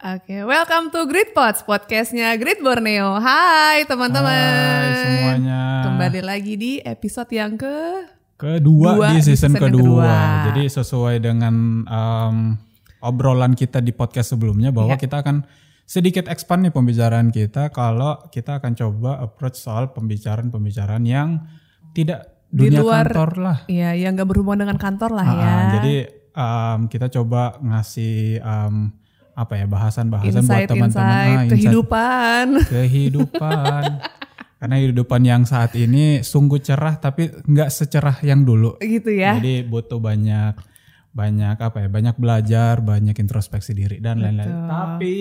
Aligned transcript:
Oke, 0.00 0.32
welcome 0.42 0.88
to 0.88 1.04
Grid 1.04 1.36
Pods, 1.36 1.60
podcastnya 1.60 2.32
Grid 2.34 2.64
Borneo. 2.64 3.20
Hai 3.20 3.84
teman-teman. 3.84 4.32
Hai 4.32 4.96
semuanya. 4.96 5.62
Kembali 5.84 6.20
lagi 6.24 6.54
di 6.56 6.72
episode 6.80 7.28
yang 7.30 7.52
ke 7.54 8.08
kedua 8.34 8.96
Dua, 8.96 9.12
di 9.12 9.20
season, 9.20 9.52
season 9.52 9.60
kedua. 9.60 9.76
kedua. 9.76 10.16
Jadi 10.48 10.62
sesuai 10.72 11.16
dengan 11.20 11.54
um, 11.84 12.36
obrolan 12.98 13.52
kita 13.52 13.78
di 13.78 13.92
podcast 13.92 14.32
sebelumnya 14.32 14.72
bahwa 14.72 14.96
Iya. 14.96 15.04
kita 15.04 15.20
akan 15.20 15.44
sedikit 15.84 16.32
expand 16.32 16.64
nih 16.64 16.72
pembicaraan 16.72 17.28
kita 17.28 17.68
kalau 17.68 18.24
kita 18.28 18.56
akan 18.56 18.72
coba 18.72 19.20
approach 19.20 19.60
soal 19.60 19.92
pembicaraan-pembicaraan 19.92 21.04
yang 21.04 21.44
tidak 21.92 22.40
Di 22.48 22.72
dunia 22.72 22.80
luar- 22.80 23.04
kantor 23.04 23.30
lah. 23.36 23.58
ya 23.68 23.92
yang 23.92 24.16
gak 24.16 24.26
berhubungan 24.26 24.64
dengan 24.64 24.80
kantor 24.80 25.12
lah 25.12 25.26
Ah, 25.26 25.36
ya. 25.36 25.52
jadi 25.76 25.94
um, 26.32 26.80
kita 26.86 27.12
coba 27.12 27.60
ngasih 27.60 28.40
um, 28.40 28.96
apa 29.40 29.56
ya 29.56 29.64
bahasan-bahasan 29.64 30.44
buat 30.44 30.68
teman-teman 30.68 31.28
ah, 31.32 31.44
kehidupan. 31.48 32.44
kehidupan. 32.76 33.82
Karena 34.60 34.76
kehidupan 34.76 35.22
yang 35.24 35.42
saat 35.48 35.72
ini 35.72 36.20
sungguh 36.20 36.60
cerah 36.60 37.00
tapi 37.00 37.32
nggak 37.32 37.72
secerah 37.72 38.20
yang 38.20 38.44
dulu. 38.44 38.76
gitu 38.84 39.08
ya. 39.08 39.40
Jadi 39.40 39.64
butuh 39.64 39.96
banyak 39.96 40.52
banyak 41.16 41.56
apa 41.56 41.76
ya? 41.80 41.88
Banyak 41.88 42.16
belajar, 42.20 42.84
banyak 42.84 43.16
introspeksi 43.16 43.72
diri 43.72 44.04
dan 44.04 44.20
lain-lain. 44.20 44.68
Tapi 44.68 45.14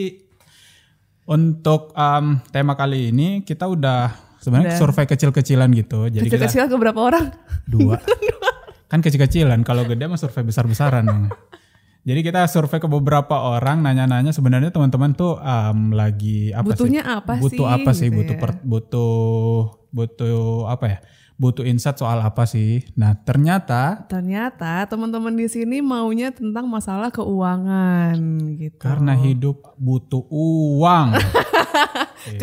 untuk 1.32 1.96
um, 1.96 2.44
tema 2.52 2.76
kali 2.76 3.16
ini 3.16 3.48
kita 3.48 3.64
udah 3.72 4.36
sebenarnya 4.44 4.76
survei 4.76 5.08
kecil-kecilan 5.08 5.72
gitu. 5.72 6.12
Jadi 6.12 6.28
kita 6.28 6.44
Kecil-kecil 6.44 6.68
ke 6.68 6.76
berapa 6.76 7.00
orang? 7.00 7.26
dua. 7.70 7.96
kan 8.92 9.00
kecil-kecilan 9.06 9.62
kalau 9.62 9.86
gede 9.86 10.10
mah 10.10 10.20
survei 10.20 10.44
besar-besaran. 10.44 11.08
Jadi 12.00 12.20
kita 12.22 12.48
survei 12.48 12.80
ke 12.80 12.88
beberapa 12.88 13.36
orang 13.36 13.84
nanya-nanya 13.84 14.32
sebenarnya 14.32 14.72
teman-teman 14.72 15.12
tuh 15.14 15.36
um, 15.36 15.92
lagi 15.92 16.50
apa 16.50 16.66
Butuhnya 16.66 17.04
sih? 17.04 17.14
apa 17.14 17.34
butuh 17.38 17.68
sih, 17.68 17.76
apa 17.76 17.92
sih? 17.92 18.08
gitu 18.08 18.18
butuh 18.18 18.36
ya. 18.36 18.42
per- 18.42 18.64
butuh 18.64 19.14
butuh 19.90 20.40
apa 20.66 20.86
ya? 20.88 21.00
Butuh 21.36 21.64
insight 21.64 21.96
soal 21.96 22.20
apa 22.20 22.44
sih? 22.44 22.84
Nah, 22.94 23.16
ternyata 23.16 24.04
Ternyata 24.08 24.84
teman-teman 24.86 25.32
di 25.32 25.48
sini 25.48 25.80
maunya 25.80 26.36
tentang 26.36 26.68
masalah 26.68 27.08
keuangan 27.10 28.16
gitu. 28.56 28.76
karena 28.76 29.16
hidup 29.16 29.56
butuh 29.76 30.24
uang. 30.30 31.16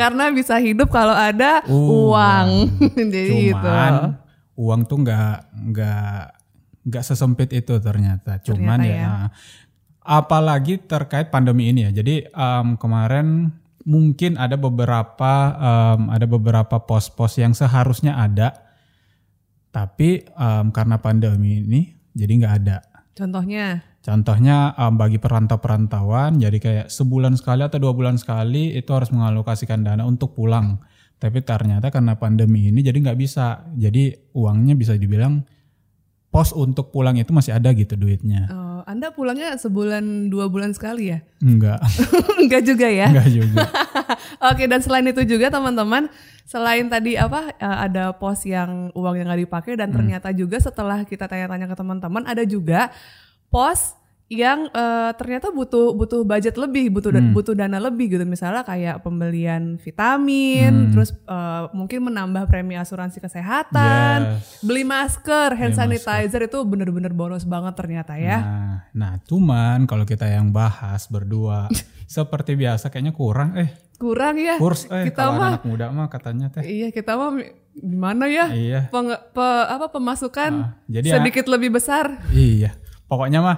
Karena 0.01 0.33
bisa 0.33 0.57
hidup 0.57 0.89
kalau 0.89 1.13
ada 1.13 1.61
Uang. 1.69 2.09
uang. 2.09 2.49
Jadi 3.13 3.53
gitu. 3.53 3.61
Cuman 3.61 4.17
uang 4.57 4.81
tuh 4.89 4.99
nggak 5.05 5.37
nggak 5.69 6.21
nggak 6.87 7.03
sesempit 7.03 7.51
itu 7.51 7.75
ternyata. 7.83 8.39
Cuman 8.47 8.79
Ternyata 8.79 8.87
ya, 8.87 8.95
ya. 8.95 9.07
nah, 9.11 9.29
apalagi 10.07 10.79
terkait 10.79 11.35
pandemi 11.35 11.75
ini 11.75 11.91
ya. 11.91 11.91
Jadi 11.91 12.31
em, 12.31 12.67
kemarin 12.79 13.51
mungkin 13.83 14.39
ada 14.39 14.55
beberapa 14.55 15.33
em, 15.59 16.01
ada 16.15 16.27
beberapa 16.31 16.77
pos-pos 16.87 17.35
yang 17.43 17.53
seharusnya 17.53 18.15
ada, 18.15 18.55
tapi 19.75 20.23
em, 20.23 20.67
karena 20.71 21.03
pandemi 21.03 21.61
ini 21.67 21.81
jadi 22.15 22.33
nggak 22.39 22.55
ada. 22.63 22.79
Contohnya, 23.17 23.83
Contohnya 24.07 24.71
em, 24.79 24.95
bagi 24.95 25.19
perantau-perantauan, 25.19 26.39
jadi 26.39 26.59
kayak 26.63 26.87
sebulan 26.87 27.35
sekali 27.35 27.67
atau 27.67 27.83
dua 27.83 27.91
bulan 27.91 28.15
sekali 28.15 28.79
itu 28.79 28.95
harus 28.95 29.11
mengalokasikan 29.11 29.83
dana 29.83 30.07
untuk 30.07 30.39
pulang. 30.39 30.79
Tapi 31.19 31.43
ternyata 31.43 31.91
karena 31.91 32.15
pandemi 32.15 32.71
ini 32.71 32.87
jadi 32.87 32.95
nggak 32.95 33.19
bisa. 33.19 33.67
Jadi 33.75 34.15
uangnya 34.37 34.79
bisa 34.79 34.95
dibilang 34.95 35.43
pos 36.37 36.53
untuk 36.53 36.93
pulang 36.93 37.17
itu 37.17 37.33
masih 37.33 37.57
ada 37.57 37.73
gitu 37.73 37.97
duitnya. 37.97 38.45
oh, 38.47 38.81
Anda 38.85 39.09
pulangnya 39.09 39.57
sebulan 39.57 40.29
dua 40.29 40.47
bulan 40.47 40.71
sekali 40.71 41.09
ya? 41.09 41.25
Enggak, 41.43 41.81
Enggak 42.37 42.61
juga 42.63 42.87
ya? 42.87 43.09
enggak 43.09 43.29
juga. 43.31 43.65
Oke 44.53 44.69
dan 44.69 44.81
selain 44.81 45.07
itu 45.07 45.25
juga 45.25 45.49
teman-teman 45.49 46.13
selain 46.45 46.87
tadi 46.87 47.17
apa 47.17 47.57
eh, 47.57 47.79
ada 47.83 48.13
pos 48.13 48.45
yang 48.45 48.93
uang 48.93 49.17
yang 49.17 49.27
nggak 49.27 49.43
dipakai 49.43 49.73
dan 49.75 49.89
Hmm. 49.89 49.97
ternyata 49.97 50.29
juga 50.31 50.61
setelah 50.61 51.03
kita 51.03 51.25
tanya-tanya 51.25 51.67
ke 51.67 51.75
teman-teman 51.75 52.23
ada 52.23 52.45
juga 52.45 52.93
pos 53.49 53.97
yang 54.29 54.67
eh, 54.67 55.11
ternyata 55.15 55.49
butuh 55.49 55.95
butuh 55.95 56.21
budget 56.21 56.57
lebih 56.57 56.91
butuh 56.91 57.09
Hmm. 57.09 57.31
butuh 57.31 57.55
dana 57.55 57.79
lebih 57.79 58.11
gitu 58.11 58.25
misalnya 58.25 58.61
kayak 58.61 58.99
pembelian 59.01 59.79
vitamin 59.79 60.73
Hmm. 60.77 60.91
terus 60.91 61.15
eh, 61.15 61.63
mungkin 61.71 62.03
menambah 62.05 62.45
premi 62.45 62.75
asuransi 62.75 63.19
kesehatan 63.19 64.19
Yes. 64.35 64.61
beli 64.61 64.83
masker 64.83 65.55
hand 65.55 65.79
Beli 65.79 66.03
sanitizer 66.03 66.43
itu 66.43 66.59
bener-bener 66.61 67.11
boros 67.11 67.45
banget 67.45 67.75
ternyata 67.75 68.15
ya 68.15 68.39
Nah, 68.39 68.77
nah 68.93 69.13
cuman 69.23 69.85
kalau 69.85 70.03
kita 70.03 70.27
yang 70.27 70.51
bahas 70.51 71.07
berdua 71.07 71.71
seperti 72.07 72.55
biasa 72.55 72.89
kayaknya 72.89 73.13
kurang 73.13 73.55
eh 73.55 73.71
kurang 73.95 74.37
ya 74.37 74.59
kurs 74.59 74.85
eh 74.87 75.07
kita 75.07 75.23
kalau 75.23 75.33
mah 75.37 75.51
anak 75.53 75.65
muda 75.65 75.87
mah 75.89 76.07
katanya 76.07 76.51
teh. 76.51 76.61
iya 76.63 76.91
kita 76.91 77.15
mah 77.15 77.39
gimana 77.73 78.27
ya 78.27 78.51
Iya. 78.51 78.81
Peng- 78.89 79.23
pe- 79.29 79.67
apa 79.69 79.87
pemasukan 79.89 80.53
Ah, 80.57 80.71
jadi 80.85 81.07
ya- 81.07 81.17
sedikit 81.17 81.47
lebih 81.47 81.71
besar. 81.71 82.27
Iya, 82.29 82.73
pokoknya 83.05 83.39
mah 83.39 83.57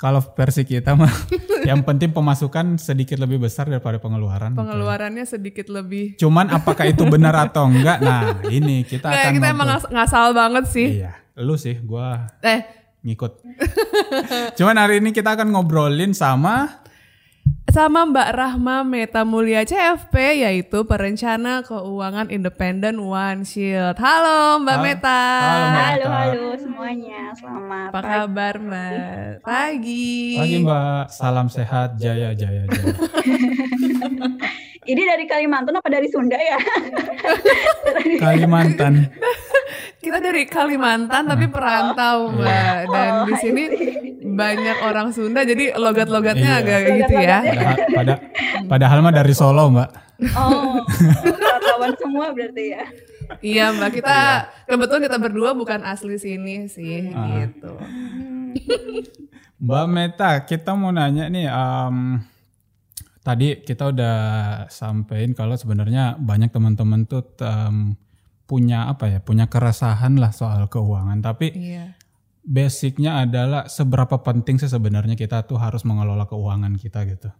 kalau 0.00 0.24
versi 0.24 0.64
kita 0.64 0.96
mah 0.96 1.12
yang 1.68 1.84
penting 1.84 2.08
pemasukan 2.08 2.80
sedikit 2.80 3.20
lebih 3.20 3.36
besar 3.38 3.68
daripada 3.68 4.00
pengeluaran. 4.00 4.50
gitu. 4.50 4.58
Pengeluarannya 4.58 5.24
sedikit 5.24 5.68
lebih. 5.68 6.16
Cuman 6.16 6.48
apakah 6.48 6.88
itu 6.88 7.04
benar 7.04 7.36
atau 7.38 7.68
enggak? 7.68 8.00
Nah, 8.00 8.40
ini 8.50 8.80
kita 8.82 9.06
akan 9.06 9.32
kita 9.34 9.46
emang 9.46 9.68
ngobrol. 9.68 9.68
ngas- 9.76 9.90
ngasal 9.92 10.26
banget 10.32 10.64
sih. 10.66 10.88
Iya, 10.98 11.12
lu 11.36 11.54
sih, 11.54 11.76
gua 11.78 12.32
Eh, 12.40 12.64
ngikut. 13.02 13.44
Cuman 14.58 14.76
hari 14.76 14.98
ini 14.98 15.12
kita 15.12 15.32
akan 15.32 15.48
ngobrolin 15.50 16.12
sama 16.12 16.80
sama 17.70 18.02
Mbak 18.02 18.28
Rahma 18.34 18.82
Meta 18.82 19.22
Mulia 19.22 19.62
CFP 19.62 20.42
yaitu 20.42 20.82
perencana 20.82 21.62
keuangan 21.62 22.26
independen 22.26 22.98
One 22.98 23.46
Shield. 23.46 23.94
Halo 23.94 24.58
Mbak 24.58 24.74
Halo. 24.74 24.84
Meta. 24.84 25.20
Halo, 25.22 25.54
Mbak. 25.62 25.78
Halo, 25.78 25.94
Meta. 26.02 26.10
halo 26.10 26.44
semuanya. 26.58 27.20
Selamat 27.32 27.88
Apa 27.88 27.94
pagi. 27.94 28.10
kabar 28.10 28.54
Mbak? 28.58 29.34
Pagi. 29.46 30.18
lagi 30.36 30.56
Mbak. 30.60 31.04
Salam 31.08 31.46
sehat, 31.46 31.88
jaya 31.94 32.34
jaya 32.34 32.66
jaya. 32.66 32.94
Ini 34.90 35.02
dari 35.06 35.24
Kalimantan 35.24 35.70
apa 35.72 35.86
dari 35.86 36.10
Sunda 36.10 36.34
ya? 36.34 36.58
Kalimantan. 38.24 39.06
Kita 39.96 40.18
dari 40.18 40.42
Kalimantan 40.44 41.28
tapi 41.28 41.46
perantau 41.46 42.32
Mbak 42.32 42.78
dan 42.88 43.10
di 43.22 43.34
sini 43.38 43.62
banyak 44.26 44.82
orang 44.82 45.12
Sunda 45.12 45.44
jadi 45.44 45.76
logat-logatnya 45.76 46.50
Iya. 46.50 46.60
agak 46.60 46.80
gitu 46.98 47.14
ya. 47.14 47.38
Padahal, 47.38 47.76
pada, 47.92 48.14
padahal 48.66 48.98
mah 49.00 49.14
dari 49.14 49.30
Solo, 49.30 49.68
Mbak. 49.68 49.90
Oh, 50.32 50.82
wartawan 51.38 51.92
semua 51.96 52.26
berarti 52.30 52.64
ya. 52.70 52.84
Iya 53.38 53.70
mbak 53.70 53.94
kita 53.94 54.16
kebetulan 54.66 55.06
kita 55.06 55.16
berdua 55.16 55.54
bukan 55.54 55.80
asli 55.80 56.18
sini 56.18 56.66
sih 56.66 57.14
Ah. 57.14 57.46
gitu. 57.46 57.72
Mbak 59.56 59.86
Meta, 59.86 60.30
kita 60.42 60.72
mau 60.72 60.90
nanya 60.90 61.28
nih, 61.28 61.46
em, 61.46 62.26
tadi 63.20 63.60
kita 63.60 63.92
udah 63.92 64.16
sampein 64.72 65.36
kalau 65.36 65.54
sebenarnya 65.54 66.16
banyak 66.16 66.48
teman-teman 66.50 67.04
tuh 67.04 67.24
em, 67.40 67.94
punya 68.48 68.90
apa 68.90 69.06
ya, 69.06 69.18
punya 69.22 69.46
keresahan 69.46 70.18
lah 70.18 70.34
soal 70.34 70.66
keuangan. 70.66 71.22
Tapi 71.22 71.54
Iya. 71.54 71.94
basicnya 72.42 73.22
adalah 73.22 73.68
seberapa 73.70 74.18
penting 74.24 74.58
sih 74.58 74.66
sebenarnya 74.66 75.14
kita 75.14 75.44
tuh 75.46 75.60
harus 75.60 75.84
mengelola 75.86 76.26
keuangan 76.26 76.74
kita 76.74 77.04
gitu. 77.06 77.30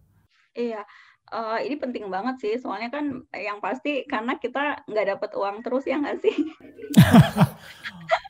Iya. 0.55 0.85
Eh, 1.31 1.59
ini 1.71 1.79
penting 1.79 2.11
banget 2.11 2.43
sih, 2.43 2.55
soalnya 2.59 2.91
kan 2.91 3.23
yang 3.31 3.63
pasti 3.63 4.03
karena 4.03 4.35
kita 4.39 4.83
nggak 4.87 5.07
dapat 5.15 5.31
uang 5.39 5.63
terus 5.63 5.87
ya 5.87 5.99
nggak 6.03 6.19
sih? 6.23 6.35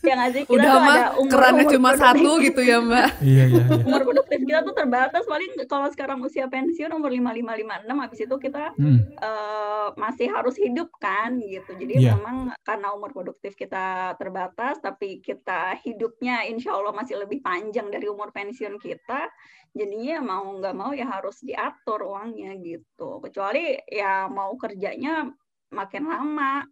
ya 0.00 0.12
nggak 0.14 0.32
sih? 0.32 0.42
Kita 0.44 0.54
Udah 0.56 0.74
mah 0.76 0.90
ada 0.90 1.06
umur- 1.14 1.30
kerannya 1.30 1.62
umur 1.62 1.72
cuma 1.72 1.90
produktif. 1.90 2.04
satu 2.04 2.30
gitu 2.40 2.60
ya 2.62 2.76
mbak. 2.78 3.08
iya 3.22 3.44
iya 3.46 3.62
iya. 3.62 3.76
Umur 3.80 4.02
produktif 4.02 4.38
kita 4.40 4.60
tuh 4.60 4.72
terbatas 4.72 5.22
paling 5.24 5.50
kalau 5.64 5.88
sekarang 5.88 6.18
usia 6.20 6.46
pensiun 6.46 6.90
umur 6.90 7.08
55 7.08 7.60
56 7.86 8.02
habis 8.02 8.20
itu 8.20 8.36
kita 8.38 8.64
Hmm, 8.72 8.98
eh, 9.12 9.88
masih 9.94 10.26
harus 10.28 10.54
hidup 10.54 10.88
kan 10.96 11.36
gitu. 11.38 11.70
Jadi 11.74 11.94
Iya. 12.00 12.14
memang 12.14 12.36
karena 12.60 12.88
umur 12.90 13.10
produktif 13.10 13.52
kita 13.54 13.80
terbatas, 14.14 14.78
tapi 14.78 15.18
kita 15.18 15.76
hidupnya 15.80 16.44
insya 16.44 16.72
Allah 16.72 16.92
masih 16.92 17.18
lebih 17.18 17.40
panjang 17.40 17.88
dari 17.88 18.06
umur 18.06 18.30
pensiun 18.30 18.76
kita. 18.76 19.28
Jadinya 19.70 20.18
mau 20.20 20.50
nggak 20.52 20.74
mau 20.74 20.90
ya 20.90 21.06
harus 21.06 21.38
diatur 21.40 22.02
uangnya 22.04 22.56
gitu. 22.56 23.20
Kecuali 23.20 23.78
ya 23.84 24.26
mau 24.26 24.54
kerjanya 24.54 25.30
makin 25.70 26.04
lama. 26.04 26.66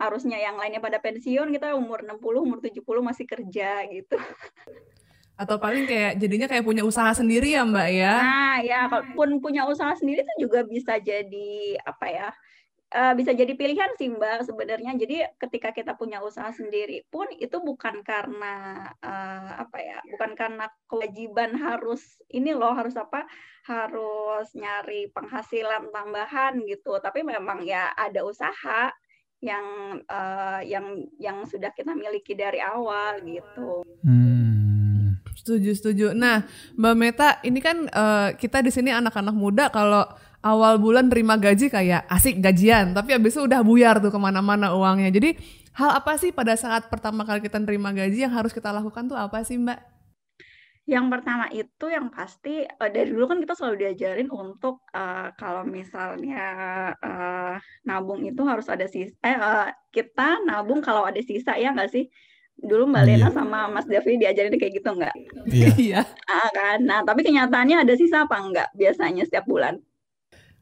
Harusnya 0.00 0.40
yang 0.40 0.56
lainnya 0.56 0.80
pada 0.80 0.96
pensiun 0.96 1.52
kita 1.52 1.76
umur 1.76 2.00
60, 2.08 2.16
umur 2.40 2.58
70 2.64 2.80
masih 3.04 3.28
kerja 3.28 3.84
gitu. 3.92 4.16
Atau 5.36 5.60
paling 5.60 5.84
kayak 5.84 6.16
jadinya 6.16 6.48
kayak 6.48 6.64
punya 6.64 6.84
usaha 6.84 7.12
sendiri 7.12 7.52
ya 7.52 7.68
mbak 7.68 7.88
ya. 7.92 8.14
Nah, 8.16 8.56
ya 8.64 8.80
kalaupun 8.88 9.44
punya 9.44 9.68
usaha 9.68 9.92
sendiri 9.96 10.24
itu 10.24 10.48
juga 10.48 10.64
bisa 10.64 10.96
jadi 10.96 11.76
apa 11.84 12.06
ya? 12.08 12.28
uh, 12.94 13.14
bisa 13.14 13.30
jadi 13.32 13.52
pilihan 13.54 13.90
sih 13.96 14.10
Mbak 14.10 14.50
sebenarnya. 14.50 14.92
Jadi 14.98 15.22
ketika 15.38 15.70
kita 15.70 15.94
punya 15.94 16.20
usaha 16.22 16.50
sendiri 16.50 17.06
pun 17.08 17.26
itu 17.38 17.56
bukan 17.62 18.02
karena 18.02 18.86
uh, 19.00 19.50
apa 19.62 19.78
ya, 19.78 19.98
bukan 20.14 20.34
karena 20.34 20.66
kewajiban 20.90 21.54
harus 21.56 22.02
ini 22.30 22.54
loh 22.54 22.74
harus 22.74 22.94
apa, 22.98 23.26
harus 23.66 24.50
nyari 24.54 25.10
penghasilan 25.14 25.90
tambahan 25.94 26.60
gitu. 26.66 26.98
Tapi 26.98 27.22
memang 27.22 27.62
ya 27.62 27.94
ada 27.94 28.26
usaha 28.26 28.90
yang 29.40 29.64
uh, 30.04 30.60
yang 30.60 31.08
yang 31.16 31.48
sudah 31.48 31.72
kita 31.72 31.96
miliki 31.96 32.36
dari 32.36 32.60
awal 32.60 33.24
gitu. 33.24 33.84
Hmm. 34.04 35.16
Setuju 35.32 35.72
setuju. 35.72 36.06
Nah, 36.12 36.44
Mbak 36.76 36.94
Meta, 37.00 37.28
ini 37.40 37.58
kan 37.64 37.88
uh, 37.88 38.36
kita 38.36 38.60
di 38.60 38.68
sini 38.68 38.92
anak-anak 38.92 39.32
muda 39.32 39.72
kalau 39.72 40.04
awal 40.44 40.76
bulan 40.76 41.08
terima 41.08 41.40
gaji 41.40 41.72
kayak 41.72 42.04
asik 42.12 42.44
gajian, 42.44 42.92
tapi 42.92 43.16
abis 43.16 43.40
itu 43.40 43.48
udah 43.48 43.64
buyar 43.64 44.04
tuh 44.04 44.12
ke 44.12 44.20
mana-mana 44.20 44.76
uangnya. 44.76 45.08
Jadi 45.08 45.40
hal 45.72 45.96
apa 45.96 46.20
sih 46.20 46.32
pada 46.36 46.52
saat 46.60 46.92
pertama 46.92 47.24
kali 47.24 47.40
kita 47.40 47.56
terima 47.64 47.88
gaji 47.96 48.28
yang 48.28 48.32
harus 48.36 48.52
kita 48.52 48.68
lakukan 48.68 49.08
tuh 49.08 49.16
apa 49.16 49.40
sih 49.40 49.56
Mbak? 49.56 49.89
Yang 50.90 51.06
pertama 51.06 51.46
itu 51.54 51.86
yang 51.86 52.10
pasti 52.10 52.66
uh, 52.66 52.90
dari 52.90 53.14
dulu 53.14 53.30
kan 53.30 53.38
kita 53.38 53.54
selalu 53.54 53.86
diajarin 53.86 54.26
untuk 54.26 54.82
uh, 54.90 55.30
kalau 55.38 55.62
misalnya 55.62 56.42
uh, 56.98 57.54
nabung 57.86 58.26
itu 58.26 58.42
harus 58.42 58.66
ada 58.66 58.90
sisa. 58.90 59.14
Eh 59.22 59.38
uh, 59.38 59.70
kita 59.94 60.42
nabung 60.42 60.82
kalau 60.82 61.06
ada 61.06 61.22
sisa 61.22 61.54
ya 61.54 61.70
nggak 61.70 61.94
sih? 61.94 62.10
Dulu 62.58 62.90
Mbak 62.90 63.04
Lena 63.06 63.30
iya. 63.30 63.30
sama 63.30 63.70
Mas 63.70 63.86
Davi 63.86 64.18
diajarin 64.18 64.58
kayak 64.58 64.82
gitu 64.82 64.90
nggak? 64.90 65.14
Iya. 65.78 66.02
ah, 66.26 66.50
kan. 66.50 66.82
Nah 66.82 67.06
tapi 67.06 67.22
kenyataannya 67.22 67.86
ada 67.86 67.94
sisa 67.94 68.26
apa 68.26 68.34
nggak 68.42 68.74
biasanya 68.74 69.22
setiap 69.22 69.46
bulan? 69.46 69.78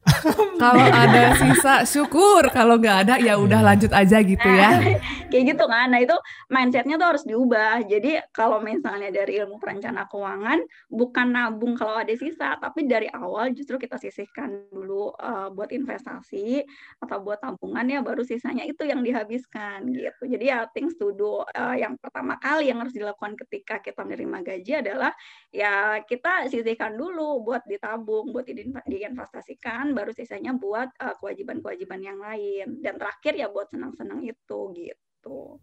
kalau 0.61 0.85
ada 0.85 1.35
sisa 1.37 1.75
syukur, 1.85 2.49
kalau 2.51 2.75
nggak 2.79 2.97
ada 3.07 3.15
ya 3.21 3.37
udah 3.37 3.61
lanjut 3.63 3.91
aja 3.93 4.19
gitu 4.23 4.49
ya. 4.49 4.99
Kayak 5.31 5.55
gitu 5.55 5.65
kan. 5.69 5.93
Nah 5.93 6.01
itu 6.01 6.17
mindsetnya 6.49 6.97
tuh 6.97 7.07
harus 7.15 7.23
diubah. 7.23 7.85
Jadi 7.85 8.17
kalau 8.33 8.57
misalnya 8.59 9.13
dari 9.13 9.37
ilmu 9.37 9.61
perencana 9.61 10.09
keuangan 10.09 10.59
bukan 10.89 11.27
nabung 11.29 11.77
kalau 11.77 12.01
ada 12.01 12.11
sisa, 12.17 12.57
tapi 12.57 12.89
dari 12.89 13.05
awal 13.13 13.53
justru 13.53 13.77
kita 13.77 14.01
sisihkan 14.01 14.69
dulu 14.73 15.13
uh, 15.21 15.53
buat 15.53 15.69
investasi 15.69 16.65
atau 17.05 17.17
buat 17.21 17.39
tabungan 17.39 17.85
ya 17.85 17.99
baru 18.01 18.25
sisanya 18.25 18.65
itu 18.65 18.81
yang 18.89 19.05
dihabiskan 19.05 19.85
gitu. 19.93 20.25
Jadi 20.25 20.45
ya 20.49 20.65
things 20.73 20.97
to 20.97 21.13
do 21.13 21.45
uh, 21.45 21.75
yang 21.77 21.93
pertama 22.01 22.41
kali 22.41 22.73
yang 22.73 22.81
harus 22.81 22.95
dilakukan 22.95 23.37
ketika 23.45 23.77
kita 23.85 24.01
menerima 24.01 24.37
gaji 24.41 24.73
adalah 24.81 25.11
ya 25.53 26.01
kita 26.03 26.49
sisihkan 26.49 26.97
dulu 26.97 27.45
buat 27.45 27.63
ditabung, 27.69 28.33
buat 28.33 28.49
diinvestasikan 28.89 29.93
baru 29.99 30.11
sisanya 30.15 30.55
buat 30.55 30.89
eh, 30.95 31.15
kewajiban-kewajiban 31.19 31.99
yang 31.99 32.19
lain 32.23 32.79
dan 32.79 32.95
terakhir 32.95 33.35
ya 33.35 33.51
buat 33.51 33.67
senang-senang 33.67 34.23
itu 34.23 34.59
gitu. 34.71 35.59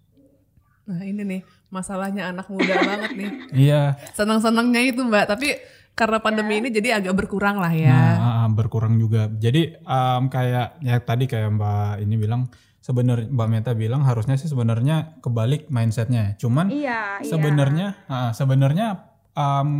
Nah 0.87 1.01
ini 1.03 1.23
nih 1.25 1.41
masalahnya 1.73 2.29
anak 2.29 2.53
muda 2.53 2.77
banget 2.89 3.13
nih. 3.17 3.31
Iya. 3.57 3.83
Senang-senangnya 4.13 4.85
itu 4.85 5.01
mbak, 5.01 5.27
tapi 5.33 5.57
karena 5.97 6.21
pandemi 6.21 6.53
ya. 6.55 6.61
ini 6.61 6.69
jadi 6.69 6.89
agak 7.01 7.15
berkurang 7.17 7.57
lah 7.57 7.73
ya. 7.73 8.21
Nah, 8.21 8.49
berkurang 8.53 9.01
juga. 9.01 9.33
Jadi 9.33 9.81
um, 9.81 10.29
kayak 10.29 10.85
ya 10.85 11.01
tadi 11.01 11.25
kayak 11.25 11.57
Mbak 11.57 12.05
ini 12.05 12.15
bilang 12.21 12.53
sebenarnya 12.85 13.33
Mbak 13.33 13.49
Meta 13.49 13.73
bilang 13.73 14.05
harusnya 14.05 14.37
sih 14.37 14.47
sebenarnya 14.47 15.19
kebalik 15.25 15.73
mindsetnya. 15.73 16.37
Cuman 16.37 16.69
iya, 16.69 17.25
iya. 17.25 17.27
sebenarnya 17.27 17.89
iya. 17.97 18.13
uh, 18.13 18.33
sebenarnya 18.37 18.89
um, 19.33 19.71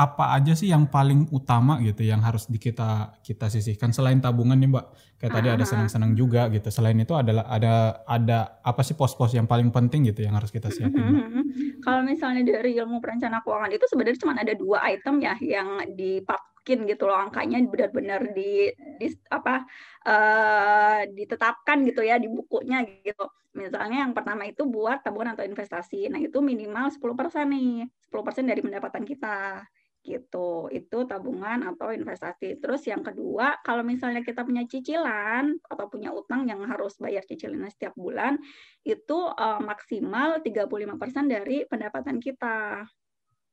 apa 0.00 0.32
aja 0.32 0.56
sih 0.56 0.72
yang 0.72 0.88
paling 0.88 1.28
utama 1.28 1.76
gitu 1.84 2.00
yang 2.08 2.24
harus 2.24 2.48
di 2.48 2.56
kita 2.56 3.20
kita 3.20 3.52
sisihkan? 3.52 3.92
Selain 3.92 4.16
tabungan 4.16 4.56
nih 4.56 4.72
mbak. 4.72 4.86
Kayak 5.20 5.32
tadi 5.36 5.48
ada 5.52 5.64
senang-senang 5.68 6.16
juga 6.16 6.48
gitu. 6.48 6.72
Selain 6.72 6.96
itu 6.96 7.12
adalah 7.12 7.44
ada 7.52 8.00
ada 8.08 8.38
apa 8.64 8.80
sih 8.80 8.96
pos-pos 8.96 9.36
yang 9.36 9.44
paling 9.44 9.68
penting 9.68 10.08
gitu 10.08 10.24
yang 10.24 10.32
harus 10.32 10.48
kita 10.48 10.72
siapin 10.72 11.04
mbak? 11.04 11.24
kalau 11.84 12.00
misalnya 12.04 12.44
dari 12.44 12.76
ilmu 12.80 13.00
perencana 13.04 13.44
keuangan 13.44 13.72
itu 13.72 13.84
sebenarnya 13.84 14.20
cuma 14.20 14.32
ada 14.36 14.54
dua 14.56 14.78
item 14.88 15.20
ya 15.20 15.34
yang 15.40 15.68
dipakin 15.92 16.88
gitu 16.88 17.04
loh. 17.04 17.20
Angkanya 17.20 17.60
benar-benar 17.68 18.32
di, 18.32 18.72
di 18.96 19.06
apa 19.28 19.68
uh, 20.08 21.00
ditetapkan 21.12 21.84
gitu 21.84 22.00
ya 22.00 22.16
di 22.16 22.32
bukunya 22.32 22.80
gitu. 23.04 23.28
Misalnya 23.52 24.08
yang 24.08 24.16
pertama 24.16 24.48
itu 24.48 24.64
buat 24.64 25.04
tabungan 25.04 25.36
atau 25.36 25.44
investasi. 25.44 26.08
Nah 26.08 26.22
itu 26.22 26.40
minimal 26.40 26.88
10% 26.88 27.44
nih. 27.52 27.84
10% 28.08 28.48
dari 28.48 28.60
pendapatan 28.64 29.04
kita 29.04 29.68
gitu. 30.00 30.68
Itu 30.72 31.04
tabungan 31.04 31.64
atau 31.64 31.92
investasi. 31.92 32.58
Terus 32.58 32.82
yang 32.88 33.04
kedua, 33.04 33.60
kalau 33.60 33.84
misalnya 33.84 34.24
kita 34.24 34.42
punya 34.42 34.64
cicilan 34.64 35.56
atau 35.68 35.86
punya 35.86 36.10
utang 36.10 36.48
yang 36.48 36.60
harus 36.64 36.96
bayar 36.96 37.24
cicilannya 37.24 37.68
setiap 37.68 37.92
bulan, 37.94 38.40
itu 38.84 39.18
uh, 39.28 39.60
maksimal 39.60 40.40
35% 40.40 41.28
dari 41.28 41.68
pendapatan 41.68 42.16
kita. 42.18 42.88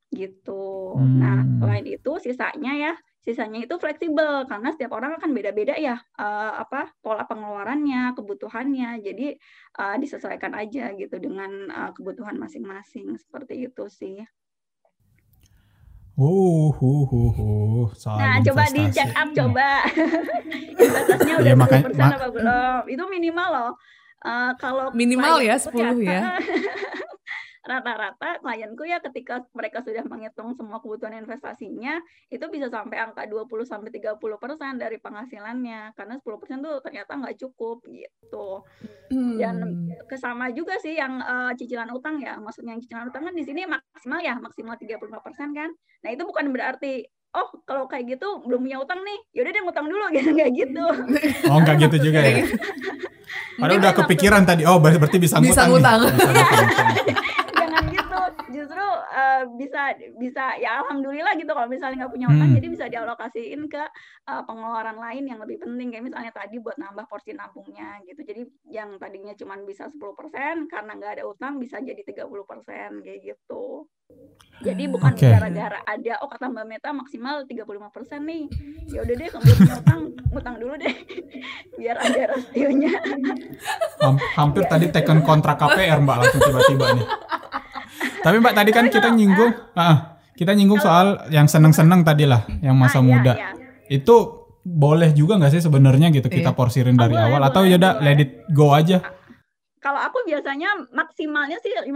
Gitu. 0.07 0.95
Nah, 0.95 1.03
hmm. 1.03 1.19
Nah, 1.19 1.39
selain 1.59 1.85
itu 1.87 2.11
sisanya 2.23 2.73
ya, 2.79 2.93
sisanya 3.19 3.67
itu 3.67 3.75
fleksibel 3.75 4.47
karena 4.47 4.71
setiap 4.71 4.95
orang 4.95 5.19
akan 5.19 5.35
beda-beda 5.35 5.75
ya 5.75 5.99
uh, 6.15 6.63
apa 6.63 6.95
pola 7.03 7.27
pengeluarannya, 7.27 8.15
kebutuhannya. 8.15 9.03
Jadi 9.03 9.35
uh, 9.83 9.99
disesuaikan 9.99 10.55
aja 10.55 10.95
gitu 10.95 11.19
dengan 11.19 11.67
uh, 11.67 11.91
kebutuhan 11.91 12.39
masing-masing 12.39 13.19
seperti 13.19 13.67
itu 13.67 13.83
sih. 13.91 14.23
Uh, 16.17 16.73
uh, 16.73 17.05
uh, 17.13 17.29
uh. 17.37 17.85
Soal 17.93 18.17
nah, 18.17 18.41
investasi. 18.41 18.49
coba 18.49 18.63
di 18.73 18.83
check 18.89 19.11
up 19.13 19.29
coba. 19.37 19.69
Investasinya 20.73 21.35
udah 21.37 21.53
ya, 21.53 21.55
makanya, 21.55 21.83
persen 21.85 22.09
apa 22.09 22.27
belum? 22.33 22.81
Itu 22.89 23.03
minimal 23.05 23.49
loh. 23.53 23.71
Uh, 24.25 24.51
kalau 24.57 24.89
minimal 24.97 25.37
ya 25.45 25.61
10 25.61 25.77
ya. 26.01 26.21
rata-rata 27.67 28.39
klienku 28.39 28.87
ya 28.87 29.03
ketika 29.03 29.43
mereka 29.51 29.83
sudah 29.83 30.07
menghitung 30.07 30.55
semua 30.55 30.79
kebutuhan 30.79 31.19
investasinya 31.19 31.99
itu 32.31 32.47
bisa 32.47 32.71
sampai 32.71 33.03
angka 33.03 33.27
20 33.27 33.45
sampai 33.67 33.91
30 33.91 34.15
persen 34.39 34.79
dari 34.79 34.97
penghasilannya. 34.97 35.91
Karena 35.93 36.15
10 36.15 36.39
persen 36.39 36.63
tuh 36.63 36.79
ternyata 36.79 37.19
nggak 37.19 37.35
cukup 37.35 37.83
gitu. 37.91 38.63
Hmm. 39.07 39.39
dan 39.39 39.87
kesama 40.11 40.51
juga 40.51 40.75
sih 40.83 40.95
yang 40.95 41.19
uh, 41.19 41.51
cicilan 41.59 41.91
utang 41.91 42.23
ya. 42.23 42.39
Maksudnya 42.39 42.75
yang 42.75 42.81
cicilan 42.81 43.11
utang 43.11 43.27
kan 43.27 43.35
di 43.35 43.43
sini 43.43 43.67
maksimal 43.67 44.19
ya 44.23 44.39
maksimal 44.39 44.79
35 44.79 45.25
persen 45.25 45.51
kan. 45.51 45.69
Nah 46.07 46.09
itu 46.15 46.23
bukan 46.23 46.55
berarti 46.55 47.03
oh 47.35 47.47
kalau 47.67 47.85
kayak 47.91 48.17
gitu 48.17 48.39
belum 48.47 48.63
punya 48.63 48.79
utang 48.79 49.03
nih 49.03 49.19
yaudah 49.35 49.51
deh 49.51 49.61
ngutang 49.67 49.87
dulu 49.91 50.05
gitu 50.15 50.29
nggak 50.31 50.49
gitu. 50.55 50.85
Oh 51.51 51.59
nggak 51.59 51.75
gitu 51.87 51.97
juga 52.11 52.19
ya? 52.23 52.47
Padahal 53.59 53.81
udah 53.81 53.93
kepikiran 54.05 54.41
tadi 54.47 54.63
oh 54.63 54.77
berarti 54.79 55.17
bisa 55.19 55.41
ngutang 55.41 55.51
bisa 55.51 55.63
ngutang, 55.67 55.99
Bisa 56.07 56.29
ngutang 56.31 56.87
justru 58.53 58.85
uh, 59.11 59.43
bisa 59.57 59.97
bisa 60.15 60.55
ya 60.61 60.81
alhamdulillah 60.83 61.35
gitu 61.35 61.51
kalau 61.51 61.67
misalnya 61.67 62.05
nggak 62.05 62.13
punya 62.13 62.27
utang 62.31 62.49
hmm. 62.53 62.57
jadi 62.61 62.67
bisa 62.71 62.85
dialokasiin 62.87 63.61
ke 63.67 63.83
uh, 64.29 64.43
pengeluaran 64.47 64.97
lain 64.97 65.23
yang 65.27 65.39
lebih 65.41 65.59
penting. 65.61 65.91
Kayak 65.91 66.05
misalnya 66.13 66.31
tadi 66.31 66.61
buat 66.61 66.77
nambah 66.79 67.05
porsi 67.09 67.35
nabungnya 67.35 67.99
gitu. 68.05 68.21
Jadi 68.23 68.41
yang 68.71 68.95
tadinya 69.01 69.33
cuma 69.35 69.59
bisa 69.61 69.89
10% 69.89 70.71
karena 70.71 70.91
nggak 70.95 71.13
ada 71.21 71.23
utang 71.27 71.59
bisa 71.59 71.81
jadi 71.81 71.99
30% 72.01 73.03
kayak 73.03 73.19
gitu 73.23 73.87
jadi 74.57 74.89
bukan 74.89 75.13
gara-gara 75.13 75.79
okay. 75.85 75.93
ada 76.01 76.13
oh 76.25 76.29
kata 76.33 76.49
Mbak 76.49 76.65
Meta 76.65 76.89
maksimal 76.89 77.45
35% 77.45 78.25
nih. 78.25 78.43
Ya 78.89 79.05
udah 79.05 79.15
deh 79.21 79.27
kalau 79.29 79.45
punya 79.45 79.75
utang, 79.77 80.01
utang 80.33 80.55
dulu 80.57 80.73
deh. 80.81 80.93
Biar 81.77 81.97
ada 82.01 82.21
rasionya. 82.33 82.93
Hampir 84.33 84.65
ya. 84.65 84.69
tadi 84.73 84.85
tekan 84.89 85.21
kontrak 85.21 85.61
KPR 85.61 86.01
Mbak 86.01 86.15
langsung 86.17 86.41
tiba-tiba 86.41 86.85
nih. 86.97 87.07
Tapi 88.25 88.35
Mbak 88.41 88.53
tadi 88.57 88.71
kan 88.73 88.85
kita 88.89 89.09
nyinggung, 89.13 89.53
ah, 89.77 90.17
kita 90.33 90.57
nyinggung 90.57 90.81
soal 90.81 91.29
yang 91.29 91.45
seneng-seneng 91.45 92.01
tadi 92.01 92.25
lah, 92.25 92.49
yang 92.65 92.73
masa 92.73 92.97
ah, 92.97 93.05
iya, 93.05 93.09
muda. 93.13 93.33
Iya. 93.37 93.49
Itu 94.01 94.15
boleh 94.65 95.13
juga 95.13 95.37
nggak 95.37 95.53
sih 95.53 95.63
sebenarnya 95.63 96.11
gitu 96.11 96.27
kita 96.27 96.51
iya. 96.51 96.57
porsirin 96.57 96.97
dari 96.99 97.15
oh, 97.15 97.23
awal 97.23 97.39
boleh, 97.39 97.49
atau 97.53 97.61
ya 97.63 97.77
udah 97.77 97.93
let 98.01 98.19
it 98.19 98.31
go 98.51 98.73
aja? 98.73 99.16
Kalau 99.77 100.01
aku 100.01 100.25
biasanya 100.25 100.89
maksimalnya 100.89 101.61
sih 101.61 101.69
15% 101.69 101.93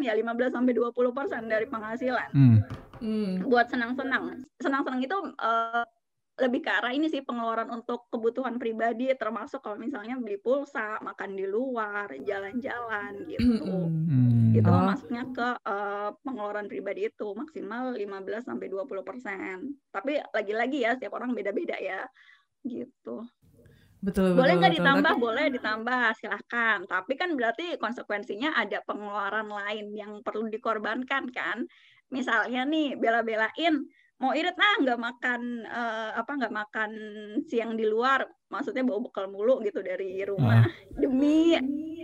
ya, 0.00 0.12
15 0.16 0.56
sampai 0.56 0.72
20% 0.72 1.44
dari 1.44 1.66
penghasilan. 1.68 2.30
Hmm. 2.32 2.58
Hmm. 3.02 3.32
Buat 3.44 3.68
senang-senang. 3.68 4.46
Senang-senang 4.56 5.02
itu 5.04 5.16
uh, 5.36 5.84
lebih 6.40 6.64
ke 6.64 6.70
arah 6.72 6.96
ini 6.96 7.12
sih 7.12 7.20
pengeluaran 7.20 7.68
untuk 7.68 8.08
kebutuhan 8.08 8.56
pribadi 8.56 9.12
termasuk 9.12 9.60
kalau 9.60 9.76
misalnya 9.76 10.16
beli 10.16 10.40
pulsa, 10.40 10.96
makan 11.04 11.36
di 11.36 11.44
luar, 11.44 12.08
jalan-jalan 12.24 13.28
gitu. 13.28 13.60
Hmm. 13.60 14.56
Itu 14.56 14.70
oh. 14.72 14.84
masuknya 14.88 15.28
ke 15.28 15.48
uh, 15.68 16.16
pengeluaran 16.24 16.72
pribadi 16.72 17.12
itu 17.12 17.36
maksimal 17.36 17.92
15 17.92 18.48
sampai 18.48 18.66
20%. 18.72 19.92
Tapi 19.92 20.12
lagi-lagi 20.32 20.78
ya 20.88 20.96
setiap 20.96 21.20
orang 21.20 21.36
beda-beda 21.36 21.76
ya. 21.76 22.08
Gitu. 22.64 23.28
Betul, 24.02 24.34
boleh 24.34 24.58
nggak 24.58 24.74
ditambah? 24.82 25.12
Tapi... 25.14 25.22
Boleh 25.22 25.46
ditambah, 25.54 26.06
silahkan. 26.18 26.82
Tapi 26.90 27.12
kan 27.14 27.38
berarti 27.38 27.78
konsekuensinya 27.78 28.50
ada 28.58 28.82
pengeluaran 28.82 29.46
lain 29.46 29.94
yang 29.94 30.12
perlu 30.26 30.50
dikorbankan 30.50 31.30
kan. 31.30 31.62
Misalnya 32.10 32.66
nih 32.66 32.98
bela-belain 32.98 33.86
mau 34.18 34.34
irit 34.34 34.58
ah 34.58 34.74
nggak 34.82 35.00
makan 35.02 35.40
uh, 35.66 36.10
apa 36.18 36.30
nggak 36.34 36.54
makan 36.54 36.90
siang 37.46 37.74
di 37.74 37.86
luar 37.86 38.22
maksudnya 38.52 38.84
bawa 38.84 39.00
bekal 39.00 39.32
mulu 39.32 39.64
gitu 39.64 39.80
dari 39.80 40.20
rumah. 40.28 40.68
Uh. 40.68 41.00
demi 41.00 41.56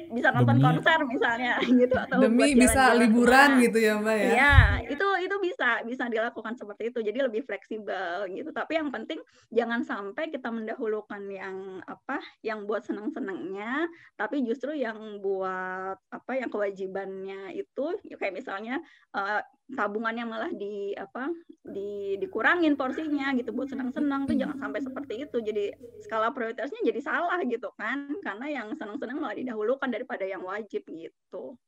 bisa 0.09 0.33
nonton 0.33 0.57
demi, 0.57 0.65
konser 0.65 0.99
misalnya 1.05 1.61
gitu 1.85 1.93
atau 1.93 2.17
demi 2.25 2.57
bisa 2.57 2.97
liburan 2.97 3.61
gitu 3.61 3.79
ya 3.79 4.01
mbak 4.01 4.17
ya? 4.17 4.31
Ya 4.33 4.57
itu 4.89 5.07
itu 5.21 5.37
bisa 5.45 5.85
bisa 5.85 6.09
dilakukan 6.09 6.57
seperti 6.57 6.89
itu. 6.89 7.05
Jadi 7.05 7.19
lebih 7.21 7.45
fleksibel 7.45 8.25
gitu. 8.33 8.49
Tapi 8.51 8.81
yang 8.81 8.89
penting 8.89 9.21
jangan 9.53 9.85
sampai 9.85 10.33
kita 10.33 10.49
mendahulukan 10.49 11.21
yang 11.29 11.85
apa 11.85 12.25
yang 12.41 12.65
buat 12.65 12.89
senang 12.89 13.13
senangnya 13.13 13.85
tapi 14.17 14.41
justru 14.43 14.73
yang 14.73 15.21
buat 15.21 16.01
apa 16.09 16.33
yang 16.33 16.49
kewajibannya 16.49 17.53
itu 17.53 17.87
ya 18.09 18.17
kayak 18.17 18.41
misalnya 18.41 18.81
uh, 19.13 19.45
tabungannya 19.77 20.25
malah 20.25 20.49
di 20.49 20.97
apa 20.97 21.29
di 21.61 22.17
dikurangin 22.17 22.73
porsinya 22.81 23.37
gitu. 23.37 23.53
Buat 23.53 23.77
senang-senang 23.77 24.25
tuh 24.25 24.37
jangan 24.41 24.57
sampai 24.57 24.81
seperti 24.81 25.15
itu. 25.29 25.37
Jadi 25.45 25.65
skala 26.01 26.33
prioritasnya 26.39 26.81
jadi 26.87 27.01
salah 27.03 27.43
gitu 27.43 27.75
kan. 27.75 28.15
Karena 28.23 28.47
yang 28.47 28.69
senang-senang 28.79 29.19
malah 29.19 29.35
didahulukan 29.35 29.91
daripada 29.91 30.23
yang 30.23 30.47
wajib 30.47 30.87
gitu 30.87 31.59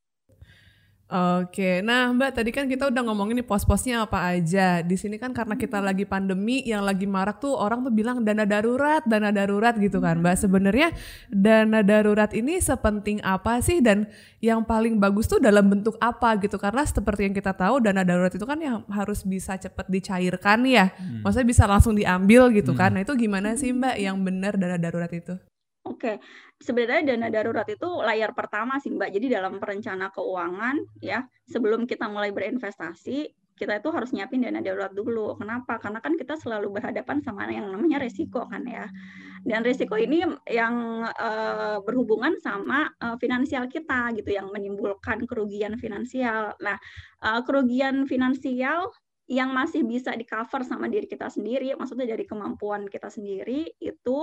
Oke, 1.11 1.83
nah 1.83 2.15
Mbak 2.15 2.39
tadi 2.39 2.55
kan 2.55 2.71
kita 2.71 2.87
udah 2.87 3.03
ngomongin 3.03 3.43
nih 3.43 3.49
pos-posnya 3.51 4.07
apa 4.07 4.31
aja. 4.31 4.79
Di 4.79 4.95
sini 4.95 5.19
kan 5.19 5.35
karena 5.35 5.59
kita 5.59 5.83
lagi 5.83 6.07
pandemi 6.07 6.63
yang 6.63 6.87
lagi 6.87 7.03
marak 7.03 7.43
tuh 7.43 7.51
orang 7.51 7.83
tuh 7.83 7.91
bilang 7.91 8.23
dana 8.23 8.47
darurat, 8.47 9.03
dana 9.03 9.35
darurat 9.35 9.75
gitu 9.75 9.99
kan 9.99 10.23
Mbak. 10.23 10.47
Sebenarnya 10.47 10.95
dana 11.27 11.83
darurat 11.83 12.31
ini 12.31 12.63
sepenting 12.63 13.19
apa 13.27 13.59
sih 13.59 13.83
dan 13.83 14.07
yang 14.39 14.63
paling 14.63 15.03
bagus 15.03 15.27
tuh 15.27 15.43
dalam 15.43 15.67
bentuk 15.67 15.99
apa 15.99 16.39
gitu? 16.39 16.63
Karena 16.63 16.87
seperti 16.87 17.27
yang 17.27 17.35
kita 17.35 17.59
tahu 17.59 17.83
dana 17.83 18.07
darurat 18.07 18.31
itu 18.31 18.47
kan 18.47 18.63
yang 18.63 18.87
harus 18.87 19.27
bisa 19.27 19.59
cepet 19.59 19.91
dicairkan 19.91 20.63
ya. 20.63 20.95
Hmm. 20.95 21.27
Maksudnya 21.27 21.49
bisa 21.51 21.67
langsung 21.67 21.99
diambil 21.99 22.55
gitu 22.55 22.71
kan. 22.79 22.95
Hmm. 22.95 23.03
Nah 23.03 23.03
itu 23.03 23.19
gimana 23.19 23.59
sih 23.59 23.75
Mbak 23.75 23.99
yang 23.99 24.15
benar 24.23 24.55
dana 24.55 24.79
darurat 24.79 25.11
itu? 25.11 25.35
Oke, 25.91 26.23
sebenarnya 26.63 27.03
dana 27.03 27.29
darurat 27.35 27.67
itu 27.67 27.89
layar 27.99 28.31
pertama 28.31 28.79
sih 28.79 28.95
Mbak. 28.95 29.11
Jadi 29.11 29.27
dalam 29.27 29.59
perencana 29.59 30.15
keuangan 30.15 30.79
ya, 31.03 31.27
sebelum 31.51 31.83
kita 31.83 32.07
mulai 32.07 32.31
berinvestasi, 32.31 33.27
kita 33.59 33.77
itu 33.77 33.91
harus 33.91 34.15
nyiapin 34.15 34.47
dana 34.47 34.63
darurat 34.63 34.95
dulu. 34.95 35.35
Kenapa? 35.35 35.83
Karena 35.83 35.99
kan 35.99 36.15
kita 36.15 36.39
selalu 36.39 36.79
berhadapan 36.79 37.19
sama 37.21 37.51
yang 37.51 37.69
namanya 37.69 37.99
resiko 38.01 38.47
kan 38.47 38.63
ya. 38.65 38.87
Dan 39.43 39.67
resiko 39.67 39.99
ini 39.99 40.23
yang 40.47 41.05
uh, 41.11 41.83
berhubungan 41.83 42.39
sama 42.39 42.89
uh, 43.03 43.19
finansial 43.19 43.67
kita 43.67 44.15
gitu, 44.15 44.31
yang 44.31 44.49
menimbulkan 44.55 45.27
kerugian 45.27 45.75
finansial. 45.75 46.55
Nah, 46.63 46.79
uh, 47.21 47.43
kerugian 47.43 48.07
finansial 48.07 48.95
yang 49.31 49.51
masih 49.55 49.83
bisa 49.87 50.15
di 50.15 50.23
cover 50.27 50.63
sama 50.67 50.87
diri 50.87 51.07
kita 51.07 51.31
sendiri, 51.31 51.75
maksudnya 51.75 52.07
dari 52.15 52.27
kemampuan 52.27 52.87
kita 52.91 53.07
sendiri 53.11 53.75
itu 53.79 54.19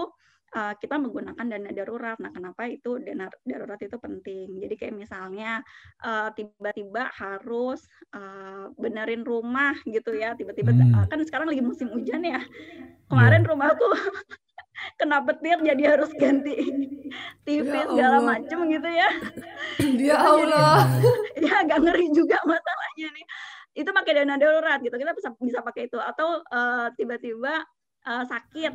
uh, 0.55 0.73
kita 0.79 0.95
menggunakan 0.95 1.45
dana 1.45 1.71
darurat. 1.73 2.17
Nah, 2.21 2.31
kenapa 2.31 2.69
itu 2.69 3.01
dana 3.01 3.27
darurat 3.43 3.79
itu 3.81 3.97
penting? 3.99 4.61
Jadi 4.63 4.75
kayak 4.79 4.95
misalnya 4.95 5.59
uh, 6.05 6.31
tiba-tiba 6.31 7.11
harus 7.11 7.83
uh, 8.15 8.71
benerin 8.79 9.27
rumah 9.27 9.75
gitu 9.83 10.15
ya, 10.15 10.37
tiba-tiba 10.37 10.71
hmm. 10.71 10.93
uh, 10.95 11.05
kan 11.09 11.19
sekarang 11.25 11.51
lagi 11.51 11.63
musim 11.63 11.91
hujan 11.91 12.23
ya. 12.23 12.39
Kemarin 13.11 13.43
yeah. 13.43 13.49
rumahku 13.51 13.87
kena 15.01 15.25
petir 15.25 15.57
jadi 15.65 15.97
harus 15.97 16.13
ganti 16.21 16.53
TV 17.41 17.65
ya 17.65 17.89
segala 17.89 18.17
macem 18.21 18.59
gitu 18.69 18.89
ya. 18.89 19.09
Ya 20.07 20.17
Allah. 20.19 20.85
ya 21.43 21.65
agak 21.65 21.79
ngeri 21.81 22.07
juga 22.13 22.37
masalahnya 22.45 23.07
nih. 23.13 23.25
Itu 23.77 23.89
pakai 23.93 24.21
dana 24.21 24.37
darurat 24.37 24.81
gitu. 24.81 24.93
Kita 24.93 25.13
bisa 25.13 25.29
bisa 25.37 25.59
pakai 25.61 25.89
itu 25.89 25.97
atau 25.97 26.41
tiba-tiba 26.97 27.61
uh, 27.61 27.77
uh, 28.07 28.23
sakit 28.25 28.73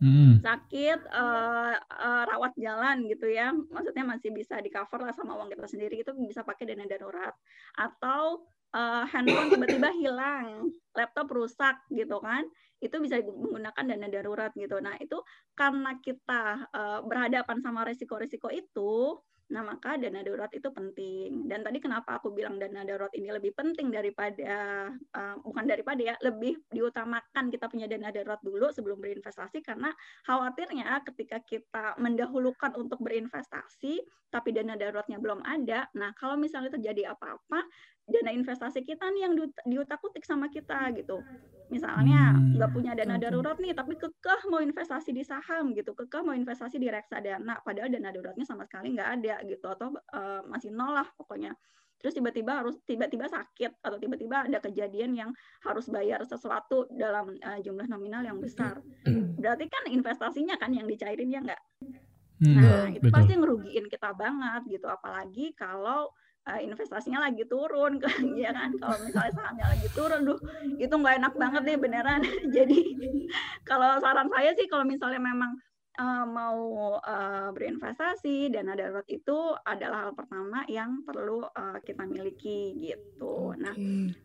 hmm. 0.00 0.42
sakit 0.42 1.00
uh, 1.10 1.74
uh, 1.78 2.22
rawat 2.30 2.54
jalan 2.58 3.06
gitu 3.06 3.30
ya. 3.30 3.52
Maksudnya 3.52 4.04
masih 4.06 4.30
bisa 4.34 4.58
di 4.58 4.70
cover 4.70 5.04
lah 5.04 5.14
sama 5.14 5.36
uang 5.38 5.52
kita 5.52 5.66
sendiri 5.66 6.02
itu 6.02 6.10
bisa 6.16 6.42
pakai 6.42 6.70
dana 6.70 6.86
darurat. 6.86 7.34
Atau 7.76 8.46
uh, 8.74 9.04
handphone 9.08 9.54
tiba-tiba 9.54 9.90
hilang 9.94 10.74
laptop 10.94 11.30
rusak 11.30 11.78
gitu 11.90 12.18
kan 12.18 12.44
itu 12.82 13.00
bisa 13.00 13.16
menggunakan 13.24 13.84
dana 13.84 14.08
darurat 14.12 14.52
gitu. 14.52 14.76
Nah 14.82 14.98
itu 15.00 15.16
karena 15.56 15.96
kita 16.04 16.68
uh, 16.68 17.00
berhadapan 17.06 17.62
sama 17.64 17.86
resiko-resiko 17.88 18.52
itu 18.52 19.18
Nah, 19.52 19.60
maka 19.60 20.00
dana 20.00 20.24
darurat 20.24 20.48
itu 20.56 20.72
penting. 20.72 21.44
Dan 21.44 21.60
tadi 21.60 21.76
kenapa 21.76 22.16
aku 22.16 22.32
bilang 22.32 22.56
dana 22.56 22.80
darurat 22.80 23.12
ini 23.12 23.28
lebih 23.28 23.52
penting 23.52 23.92
daripada 23.92 24.88
uh, 25.12 25.34
bukan 25.44 25.68
daripada 25.68 26.00
ya, 26.00 26.14
lebih 26.24 26.56
diutamakan 26.72 27.52
kita 27.52 27.68
punya 27.68 27.84
dana 27.84 28.08
darurat 28.08 28.40
dulu 28.40 28.72
sebelum 28.72 29.04
berinvestasi 29.04 29.60
karena 29.60 29.92
khawatirnya 30.24 31.04
ketika 31.12 31.44
kita 31.44 31.92
mendahulukan 32.00 32.72
untuk 32.80 33.04
berinvestasi 33.04 34.00
tapi 34.32 34.50
dana 34.50 34.74
daruratnya 34.74 35.22
belum 35.22 35.46
ada. 35.46 35.86
Nah, 35.94 36.10
kalau 36.18 36.34
misalnya 36.34 36.74
terjadi 36.74 37.14
apa-apa, 37.14 37.62
dana 38.04 38.30
investasi 38.36 38.84
kita 38.84 39.08
nih 39.16 39.22
yang 39.24 39.34
diutak-utik 39.64 40.24
sama 40.28 40.52
kita 40.52 40.92
gitu. 40.92 41.24
Misalnya 41.72 42.36
hmm, 42.36 42.60
nggak 42.60 42.70
hmm, 42.70 42.76
punya 42.76 42.92
dana 42.92 43.16
darurat 43.16 43.56
nih, 43.56 43.72
tapi 43.72 43.96
kekeh 43.96 44.40
mau 44.52 44.60
investasi 44.60 45.16
di 45.16 45.24
saham 45.24 45.72
gitu, 45.72 45.96
kekeh 45.96 46.20
mau 46.20 46.36
investasi 46.36 46.76
di 46.76 46.92
reksadana, 46.92 47.64
padahal 47.64 47.88
dana 47.88 48.12
daruratnya 48.12 48.44
sama 48.44 48.68
sekali 48.68 48.92
nggak 48.92 49.10
ada 49.20 49.34
gitu, 49.48 49.66
atau 49.72 49.96
uh, 49.96 50.44
masih 50.52 50.68
nol 50.68 50.92
lah 50.92 51.08
pokoknya. 51.16 51.56
Terus 52.04 52.20
tiba-tiba 52.20 52.60
harus 52.60 52.76
tiba-tiba 52.84 53.24
sakit 53.32 53.80
atau 53.80 53.96
tiba-tiba 53.96 54.44
ada 54.44 54.60
kejadian 54.60 55.16
yang 55.16 55.30
harus 55.64 55.88
bayar 55.88 56.20
sesuatu 56.28 56.84
dalam 56.92 57.32
uh, 57.40 57.58
jumlah 57.64 57.88
nominal 57.88 58.20
yang 58.20 58.36
besar. 58.36 58.84
Berarti 59.40 59.64
kan 59.72 59.88
investasinya 59.88 60.60
kan 60.60 60.76
yang 60.76 60.84
dicairin 60.84 61.32
ya 61.32 61.40
nggak? 61.40 61.62
Hmm, 62.44 62.60
nah, 62.60 62.86
itu 62.92 63.08
betul. 63.08 63.16
pasti 63.16 63.32
ngerugiin 63.40 63.86
kita 63.88 64.12
banget 64.12 64.62
gitu, 64.68 64.84
apalagi 64.84 65.56
kalau 65.56 66.12
uh, 66.48 66.60
investasinya 66.60 67.24
lagi 67.28 67.44
turun 67.48 67.98
kan 68.04 68.22
ya 68.36 68.50
kan? 68.52 68.70
Kalau 68.76 68.96
misalnya 69.02 69.32
sahamnya 69.32 69.66
lagi 69.72 69.88
turun 69.92 70.20
duh 70.28 70.38
itu 70.76 70.94
nggak 70.94 71.14
enak 71.20 71.34
banget 71.36 71.62
deh 71.64 71.76
beneran. 71.80 72.20
Jadi 72.56 72.78
kalau 73.64 73.98
saran 74.00 74.28
saya 74.30 74.50
sih 74.56 74.66
kalau 74.68 74.84
misalnya 74.84 75.20
memang 75.20 75.56
uh, 75.98 76.24
mau 76.26 76.60
uh, 76.98 77.48
berinvestasi 77.54 78.50
dana 78.50 78.74
darurat 78.74 79.06
itu 79.06 79.54
adalah 79.62 80.08
hal 80.08 80.12
pertama 80.14 80.66
yang 80.66 81.02
perlu 81.06 81.46
uh, 81.46 81.78
kita 81.82 82.02
miliki 82.06 82.74
gitu. 82.78 83.54
Nah, 83.54 83.74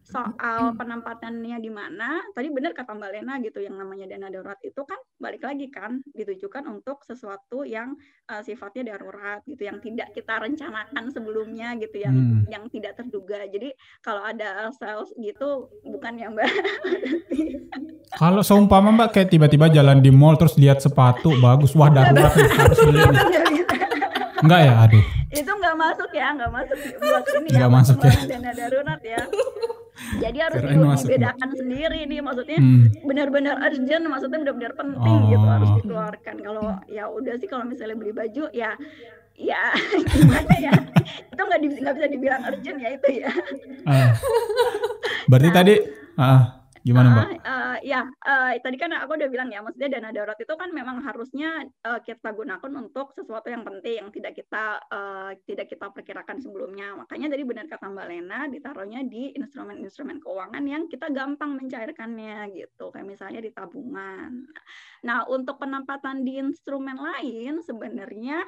soal 0.05 0.73
penempatannya 0.73 1.57
di 1.61 1.71
mana? 1.71 2.21
Tadi 2.33 2.47
benar 2.49 2.73
kata 2.73 2.97
Mbak 2.97 3.11
Lena 3.13 3.33
gitu 3.41 3.61
yang 3.61 3.77
namanya 3.77 4.09
dana 4.09 4.27
darurat 4.33 4.59
itu 4.65 4.81
kan 4.85 4.97
balik 5.21 5.45
lagi 5.45 5.69
kan 5.69 6.01
ditujukan 6.15 6.65
untuk 6.69 7.05
sesuatu 7.05 7.63
yang 7.67 7.93
uh, 8.31 8.41
sifatnya 8.41 8.95
darurat 8.95 9.45
gitu 9.45 9.67
yang 9.67 9.77
tidak 9.83 10.11
kita 10.15 10.41
rencanakan 10.41 11.11
sebelumnya 11.13 11.77
gitu 11.77 12.01
yang 12.01 12.15
hmm. 12.15 12.43
yang 12.49 12.65
tidak 12.73 12.97
terduga. 12.97 13.45
Jadi 13.45 13.73
kalau 14.01 14.25
ada 14.25 14.73
sales 14.75 15.13
gitu 15.17 15.69
bukan 15.85 16.13
yang 16.17 16.33
Mbak. 16.33 16.49
kalau 18.17 18.41
seumpama 18.41 18.89
Mbak 18.95 19.09
kayak 19.13 19.29
tiba-tiba 19.29 19.69
jalan 19.69 20.01
di 20.01 20.09
mall 20.09 20.33
terus 20.39 20.57
lihat 20.57 20.81
sepatu 20.81 21.37
bagus 21.37 21.77
wah 21.77 21.93
darurat 21.93 22.33
nih 22.33 22.49
harus 22.49 22.79
beli 22.81 23.01
Enggak 24.39 24.61
ya, 24.63 24.73
aduh. 24.87 25.05
Itu 25.35 25.51
enggak 25.51 25.75
masuk 25.75 26.09
ya, 26.15 26.27
enggak 26.31 26.51
masuk 26.51 26.77
buat 26.79 27.25
ini 27.27 27.47
enggak 27.51 27.59
ya, 27.59 27.75
masuk 27.75 27.97
ya. 27.99 28.13
Dana 28.23 28.51
darurat 28.55 29.01
ya. 29.03 29.21
Jadi 30.23 30.37
harus 30.39 30.59
dibedakan 31.03 31.49
sendiri 31.59 31.99
nih, 32.07 32.19
maksudnya 32.23 32.55
hmm. 32.55 33.03
benar-benar 33.03 33.55
urgent, 33.59 34.03
maksudnya 34.07 34.39
benar-benar 34.47 34.73
penting 34.79 35.19
oh. 35.27 35.27
gitu 35.27 35.45
harus 35.45 35.69
dikeluarkan. 35.83 36.35
Kalau 36.39 36.63
ya 36.87 37.03
udah 37.11 37.35
sih 37.35 37.47
kalau 37.51 37.67
misalnya 37.67 37.99
beli 37.99 38.15
baju 38.15 38.47
ya 38.55 38.71
ya 39.39 39.71
gimana 40.11 40.55
ya 40.59 40.75
itu 41.31 41.39
nggak 41.39 41.59
nggak 41.79 41.95
bisa 41.95 42.07
dibilang 42.11 42.41
urgent 42.47 42.77
ya 42.79 42.89
itu 42.95 43.07
ya. 43.23 43.31
Uh. 43.87 44.11
Berarti 45.27 45.49
nah, 45.51 45.55
tadi 45.55 45.73
uh, 46.19 46.41
Gimana 46.79 47.11
Mbak? 47.11 47.27
Uh, 47.27 47.35
uh, 47.43 47.75
ya, 47.83 48.01
uh, 48.07 48.55
tadi 48.63 48.77
kan 48.79 48.95
aku 48.95 49.19
udah 49.19 49.27
bilang 49.27 49.51
ya, 49.51 49.59
maksudnya 49.59 49.91
dana 49.91 50.15
darurat 50.15 50.39
itu 50.39 50.53
kan 50.55 50.71
memang 50.71 51.03
harusnya 51.03 51.67
uh, 51.83 51.99
kita 51.99 52.31
gunakan 52.31 52.71
untuk 52.79 53.11
sesuatu 53.11 53.51
yang 53.51 53.67
penting, 53.67 53.99
yang 53.99 54.09
tidak 54.15 54.39
kita 54.39 54.79
uh, 54.87 55.35
tidak 55.43 55.67
kita 55.67 55.91
perkirakan 55.91 56.39
sebelumnya. 56.39 56.95
Makanya 56.95 57.35
tadi 57.35 57.43
benar 57.43 57.65
kata 57.67 57.85
Mbak 57.91 58.07
Lena, 58.07 58.39
ditaruhnya 58.47 59.01
di 59.03 59.35
instrumen-instrumen 59.35 60.23
keuangan 60.23 60.63
yang 60.63 60.87
kita 60.87 61.11
gampang 61.11 61.59
mencairkannya 61.59 62.47
gitu, 62.55 62.95
kayak 62.95 63.07
misalnya 63.07 63.43
di 63.43 63.51
tabungan. 63.51 64.47
Nah, 65.03 65.27
untuk 65.27 65.59
penempatan 65.59 66.23
di 66.23 66.39
instrumen 66.39 66.95
lain 66.95 67.59
sebenarnya 67.59 68.39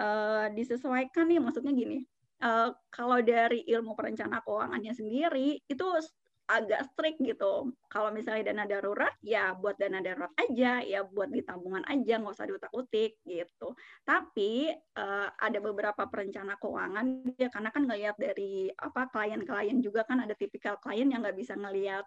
uh, 0.00 0.48
disesuaikan 0.56 1.28
nih, 1.28 1.40
maksudnya 1.40 1.76
gini. 1.76 2.00
Uh, 2.44 2.74
kalau 2.90 3.22
dari 3.24 3.62
ilmu 3.64 3.94
perencana 3.94 4.42
keuangannya 4.42 4.92
sendiri 4.92 5.64
itu 5.64 5.86
agak 6.44 6.92
strict 6.92 7.18
gitu. 7.24 7.72
Kalau 7.88 8.10
misalnya 8.12 8.52
dana 8.52 8.64
darurat, 8.68 9.14
ya 9.24 9.56
buat 9.56 9.80
dana 9.80 10.04
darurat 10.04 10.32
aja, 10.36 10.84
ya 10.84 11.00
buat 11.06 11.32
di 11.32 11.40
tabungan 11.40 11.84
aja, 11.88 12.20
nggak 12.20 12.34
usah 12.36 12.48
diutak-utik 12.48 13.22
gitu. 13.24 13.72
Tapi 14.04 14.68
uh, 14.98 15.28
ada 15.40 15.58
beberapa 15.58 16.04
perencana 16.08 16.60
keuangan 16.60 17.36
ya 17.40 17.48
karena 17.48 17.70
kan 17.72 17.82
ngelihat 17.88 18.16
dari 18.20 18.68
apa 18.76 19.08
klien-klien 19.08 19.78
juga 19.80 20.04
kan 20.04 20.20
ada 20.20 20.36
tipikal 20.36 20.76
klien 20.78 21.08
yang 21.08 21.24
nggak 21.24 21.38
bisa 21.38 21.56
ngelihat 21.56 22.04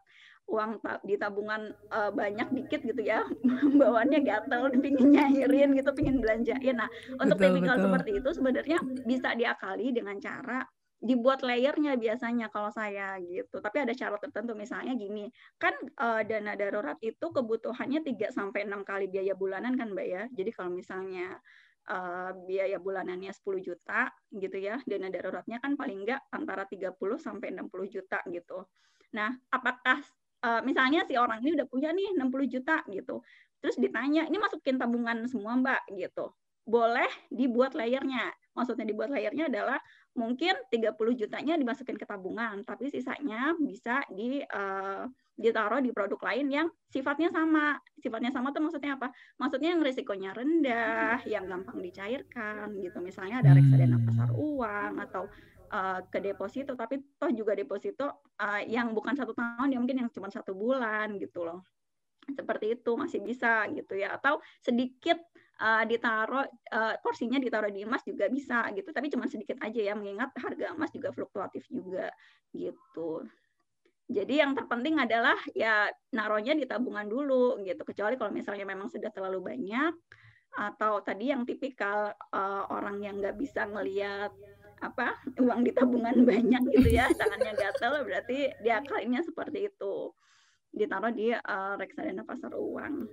uang 0.47 0.79
di 1.03 1.19
tabungan 1.19 1.75
uh, 1.91 2.07
banyak 2.07 2.47
dikit 2.55 2.79
gitu 2.87 3.03
ya 3.03 3.27
bawaannya 3.79 4.23
gatel 4.23 4.71
pingin 4.79 5.11
nyairin 5.11 5.75
gitu 5.75 5.91
pingin 5.91 6.23
belanjain 6.23 6.79
nah 6.79 6.87
untuk 7.19 7.35
betul, 7.35 7.59
tipikal 7.59 7.75
betul. 7.75 7.85
seperti 7.91 8.11
itu 8.23 8.29
sebenarnya 8.31 8.77
bisa 9.03 9.35
diakali 9.35 9.91
dengan 9.91 10.15
cara 10.23 10.63
dibuat 10.97 11.45
layernya 11.45 11.93
biasanya 11.93 12.49
kalau 12.49 12.73
saya 12.73 13.21
gitu. 13.21 13.61
Tapi 13.61 13.85
ada 13.85 13.93
syarat 13.93 14.17
tertentu 14.17 14.57
misalnya 14.57 14.97
gini, 14.97 15.29
kan 15.61 15.73
uh, 16.01 16.25
dana 16.25 16.57
darurat 16.57 16.97
itu 17.05 17.21
kebutuhannya 17.29 18.01
3 18.01 18.33
sampai 18.33 18.65
6 18.65 18.81
kali 18.81 19.05
biaya 19.05 19.37
bulanan 19.37 19.77
kan 19.77 19.93
Mbak 19.93 20.07
ya. 20.09 20.23
Jadi 20.33 20.49
kalau 20.57 20.73
misalnya 20.73 21.37
uh, 21.89 22.33
biaya 22.49 22.81
bulanannya 22.81 23.29
10 23.29 23.45
juta 23.61 24.09
gitu 24.33 24.57
ya, 24.57 24.81
dana 24.89 25.07
daruratnya 25.13 25.61
kan 25.61 25.77
paling 25.77 26.01
enggak 26.01 26.21
antara 26.33 26.65
30 26.65 26.97
sampai 27.21 27.53
60 27.53 27.93
juta 27.93 28.19
gitu. 28.33 28.65
Nah, 29.13 29.37
apakah 29.53 30.01
uh, 30.43 30.61
misalnya 30.65 31.05
si 31.05 31.13
orang 31.13 31.45
ini 31.45 31.55
udah 31.61 31.67
punya 31.69 31.93
nih 31.93 32.17
60 32.17 32.53
juta 32.53 32.81
gitu. 32.89 33.21
Terus 33.61 33.77
ditanya, 33.77 34.25
ini 34.29 34.37
masukin 34.37 34.77
tabungan 34.77 35.25
semua 35.29 35.57
Mbak 35.57 35.81
gitu. 35.97 36.33
Boleh 36.67 37.07
dibuat 37.31 37.73
layernya. 37.73 38.33
Maksudnya 38.53 38.85
dibuat 38.85 39.09
layernya 39.09 39.49
adalah 39.49 39.79
mungkin 40.17 40.57
30 40.73 40.97
jutanya 41.13 41.53
dimasukin 41.55 41.95
ke 41.95 42.03
tabungan, 42.09 42.65
tapi 42.65 42.89
sisanya 42.89 43.53
bisa 43.61 44.01
di 44.09 44.41
uh, 44.41 45.05
ditaruh 45.37 45.79
di 45.85 45.93
produk 45.93 46.17
lain 46.17 46.49
yang 46.49 46.67
sifatnya 46.89 47.29
sama. 47.29 47.77
Sifatnya 48.01 48.33
sama 48.33 48.49
tuh 48.49 48.65
maksudnya 48.65 48.97
apa? 48.97 49.13
Maksudnya 49.37 49.77
yang 49.77 49.81
risikonya 49.85 50.33
rendah, 50.33 51.21
yang 51.29 51.45
gampang 51.45 51.77
dicairkan 51.79 52.73
gitu. 52.81 52.97
Misalnya 52.99 53.45
ada 53.45 53.53
reksadana 53.53 54.01
pasar 54.01 54.33
hmm. 54.33 54.41
uang 54.41 54.93
atau 55.05 55.23
uh, 55.69 56.01
ke 56.09 56.17
deposito, 56.17 56.73
tapi 56.73 56.97
toh 57.21 57.29
juga 57.29 57.53
deposito 57.53 58.25
uh, 58.41 58.61
yang 58.65 58.97
bukan 58.97 59.13
satu 59.13 59.37
tahun, 59.37 59.69
ya 59.69 59.77
mungkin 59.77 60.01
yang 60.01 60.09
cuma 60.09 60.33
satu 60.33 60.57
bulan 60.57 61.13
gitu 61.21 61.45
loh. 61.45 61.61
Seperti 62.27 62.75
itu 62.75 62.91
masih 62.97 63.21
bisa 63.21 63.69
gitu 63.71 63.93
ya. 63.93 64.17
Atau 64.17 64.41
sedikit 64.59 65.21
uh, 65.61 65.83
ditaruh 65.85 66.45
uh, 66.73 66.95
porsinya 67.01 67.41
ditaruh 67.41 67.69
di 67.73 67.83
emas 67.83 68.05
juga 68.05 68.29
bisa 68.29 68.69
gitu. 68.73 68.89
Tapi 68.93 69.07
cuma 69.13 69.25
sedikit 69.25 69.57
aja 69.61 69.81
ya 69.81 69.93
mengingat 69.97 70.33
harga 70.37 70.73
emas 70.73 70.93
juga 70.93 71.09
fluktuatif 71.13 71.65
juga 71.69 72.13
gitu. 72.53 73.25
Jadi 74.07 74.39
yang 74.39 74.55
terpenting 74.55 75.03
adalah 75.03 75.35
ya 75.51 75.91
naruhnya 76.15 76.55
di 76.55 76.63
tabungan 76.63 77.03
dulu 77.09 77.59
gitu. 77.65 77.83
Kecuali 77.83 78.15
kalau 78.15 78.31
misalnya 78.31 78.63
memang 78.63 78.87
sudah 78.87 79.11
terlalu 79.11 79.43
banyak 79.43 79.93
atau 80.57 81.03
tadi 81.03 81.29
yang 81.29 81.43
tipikal 81.43 82.15
uh, 82.31 82.63
orang 82.71 83.03
yang 83.03 83.19
nggak 83.19 83.35
bisa 83.35 83.67
ngelihat 83.67 84.31
apa 84.79 85.17
uang 85.41 85.65
di 85.65 85.75
tabungan 85.75 86.23
banyak 86.29 86.63
gitu 86.71 86.97
ya 86.97 87.09
tangannya 87.13 87.53
gatel 87.57 88.05
berarti 88.05 88.53
dia 88.63 88.79
kalinya 88.85 89.19
seperti 89.19 89.67
itu. 89.67 90.15
Ditaruh 90.71 91.11
di 91.11 91.33
uh, 91.35 91.75
reksadana 91.75 92.23
pasar 92.23 92.55
uang 92.55 93.09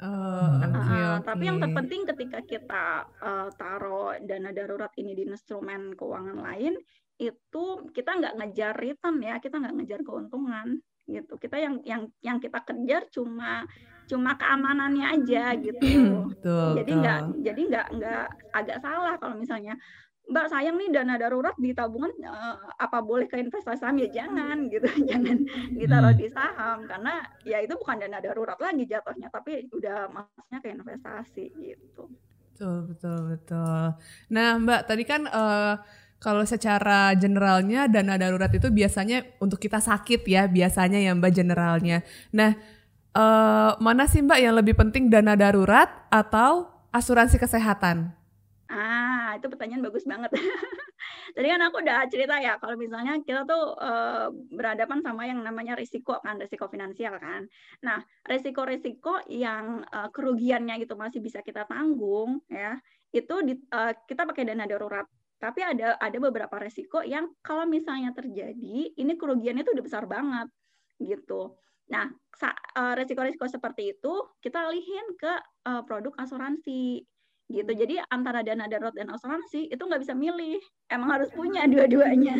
Oh, 0.00 0.56
okay, 0.64 1.00
uh, 1.00 1.20
okay. 1.20 1.28
Tapi 1.28 1.42
yang 1.44 1.58
terpenting 1.60 2.02
ketika 2.08 2.38
kita 2.40 2.84
uh, 3.20 3.48
taruh 3.52 4.16
dana 4.24 4.48
darurat 4.48 4.92
ini 4.96 5.12
di 5.12 5.28
instrumen 5.28 5.92
keuangan 5.92 6.40
lain, 6.40 6.74
itu 7.20 7.64
kita 7.92 8.16
nggak 8.16 8.34
ngejar 8.40 8.72
return 8.80 9.20
ya, 9.20 9.36
kita 9.36 9.60
nggak 9.60 9.76
ngejar 9.76 10.00
keuntungan 10.00 10.80
gitu. 11.04 11.36
Kita 11.36 11.56
yang 11.60 11.84
yang 11.84 12.02
yang 12.24 12.40
kita 12.40 12.64
kejar 12.64 13.12
cuma 13.12 13.68
cuma 14.08 14.40
keamanannya 14.40 15.06
aja 15.20 15.52
gitu. 15.60 15.84
Betul, 16.32 16.80
jadi 16.80 16.92
nggak 16.96 17.20
jadi 17.44 17.60
nggak 17.68 17.86
nggak 18.00 18.26
agak 18.56 18.78
salah 18.80 19.14
kalau 19.20 19.36
misalnya 19.36 19.76
Mbak 20.30 20.46
sayang 20.46 20.78
nih 20.78 20.88
dana 20.94 21.18
darurat 21.18 21.58
di 21.58 21.74
tabungan 21.74 22.14
uh, 22.22 22.70
apa 22.78 23.02
boleh 23.02 23.26
ke 23.26 23.34
investasi 23.42 23.82
saham 23.82 23.98
ya 23.98 24.08
jangan 24.14 24.70
gitu. 24.70 24.86
Jangan 25.10 25.42
ditaruh 25.74 26.14
hmm. 26.14 26.22
di 26.22 26.28
saham 26.30 26.78
karena 26.86 27.14
ya 27.42 27.58
itu 27.58 27.74
bukan 27.74 27.98
dana 27.98 28.22
darurat 28.22 28.54
lagi 28.62 28.86
jatuhnya 28.86 29.26
tapi 29.26 29.66
udah 29.74 30.06
masuknya 30.14 30.58
ke 30.62 30.68
investasi 30.70 31.44
gitu. 31.58 32.06
Betul 32.54 32.94
betul 32.94 33.18
betul. 33.34 33.84
Nah 34.30 34.48
Mbak 34.62 34.80
tadi 34.86 35.02
kan 35.02 35.26
uh, 35.26 35.74
kalau 36.22 36.46
secara 36.46 37.10
generalnya 37.18 37.90
dana 37.90 38.14
darurat 38.14 38.54
itu 38.54 38.70
biasanya 38.70 39.26
untuk 39.42 39.58
kita 39.58 39.82
sakit 39.82 40.22
ya 40.30 40.46
biasanya 40.46 41.02
ya 41.02 41.10
Mbak 41.10 41.32
generalnya. 41.34 42.06
Nah 42.30 42.54
uh, 43.18 43.74
mana 43.82 44.06
sih 44.06 44.22
Mbak 44.22 44.38
yang 44.38 44.54
lebih 44.54 44.78
penting 44.78 45.10
dana 45.10 45.34
darurat 45.34 45.90
atau 46.06 46.70
asuransi 46.94 47.34
kesehatan 47.34 48.19
Ah, 48.70 49.34
itu 49.34 49.50
pertanyaan 49.50 49.82
bagus 49.82 50.06
banget. 50.06 50.30
Tadi 51.34 51.46
kan 51.50 51.58
aku 51.66 51.82
udah 51.82 52.06
cerita 52.06 52.38
ya, 52.38 52.54
kalau 52.62 52.78
misalnya 52.78 53.18
kita 53.18 53.42
tuh 53.42 53.74
uh, 53.74 54.30
berhadapan 54.30 55.02
sama 55.02 55.26
yang 55.26 55.42
namanya 55.42 55.74
risiko 55.74 56.22
kan, 56.22 56.38
risiko 56.38 56.70
finansial 56.70 57.18
kan. 57.18 57.50
Nah, 57.82 57.98
risiko-risiko 58.22 59.26
yang 59.26 59.82
uh, 59.90 60.06
kerugiannya 60.14 60.86
itu 60.86 60.94
masih 60.94 61.18
bisa 61.18 61.42
kita 61.42 61.66
tanggung 61.66 62.46
ya, 62.46 62.78
itu 63.10 63.34
di, 63.42 63.58
uh, 63.74 63.90
kita 64.06 64.22
pakai 64.22 64.46
dana 64.46 64.70
darurat. 64.70 65.06
Tapi 65.42 65.66
ada 65.66 65.98
ada 65.98 66.18
beberapa 66.22 66.54
risiko 66.62 67.02
yang 67.02 67.26
kalau 67.42 67.66
misalnya 67.66 68.14
terjadi, 68.14 68.94
ini 68.94 69.12
kerugiannya 69.18 69.66
itu 69.66 69.74
udah 69.74 69.86
besar 69.86 70.06
banget 70.06 70.46
gitu. 71.02 71.58
Nah, 71.90 72.06
risiko-risiko 72.94 73.50
seperti 73.50 73.98
itu 73.98 74.14
kita 74.38 74.62
alihin 74.62 75.18
ke 75.18 75.32
produk 75.90 76.14
asuransi 76.22 77.02
gitu. 77.50 77.72
Jadi 77.74 77.98
antara 78.08 78.40
dana 78.46 78.70
darurat 78.70 78.94
dan 78.94 79.10
asuransi 79.10 79.68
itu 79.68 79.82
nggak 79.82 80.00
bisa 80.00 80.14
milih, 80.14 80.62
emang 80.86 81.20
harus 81.20 81.28
punya 81.34 81.66
dua-duanya. 81.66 82.38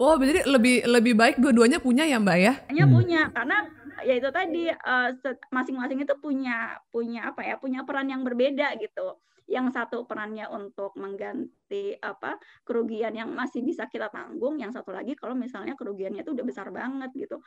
Oh, 0.00 0.16
jadi 0.16 0.48
lebih 0.48 0.88
lebih 0.88 1.14
baik 1.14 1.36
dua-duanya 1.36 1.78
punya 1.78 2.08
ya 2.08 2.16
Mbak 2.16 2.38
ya? 2.40 2.52
Hanya 2.72 2.86
hmm. 2.88 2.94
punya 2.96 3.20
karena 3.36 3.56
ya 4.00 4.14
itu 4.16 4.28
tadi 4.32 4.64
eh, 4.72 5.08
masing-masing 5.52 6.00
itu 6.00 6.14
punya 6.16 6.80
punya 6.88 7.28
apa 7.28 7.44
ya 7.44 7.60
punya 7.60 7.84
peran 7.84 8.08
yang 8.08 8.24
berbeda 8.24 8.80
gitu. 8.80 9.20
Yang 9.50 9.76
satu 9.76 10.06
perannya 10.06 10.46
untuk 10.48 10.94
mengganti 10.96 11.98
apa 12.00 12.38
kerugian 12.62 13.12
yang 13.12 13.34
masih 13.34 13.66
bisa 13.66 13.90
kita 13.90 14.08
tanggung, 14.08 14.56
yang 14.56 14.70
satu 14.72 14.94
lagi 14.94 15.18
kalau 15.18 15.36
misalnya 15.36 15.74
kerugiannya 15.76 16.22
itu 16.22 16.32
udah 16.32 16.46
besar 16.46 16.70
banget 16.72 17.10
gitu 17.12 17.42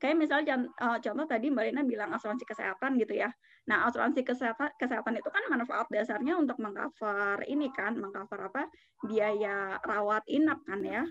kayak 0.00 0.16
misalnya 0.16 0.64
uh, 0.80 0.96
contoh 0.98 1.28
tadi 1.28 1.52
Mbak 1.52 1.64
Lina 1.70 1.82
bilang 1.84 2.10
asuransi 2.16 2.48
kesehatan 2.48 2.96
gitu 2.96 3.20
ya. 3.20 3.28
Nah, 3.68 3.86
asuransi 3.86 4.24
kesehatan 4.24 4.72
kesehatan 4.80 5.20
itu 5.20 5.28
kan 5.28 5.44
manfaat 5.52 5.86
dasarnya 5.92 6.40
untuk 6.40 6.56
mengcover 6.58 7.44
ini 7.44 7.68
kan, 7.70 8.00
mengcover 8.00 8.48
apa? 8.48 8.66
biaya 9.04 9.76
rawat 9.84 10.24
inap 10.28 10.64
kan 10.64 10.80
ya. 10.80 11.04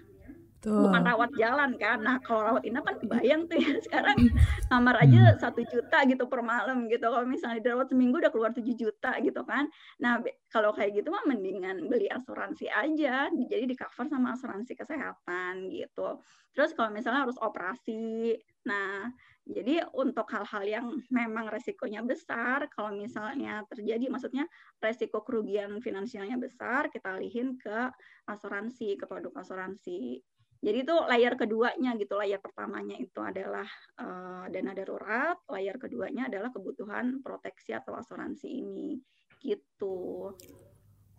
Tuh. 0.60 0.75
bukan 0.75 1.08
rawat 1.08 1.32
jalan 1.39 1.80
kan. 1.80 2.04
Nah 2.04 2.19
kalau 2.19 2.52
rawat 2.52 2.67
inap 2.67 2.84
kan 2.84 2.99
bayang 3.08 3.47
tuh 3.47 3.56
ya 3.56 3.80
sekarang 3.88 4.28
kamar 4.67 4.99
aja 4.99 5.32
hmm. 5.32 5.39
satu 5.39 5.63
juta 5.63 6.04
gitu 6.04 6.28
per 6.28 6.43
malam 6.43 6.91
gitu. 6.91 7.08
Kalau 7.08 7.23
misalnya 7.23 7.63
dirawat 7.63 7.88
seminggu 7.88 8.19
udah 8.19 8.28
keluar 8.28 8.52
7 8.52 8.67
juta 8.75 9.15
gitu 9.23 9.39
kan. 9.47 9.71
Nah 10.04 10.19
kalau 10.52 10.75
kayak 10.75 10.99
gitu 10.99 11.15
mah 11.15 11.23
mendingan 11.32 11.88
beli 11.88 12.12
asuransi 12.12 12.67
aja. 12.67 13.32
Jadi 13.32 13.71
di 13.71 13.75
cover 13.80 14.12
sama 14.12 14.36
asuransi 14.36 14.75
kesehatan 14.75 15.71
gitu. 15.71 16.19
Terus 16.52 16.75
kalau 16.75 16.91
misalnya 16.91 17.23
harus 17.23 17.39
operasi, 17.39 18.36
nah 18.67 19.12
jadi 19.50 19.82
untuk 19.98 20.30
hal-hal 20.30 20.63
yang 20.69 20.86
memang 21.10 21.50
resikonya 21.50 22.06
besar, 22.06 22.69
kalau 22.69 22.93
misalnya 22.93 23.65
terjadi, 23.65 24.06
maksudnya 24.06 24.45
resiko 24.78 25.26
kerugian 25.26 25.82
finansialnya 25.82 26.38
besar, 26.38 26.93
kita 26.93 27.17
alihin 27.17 27.58
ke 27.58 27.89
asuransi, 28.30 28.93
ke 29.02 29.10
produk 29.10 29.34
asuransi. 29.41 30.22
Jadi 30.60 30.78
itu 30.84 30.95
layer 31.08 31.34
keduanya 31.34 31.98
gitu, 31.98 32.19
layer 32.19 32.38
pertamanya 32.38 32.93
itu 33.00 33.17
adalah 33.24 33.65
uh, 33.98 34.45
dana 34.52 34.76
darurat, 34.76 35.39
layer 35.50 35.80
keduanya 35.82 36.30
adalah 36.30 36.54
kebutuhan 36.54 37.24
proteksi 37.26 37.74
atau 37.74 37.98
asuransi 37.98 38.48
ini 38.54 39.00
gitu. 39.39 40.30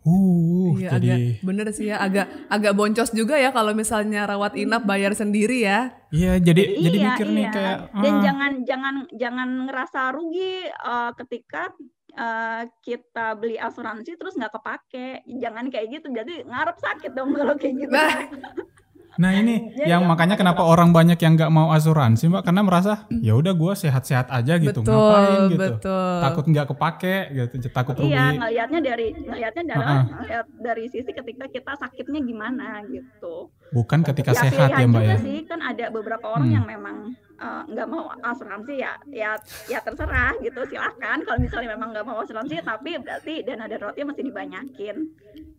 Uh, 0.01 0.73
iya, 0.81 0.97
jadi 0.97 1.09
agak, 1.13 1.45
bener 1.45 1.67
sih 1.69 1.85
ya, 1.93 2.01
agak 2.01 2.25
agak 2.49 2.73
boncos 2.73 3.13
juga 3.13 3.37
ya 3.37 3.53
kalau 3.53 3.69
misalnya 3.77 4.25
rawat 4.25 4.57
inap 4.57 4.81
bayar 4.81 5.13
sendiri 5.13 5.61
ya. 5.61 5.93
Iya, 6.09 6.41
jadi 6.41 6.73
iya, 6.73 6.81
jadi 6.89 6.97
mikir 7.05 7.27
iya. 7.29 7.37
nih 7.37 7.45
kayak 7.53 7.77
dan 7.93 8.13
uh. 8.17 8.21
jangan 8.25 8.51
jangan 8.65 8.95
jangan 9.13 9.49
ngerasa 9.69 10.01
rugi 10.17 10.65
uh, 10.73 11.13
ketika 11.13 11.69
uh, 12.17 12.65
kita 12.81 13.37
beli 13.37 13.61
asuransi 13.61 14.17
terus 14.17 14.33
nggak 14.33 14.57
kepake, 14.57 15.21
jangan 15.37 15.69
kayak 15.69 15.87
gitu. 15.93 16.09
Jadi 16.09 16.49
ngarep 16.49 16.77
sakit 16.81 17.11
dong 17.13 17.37
kalau 17.37 17.53
kayak 17.53 17.85
gitu. 17.85 17.93
Nah, 17.93 18.25
Nah 19.13 19.31
ini 19.33 19.75
Ya, 19.75 19.97
yang 19.97 20.03
ya, 20.03 20.07
makanya 20.07 20.35
kenapa 20.35 20.63
orang 20.63 20.91
banyak 20.91 21.17
yang 21.17 21.35
nggak 21.35 21.49
mau 21.49 21.67
asuransi 21.69 22.27
mbak 22.27 22.43
karena 22.43 22.61
merasa 22.61 22.93
ya 23.19 23.33
udah 23.33 23.51
gue 23.51 23.73
sehat-sehat 23.73 24.27
aja 24.27 24.55
gitu 24.55 24.79
betul, 24.79 24.93
ngapain 24.93 25.41
gitu 25.49 25.59
betul. 25.73 26.15
takut 26.21 26.45
nggak 26.45 26.65
kepake 26.69 27.15
gitu 27.33 27.55
takut 27.69 27.95
rugi 27.97 28.07
Iya, 28.09 28.25
ngelihatnya 28.33 28.79
dari 28.81 29.07
ngelihatnya 29.11 29.63
dari 29.65 29.83
ngelihat 30.07 30.45
dari 30.57 30.83
sisi 30.87 31.11
ketika 31.11 31.45
kita 31.45 31.71
sakitnya 31.75 32.19
gimana 32.21 32.79
gitu. 32.85 33.51
bukan 33.69 33.99
ketika 34.01 34.31
ya 34.31 34.41
sehat 34.41 34.69
ya 34.73 34.85
mbak 34.85 34.99
juga 34.99 35.09
ya 35.09 35.17
sih 35.17 35.39
kan 35.43 35.59
ada 35.59 35.85
beberapa 35.89 36.25
orang 36.27 36.43
Hmm. 36.43 36.55
yang 36.55 36.65
memang 36.67 36.97
eh, 37.37 37.63
nggak 37.67 37.87
mau 37.87 38.03
asuransi 38.21 38.73
ya 38.75 38.93
ya 39.07 39.31
ya 39.65 39.79
terserah 39.79 40.35
gitu 40.39 40.61
silahkan 40.65 41.19
kalau 41.19 41.37
misalnya 41.37 41.73
memang 41.73 41.91
nggak 41.91 42.05
mau 42.05 42.19
asuransi 42.19 42.59
tapi 42.61 42.95
berarti 42.95 43.41
dana 43.41 43.65
daruratnya 43.65 44.05
mesti 44.05 44.21
dibanyakin. 44.21 44.95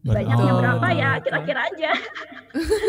Banyaknya 0.03 0.53
Oh, 0.53 0.59
berapa 0.59 0.89
ya? 0.91 1.11
Kira-kira 1.19 1.61
aja. 1.63 1.91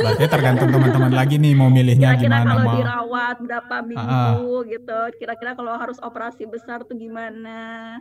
Berarti 0.01 0.25
tergantung 0.25 0.69
teman-teman 0.69 1.13
lagi 1.13 1.35
nih 1.37 1.53
mau 1.53 1.69
milihnya 1.69 2.17
kira-kira 2.17 2.41
gimana 2.41 2.49
kalau 2.49 2.65
mau. 2.65 2.75
dirawat 2.75 3.35
berapa 3.39 3.75
minggu 3.85 4.53
gitu. 4.67 4.99
Kira-kira 5.17 5.51
kalau 5.53 5.73
harus 5.77 5.97
operasi 6.01 6.43
besar 6.43 6.81
tuh 6.83 6.97
gimana? 6.97 7.97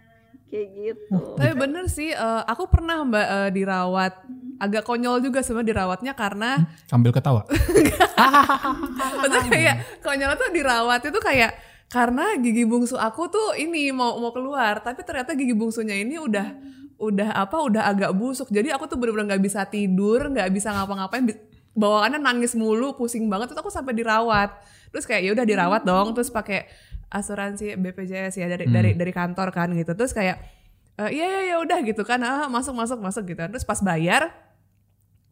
Kayak 0.48 0.68
gitu. 0.76 1.16
Tapi 1.36 1.52
bener 1.54 1.84
sih, 1.88 2.12
eh, 2.12 2.42
aku 2.44 2.68
pernah 2.68 3.04
mbak 3.04 3.26
eh, 3.26 3.50
dirawat. 3.52 4.12
Agak 4.60 4.84
konyol 4.84 5.18
juga 5.20 5.42
sebenarnya 5.42 5.70
dirawatnya 5.74 6.12
karena 6.14 6.50
sambil 6.86 7.10
ketawa. 7.10 7.42
Betul 9.22 9.42
kayak 9.50 10.00
konyol 10.00 10.32
tuh 10.38 10.50
dirawat 10.54 11.00
itu 11.02 11.18
kayak 11.18 11.52
karena 11.90 12.40
gigi 12.40 12.64
bungsu 12.64 12.96
aku 12.96 13.28
tuh 13.28 13.52
ini 13.58 13.92
mau 13.92 14.16
mau 14.16 14.32
keluar, 14.32 14.80
tapi 14.80 15.04
ternyata 15.04 15.36
gigi 15.36 15.52
bungsunya 15.52 15.98
ini 15.98 16.16
udah 16.16 16.46
udah 17.02 17.34
apa 17.34 17.58
udah 17.58 17.82
agak 17.90 18.14
busuk. 18.14 18.46
Jadi 18.48 18.70
aku 18.70 18.86
tuh 18.86 18.94
bener-bener 18.94 19.34
nggak 19.34 19.42
bisa 19.42 19.66
tidur, 19.66 20.30
nggak 20.30 20.54
bisa 20.54 20.70
ngapa-ngapain. 20.70 21.26
Bawaannya 21.74 22.22
nangis 22.22 22.54
mulu, 22.54 22.94
pusing 22.94 23.26
banget. 23.26 23.50
Terus 23.50 23.60
aku 23.60 23.72
sampai 23.72 23.90
dirawat. 23.92 24.54
Terus 24.94 25.02
kayak 25.02 25.22
ya 25.26 25.30
udah 25.34 25.42
dirawat 25.42 25.82
dong. 25.82 26.14
Terus 26.14 26.30
pakai 26.30 26.70
asuransi 27.10 27.74
BPJS 27.76 28.38
ya 28.38 28.46
dari 28.46 28.64
Hmm. 28.64 28.74
dari 28.76 28.90
dari 28.94 29.12
kantor 29.12 29.50
kan 29.50 29.68
gitu. 29.74 29.92
Terus 29.92 30.14
kayak 30.14 30.38
"Eh, 30.96 31.10
iya 31.16 31.26
iya 31.26 31.40
ya 31.52 31.56
udah 31.60 31.78
gitu 31.82 32.04
kan 32.04 32.20
ah, 32.22 32.46
masuk 32.46 32.76
masuk 32.76 33.00
masuk 33.00 33.24
gitu. 33.26 33.40
Terus 33.40 33.64
pas 33.64 33.80
bayar 33.80 34.30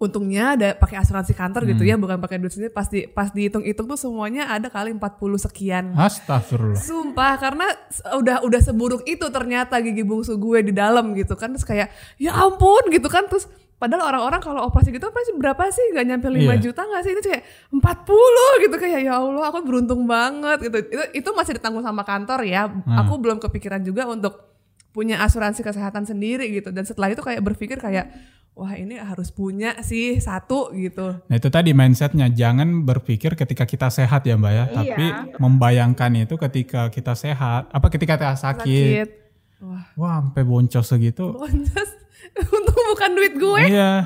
untungnya 0.00 0.56
ada 0.56 0.72
pakai 0.72 0.96
asuransi 0.96 1.36
kantor 1.36 1.68
gitu 1.68 1.84
Hmm. 1.84 1.90
ya 1.90 2.00
bukan 2.00 2.16
pakai 2.18 2.40
duit 2.40 2.50
sendiri. 2.50 2.72
Pas 2.72 2.88
di 2.88 3.04
pas 3.04 3.28
dihitung-hitung 3.28 3.84
tuh 3.84 4.00
semuanya 4.00 4.48
ada 4.48 4.66
kali 4.66 4.90
40 4.90 5.04
sekian. 5.38 5.92
Astagfirullah. 5.92 6.80
Sumpah 6.80 7.36
karena 7.36 7.68
udah 8.16 8.40
udah 8.40 8.60
seburuk 8.60 9.04
itu 9.04 9.28
ternyata 9.28 9.76
gigi 9.78 10.00
bungsu 10.00 10.34
gue 10.34 10.64
di 10.64 10.72
dalam 10.72 11.12
gitu 11.12 11.36
kan. 11.36 11.52
Terus 11.52 11.68
kayak 11.68 11.88
ya 12.16 12.32
ampun 12.32 12.88
gitu 12.88 13.06
kan. 13.06 13.28
Terus 13.28 13.44
padahal 13.76 14.08
orang-orang 14.08 14.40
kalau 14.40 14.64
operasi 14.64 14.88
gitu 14.88 15.04
apa 15.04 15.20
sih 15.20 15.36
berapa 15.36 15.68
sih? 15.68 15.84
Nggak 15.92 16.06
nyampe 16.06 16.28
5 16.28 16.48
Iya. 16.48 16.54
juta 16.58 16.80
nggak 16.80 17.02
sih? 17.04 17.12
Ini 17.12 17.20
kayak 17.22 17.42
40 17.70 18.64
gitu. 18.64 18.76
Kayak 18.76 19.00
ya 19.04 19.12
Allah 19.14 19.44
aku 19.46 19.60
beruntung 19.62 20.08
banget 20.08 20.64
gitu. 20.64 20.76
Itu 20.80 21.04
itu 21.14 21.28
masih 21.30 21.60
ditanggung 21.60 21.84
sama 21.84 22.02
kantor 22.02 22.40
ya. 22.42 22.72
Hmm. 22.72 22.96
aku 22.98 23.20
belum 23.20 23.36
kepikiran 23.36 23.80
juga 23.80 24.08
untuk 24.08 24.48
punya 24.90 25.20
asuransi 25.20 25.60
kesehatan 25.60 26.02
sendiri 26.02 26.48
gitu. 26.50 26.72
Dan 26.72 26.82
setelah 26.82 27.12
itu 27.12 27.20
kayak 27.20 27.44
berpikir 27.44 27.76
kayak 27.76 28.10
wah 28.60 28.76
ini 28.76 29.00
harus 29.00 29.32
punya 29.32 29.80
sih 29.80 30.20
satu 30.20 30.68
gitu. 30.76 31.16
Nah 31.24 31.34
itu 31.34 31.48
tadi 31.48 31.72
mindsetnya 31.72 32.28
jangan 32.28 32.84
berpikir 32.84 33.32
ketika 33.32 33.64
kita 33.64 33.88
sehat 33.88 34.20
ya 34.22 34.36
mbak 34.36 34.52
ya, 34.52 34.64
Iya. 34.64 34.74
tapi 34.76 35.04
membayangkan 35.40 36.10
itu 36.20 36.36
ketika 36.36 36.92
kita 36.92 37.16
sehat, 37.16 37.72
apa 37.72 37.86
ketika 37.88 38.20
kita 38.20 38.36
sakit, 38.36 38.60
sakit. 38.60 39.08
Wah 39.60 39.84
wah 39.96 40.12
sampai 40.20 40.44
boncos 40.44 40.84
segitu. 40.84 41.32
boncos. 41.32 41.90
Untung 42.54 42.84
bukan 42.92 43.10
duit 43.12 43.34
gue. 43.34 43.60
Iya, 43.66 44.04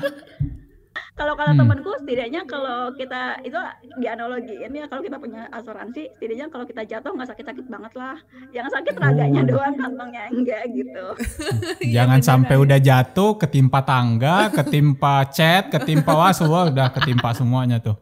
kalau 1.15 1.31
kalau 1.33 1.51
Hmm. 1.51 1.63
temanku 1.63 1.95
setidaknya 1.95 2.43
kalau 2.43 2.91
kita 2.91 3.39
itu 3.41 3.55
dianalogiin 3.95 4.67
ya 4.69 4.85
kalau 4.85 4.99
kita 4.99 5.15
punya 5.15 5.47
asuransi 5.49 6.11
setidaknya 6.11 6.47
kalau 6.49 6.63
kita 6.63 6.83
jatuh 6.83 7.07
nggak 7.09 7.29
sakit-sakit 7.31 7.65
banget 7.65 7.93
lah 7.93 8.19
jangan 8.51 8.71
sakit 8.73 8.95
raganya 8.95 9.41
Oh. 9.41 9.49
doang 9.49 9.75
kantongnya 9.75 10.23
enggak 10.27 10.63
gitu 10.69 11.05
Iya, 11.81 12.03
jangan 12.03 12.19
beneran. 12.19 12.27
sampai 12.27 12.55
udah 12.57 12.79
jatuh, 12.79 13.31
ketimpa 13.37 13.79
tangga, 13.81 14.51
ketimpa 14.51 15.15
cat, 15.29 15.63
ketimpa 15.69 16.11
wah 16.11 16.31
semua 16.31 16.67
udah 16.67 16.87
ketimpa 16.91 17.31
semuanya 17.31 17.79
tuh. 17.79 17.95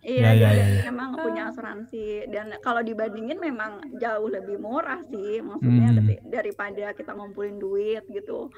Iya, 0.00 0.30
Ya, 0.30 0.32
ya, 0.34 0.50
ya, 0.54 0.66
ya. 0.70 0.82
memang 0.86 1.16
punya 1.16 1.48
asuransi 1.48 2.28
dan 2.28 2.52
kalau 2.60 2.80
dibandingin 2.80 3.36
memang 3.38 3.80
jauh 3.94 4.28
lebih 4.28 4.56
murah 4.58 5.00
sih, 5.02 5.40
maksudnya 5.40 5.88
Hmm. 5.90 5.98
dari- 5.98 6.22
daripada 6.26 6.92
kita 6.92 7.12
ngumpulin 7.12 7.56
duit 7.56 8.04
gitu 8.06 8.52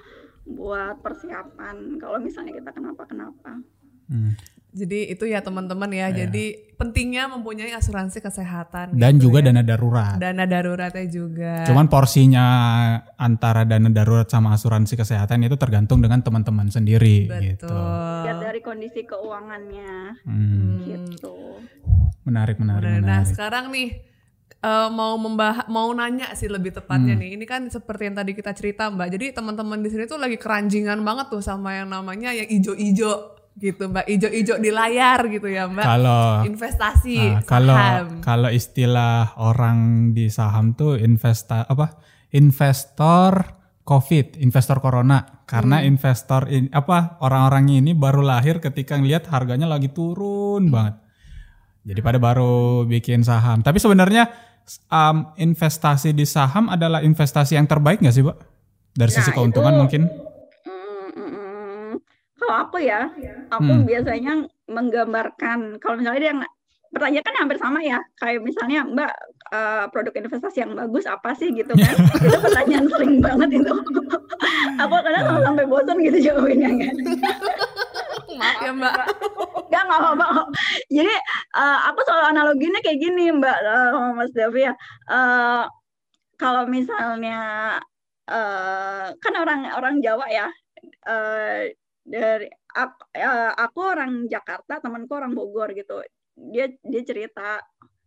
buat 0.44 0.98
persiapan 1.00 1.76
kalau 1.96 2.18
misalnya 2.18 2.50
kita 2.52 2.70
kenapa-kenapa. 2.72 3.62
Hmm. 4.06 4.34
Jadi 4.70 5.08
itu 5.08 5.24
ya 5.24 5.40
teman-teman 5.40 5.88
ya. 5.88 6.12
Iya. 6.12 6.28
Jadi 6.28 6.44
pentingnya 6.76 7.32
mempunyai 7.32 7.72
asuransi 7.72 8.20
kesehatan. 8.20 8.92
Dan 8.92 9.16
gitu 9.16 9.32
juga 9.32 9.40
ya. 9.40 9.48
dana 9.48 9.62
darurat. 9.62 10.20
dana 10.20 10.44
daruratnya 10.44 11.06
juga. 11.08 11.64
Cuman 11.64 11.88
porsinya 11.88 12.44
antara 13.16 13.64
dana 13.64 13.88
darurat 13.88 14.28
sama 14.28 14.52
asuransi 14.52 14.92
kesehatan 14.94 15.40
itu 15.42 15.56
tergantung 15.56 16.04
dengan 16.04 16.20
teman-teman 16.20 16.68
sendiri 16.68 17.24
gitu. 17.40 17.64
betul. 17.64 18.24
Lihat 18.28 18.36
dari 18.38 18.60
kondisi 18.60 19.00
keuangannya 19.02 20.20
Hmm. 20.22 20.36
Hmm. 20.36 21.08
gitu. 21.08 21.34
Menarik, 22.22 22.58
menarik. 22.58 23.00
Nah 23.00 23.24
menarik. 23.24 23.32
sekarang 23.32 23.72
nih 23.72 23.88
eh, 24.58 24.88
mau 24.90 25.16
membah 25.16 25.68
mau 25.68 25.88
nanya 25.90 26.32
sih 26.32 26.48
lebih 26.48 26.74
tepatnya 26.74 27.14
Hmm. 27.14 27.22
nih. 27.22 27.30
Ini 27.32 27.44
kan 27.44 27.64
seperti 27.66 28.12
yang 28.12 28.16
tadi 28.16 28.32
kita 28.32 28.52
cerita 28.52 28.90
Mbak. 28.90 29.08
Jadi 29.08 29.26
teman-teman 29.32 29.80
di 29.80 29.88
sini 29.88 30.04
tuh 30.04 30.18
lagi 30.18 30.36
keranjingan 30.36 31.00
banget 31.00 31.30
tuh 31.30 31.40
sama 31.40 31.72
yang 31.72 31.88
namanya 31.88 32.28
yang 32.30 32.44
ijo-ijo 32.50 33.35
gitu 33.56 33.88
Mbak. 33.88 34.04
Ijo-ijo 34.06 34.54
di 34.56 34.68
layar 34.68 35.26
gitu 35.26 35.48
ya 35.48 35.64
Mbak. 35.64 35.82
Kalau 35.82 36.44
Investasi 36.44 37.16
Ah, 37.18 37.40
kalau 37.42 37.72
saham. 37.72 38.08
kalau 38.20 38.50
istilah 38.50 39.32
orang 39.36 39.78
di 40.12 40.28
saham 40.28 40.72
tuh 40.72 40.96
investa 40.96 41.64
apa 41.64 41.96
investor 42.30 43.32
COVID, 43.82 44.42
investor 44.42 44.78
corona. 44.78 45.22
Karena 45.46 45.78
Hmm. 45.78 45.88
investor 45.88 46.50
in, 46.50 46.66
apa 46.70 47.22
orang-orang 47.22 47.70
ini 47.72 47.94
baru 47.94 48.18
lahir 48.18 48.58
ketika 48.58 48.98
ngelihat 48.98 49.30
harganya 49.30 49.64
lagi 49.64 49.88
turun 49.88 50.68
banget. 50.68 50.98
Jadi 51.86 52.00
pada 52.02 52.18
baru 52.18 52.82
bikin 52.82 53.22
saham. 53.22 53.62
Tapi 53.62 53.78
sebenarnya 53.78 54.26
um, 54.90 55.30
investasi 55.38 56.10
di 56.10 56.26
saham 56.26 56.66
adalah 56.66 56.98
investasi 56.98 57.54
yang 57.54 57.64
terbaik 57.64 58.02
nggak 58.02 58.10
sih, 58.10 58.26
Pak? 58.26 58.36
Dari 58.90 59.12
sisi 59.12 59.30
Nah, 59.30 59.36
keuntungan 59.38 59.70
itu- 59.70 59.80
mungkin? 59.80 60.02
Kalau 62.46 62.58
aku 62.62 62.78
ya, 62.78 63.10
aku 63.50 63.72
Hmm. 63.74 63.82
biasanya 63.82 64.32
menggambarkan 64.66 65.82
kalau 65.82 65.98
misalnya 65.98 66.20
dia 66.22 66.32
ng- 66.32 66.54
pertanyaan 66.88 67.26
kan 67.26 67.36
hampir 67.36 67.58
sama 67.58 67.82
ya, 67.82 67.98
kayak 68.16 68.40
misalnya 68.40 68.86
Mbak 68.86 69.12
eh, 69.46 69.84
produk 69.90 70.14
investasi 70.16 70.58
yang 70.58 70.74
bagus 70.74 71.06
apa 71.06 71.34
sih 71.34 71.50
gitu 71.50 71.70
kan? 71.70 71.94
itu 72.22 72.38
pertanyaan 72.40 72.86
sering 72.88 73.18
banget 73.18 73.50
itu. 73.58 73.72
aku 74.82 74.94
kadang 74.96 75.22
Nah. 75.24 75.42
sampai 75.44 75.66
bosan 75.66 75.98
gitu 76.00 76.18
jawabinnya 76.22 76.70
kan. 76.72 76.94
Maaf 78.32 78.58
ya 78.60 78.72
Mbak. 78.72 78.94
Gak 79.66 79.82
nggak 79.82 80.00
apa-apa. 80.00 80.26
Jadi 80.88 81.14
eh, 81.52 81.78
aku 81.84 82.00
selalu 82.02 82.24
analoginya 82.28 82.78
kayak 82.80 82.98
gini 83.00 83.24
Mbak 83.32 83.56
sama 83.60 84.10
Mas 84.14 84.30
Davi 84.30 84.62
ya. 84.62 84.72
Eh, 85.10 85.62
kalau 86.36 86.62
misalnya 86.64 87.38
eh, 88.26 89.06
kan 89.16 89.34
orang 89.34 89.66
orang 89.72 89.94
Jawa 90.00 90.26
ya 90.26 90.46
eh, 91.06 91.70
dari 92.06 92.46
aku, 92.70 93.02
eh, 93.12 93.52
aku 93.52 93.78
orang 93.82 94.12
Jakarta, 94.26 94.78
temanku 94.78 95.10
orang 95.12 95.34
Bogor 95.34 95.74
gitu. 95.74 95.98
Dia 96.32 96.70
dia 96.70 97.02
cerita 97.02 97.58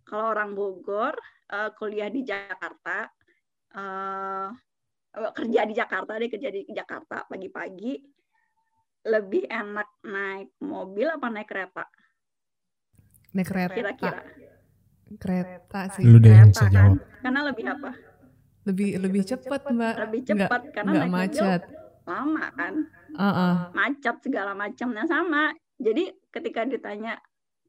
kalau 0.02 0.32
orang 0.32 0.56
Bogor 0.56 1.14
eh, 1.46 1.70
kuliah 1.76 2.08
di 2.08 2.24
Jakarta, 2.24 3.12
eh, 3.74 4.48
kerja 5.10 5.62
di 5.66 5.74
Jakarta, 5.74 6.16
dia 6.16 6.30
kerja 6.30 6.50
di 6.50 6.62
Jakarta 6.70 7.26
pagi-pagi 7.26 7.94
lebih 9.02 9.44
enak 9.44 9.90
naik 10.04 10.50
mobil 10.60 11.08
apa 11.08 11.28
naik 11.28 11.48
kereta 11.48 11.86
Naik 13.32 13.48
kereta. 13.48 13.74
kira-kira 13.74 14.22
Kereta 15.18 15.82
sih. 15.90 16.06
Lu 16.06 16.18
deh 16.18 16.30
yang 16.32 16.52
kereta 16.52 16.70
kan 16.70 16.92
jawab. 16.94 16.98
karena 17.20 17.42
lebih 17.44 17.66
apa 17.68 17.92
Lebih 18.62 18.90
lebih 19.00 19.24
cepet 19.26 19.62
Mbak. 19.66 19.96
lebih 20.00 20.22
cepat 20.24 20.62
karena 20.70 20.90
nggak 20.92 21.08
naik 21.08 21.14
macet. 21.16 21.62
mobil 21.64 21.78
lama 22.06 22.46
kan 22.54 22.74
Heeh. 23.16 23.54
macet 23.74 24.16
segala 24.22 24.52
macamnya 24.54 25.06
sama. 25.06 25.54
Jadi 25.80 26.12
ketika 26.30 26.68
ditanya 26.68 27.16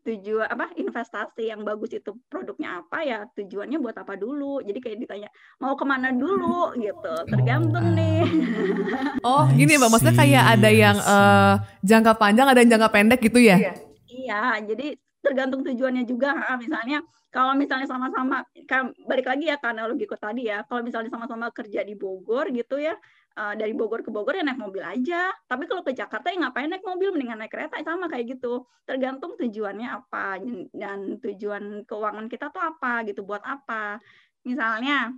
tujuan 0.01 0.49
apa 0.49 0.73
investasi 0.81 1.53
yang 1.53 1.61
bagus 1.61 1.93
itu 1.93 2.17
produknya 2.33 2.81
apa 2.81 3.05
ya 3.05 3.29
tujuannya 3.37 3.79
buat 3.79 3.97
apa 4.01 4.17
dulu? 4.17 4.65
Jadi 4.65 4.79
kayak 4.81 4.99
ditanya 5.07 5.29
mau 5.61 5.77
ke 5.77 5.85
mana 5.85 6.11
dulu? 6.11 6.73
gitu. 6.77 7.15
Tergantung 7.29 7.85
Oh. 7.85 7.97
nih. 7.97 8.25
Oh, 9.21 9.45
I 9.45 9.53
gini 9.53 9.77
Mbak, 9.77 9.91
maksudnya 9.93 10.17
kayak 10.17 10.45
ada 10.57 10.69
I 10.73 10.81
yang 10.81 10.97
eh, 10.97 11.55
jangka 11.85 12.17
panjang, 12.17 12.49
ada 12.49 12.59
yang 12.65 12.73
jangka 12.73 12.89
pendek 12.89 13.21
gitu 13.21 13.37
ya? 13.37 13.61
Iya, 14.09 14.65
jadi 14.65 14.97
tergantung 15.21 15.61
tujuannya 15.61 16.09
juga. 16.09 16.33
Misalnya 16.57 17.05
kalau 17.29 17.53
misalnya 17.53 17.85
sama-sama, 17.85 18.43
kan 18.65 18.91
balik 19.05 19.29
lagi 19.29 19.53
ya 19.53 19.61
ke 19.61 19.67
analogiku 19.69 20.17
tadi 20.17 20.49
ya, 20.49 20.65
kalau 20.65 20.81
misalnya 20.81 21.13
sama-sama 21.13 21.53
kerja 21.53 21.85
di 21.85 21.95
Bogor 21.95 22.49
gitu 22.51 22.81
ya, 22.81 22.97
uh, 23.37 23.55
dari 23.55 23.77
Bogor 23.77 24.03
ke 24.03 24.11
Bogor 24.11 24.35
ya 24.35 24.43
naik 24.43 24.59
mobil 24.59 24.83
aja. 24.83 25.31
Tapi 25.47 25.69
kalau 25.71 25.85
ke 25.87 25.93
Jakarta 25.95 26.33
ya 26.33 26.41
ngapain 26.43 26.71
naik 26.71 26.83
mobil, 26.87 27.15
mendingan 27.15 27.39
naik 27.39 27.53
kereta 27.53 27.79
sama 27.85 28.11
kayak 28.11 28.39
gitu. 28.39 28.67
Tergantung 28.89 29.39
tujuannya 29.39 29.89
apa 29.91 30.41
dan 30.75 31.21
tujuan 31.21 31.87
keuangan 31.87 32.27
kita 32.27 32.51
tuh 32.51 32.63
apa 32.63 33.07
gitu, 33.07 33.23
buat 33.23 33.43
apa. 33.45 34.01
Misalnya, 34.43 35.13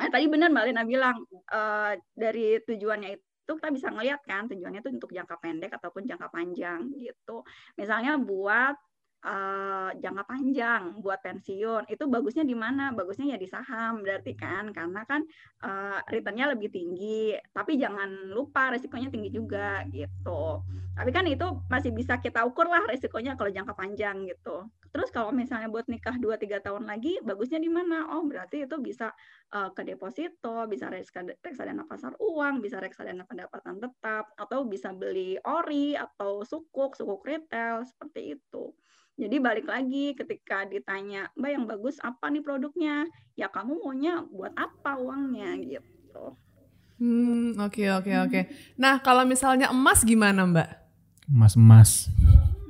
eh, 0.00 0.08
tadi 0.10 0.26
benar 0.26 0.48
Mbak 0.50 0.64
Lina 0.72 0.82
bilang 0.88 1.16
uh, 1.52 1.92
dari 2.16 2.58
tujuannya 2.64 3.10
itu 3.14 3.26
itu 3.46 3.62
kita 3.62 3.70
bisa 3.70 3.94
ngelihat 3.94 4.26
kan 4.26 4.50
tujuannya 4.50 4.82
itu 4.82 4.90
untuk 4.90 5.14
jangka 5.14 5.38
pendek 5.38 5.70
ataupun 5.78 6.02
jangka 6.02 6.34
panjang 6.34 6.90
gitu. 6.98 7.46
Misalnya 7.78 8.18
buat 8.18 8.74
uh, 9.24 9.90
jangka 9.96 10.24
panjang 10.28 10.82
buat 11.00 11.22
pensiun 11.22 11.88
itu 11.88 12.04
bagusnya 12.10 12.44
di 12.44 12.56
mana? 12.56 12.92
Bagusnya 12.92 13.36
ya 13.36 13.38
di 13.40 13.48
saham 13.48 14.04
berarti 14.04 14.36
kan 14.36 14.74
karena 14.74 15.06
kan 15.08 15.24
uh, 15.64 15.98
returnnya 16.10 16.52
lebih 16.52 16.68
tinggi. 16.68 17.32
Tapi 17.54 17.80
jangan 17.80 18.32
lupa 18.34 18.74
resikonya 18.74 19.08
tinggi 19.08 19.30
juga 19.32 19.86
gitu. 19.88 20.60
Tapi 20.96 21.12
kan 21.12 21.28
itu 21.28 21.44
masih 21.68 21.92
bisa 21.92 22.16
kita 22.16 22.40
ukur 22.48 22.72
lah 22.72 22.80
resikonya 22.88 23.36
kalau 23.36 23.52
jangka 23.52 23.76
panjang 23.76 24.24
gitu. 24.24 24.64
Terus 24.88 25.12
kalau 25.12 25.28
misalnya 25.28 25.68
buat 25.68 25.84
nikah 25.92 26.16
2-3 26.16 26.64
tahun 26.64 26.88
lagi, 26.88 27.20
bagusnya 27.20 27.60
di 27.60 27.68
mana? 27.68 28.08
Oh 28.16 28.24
berarti 28.24 28.64
itu 28.64 28.80
bisa 28.80 29.12
uh, 29.52 29.68
ke 29.76 29.84
deposito, 29.84 30.64
bisa 30.64 30.88
reksadana 30.88 31.84
pasar 31.84 32.16
uang, 32.16 32.64
bisa 32.64 32.80
reksadana 32.80 33.28
pendapatan 33.28 33.76
tetap, 33.76 34.32
atau 34.40 34.64
bisa 34.64 34.96
beli 34.96 35.36
ori 35.44 35.92
atau 35.92 36.40
sukuk, 36.48 36.96
sukuk 36.96 37.28
retail, 37.28 37.84
seperti 37.84 38.40
itu. 38.40 38.72
Jadi 39.20 39.36
balik 39.36 39.68
lagi 39.68 40.16
ketika 40.16 40.64
ditanya, 40.64 41.28
Mbak 41.36 41.50
yang 41.52 41.64
bagus 41.68 42.00
apa 42.00 42.32
nih 42.32 42.40
produknya? 42.40 43.04
Ya 43.36 43.52
kamu 43.52 43.84
maunya 43.84 44.24
buat 44.32 44.56
apa 44.56 44.96
uangnya 44.96 45.60
gitu. 45.60 46.36
Hmm, 46.96 47.52
oke 47.60 47.76
okay, 47.76 47.88
oke 47.92 48.08
okay, 48.08 48.16
oke. 48.16 48.28
Okay. 48.32 48.42
Nah, 48.80 49.04
kalau 49.04 49.28
misalnya 49.28 49.68
emas 49.68 50.00
gimana, 50.00 50.48
Mbak? 50.48 50.85
Emas-emas. 51.26 52.10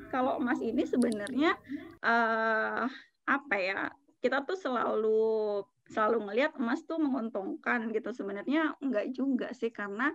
Kalau 0.09 0.41
emas 0.41 0.61
ini 0.65 0.83
sebenarnya 0.89 1.57
uh, 2.01 2.89
apa 3.29 3.57
ya? 3.57 3.93
Kita 4.21 4.43
tuh 4.49 4.57
selalu 4.57 5.63
selalu 5.87 6.27
ngelihat 6.27 6.59
emas 6.59 6.83
tuh 6.89 6.99
menguntungkan 6.99 7.93
gitu. 7.93 8.11
Sebenarnya 8.17 8.75
enggak 8.81 9.13
juga 9.13 9.53
sih 9.53 9.69
karena 9.71 10.11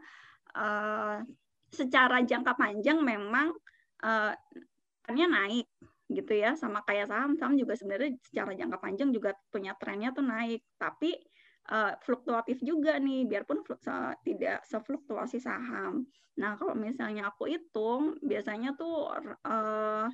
uh, 0.57 1.21
secara 1.71 2.19
jangka 2.25 2.57
panjang 2.59 2.99
memang 2.99 3.55
uh, 4.03 4.33
naik 5.11 5.67
gitu 6.11 6.33
ya 6.35 6.59
sama 6.59 6.83
kayak 6.83 7.07
saham 7.07 7.39
saham 7.39 7.55
juga 7.55 7.75
sebenarnya 7.75 8.19
secara 8.19 8.51
jangka 8.51 8.77
panjang 8.83 9.09
juga 9.15 9.31
punya 9.47 9.71
trennya 9.79 10.11
tuh 10.11 10.27
naik 10.27 10.59
tapi 10.75 11.15
uh, 11.71 11.95
fluktuatif 12.03 12.59
juga 12.61 12.99
nih 12.99 13.25
biarpun 13.25 13.63
tidak 14.27 14.61
sefluktuasi 14.67 15.39
saham 15.39 16.05
nah 16.35 16.55
kalau 16.55 16.75
misalnya 16.75 17.31
aku 17.31 17.47
hitung 17.47 18.19
biasanya 18.23 18.75
tuh 18.75 19.11
uh, 19.47 20.07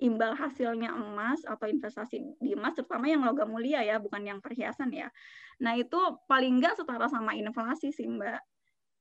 imbal 0.00 0.32
hasilnya 0.32 0.96
emas 0.96 1.44
atau 1.44 1.68
investasi 1.68 2.40
di 2.40 2.56
emas 2.56 2.72
terutama 2.72 3.06
yang 3.06 3.22
logam 3.22 3.52
mulia 3.52 3.84
ya 3.84 4.00
bukan 4.00 4.24
yang 4.24 4.38
perhiasan 4.40 4.90
ya 4.90 5.12
nah 5.60 5.76
itu 5.76 5.98
paling 6.24 6.58
enggak 6.58 6.74
setara 6.80 7.06
sama 7.06 7.36
inflasi 7.36 7.92
sih 7.92 8.08
mbak 8.08 8.40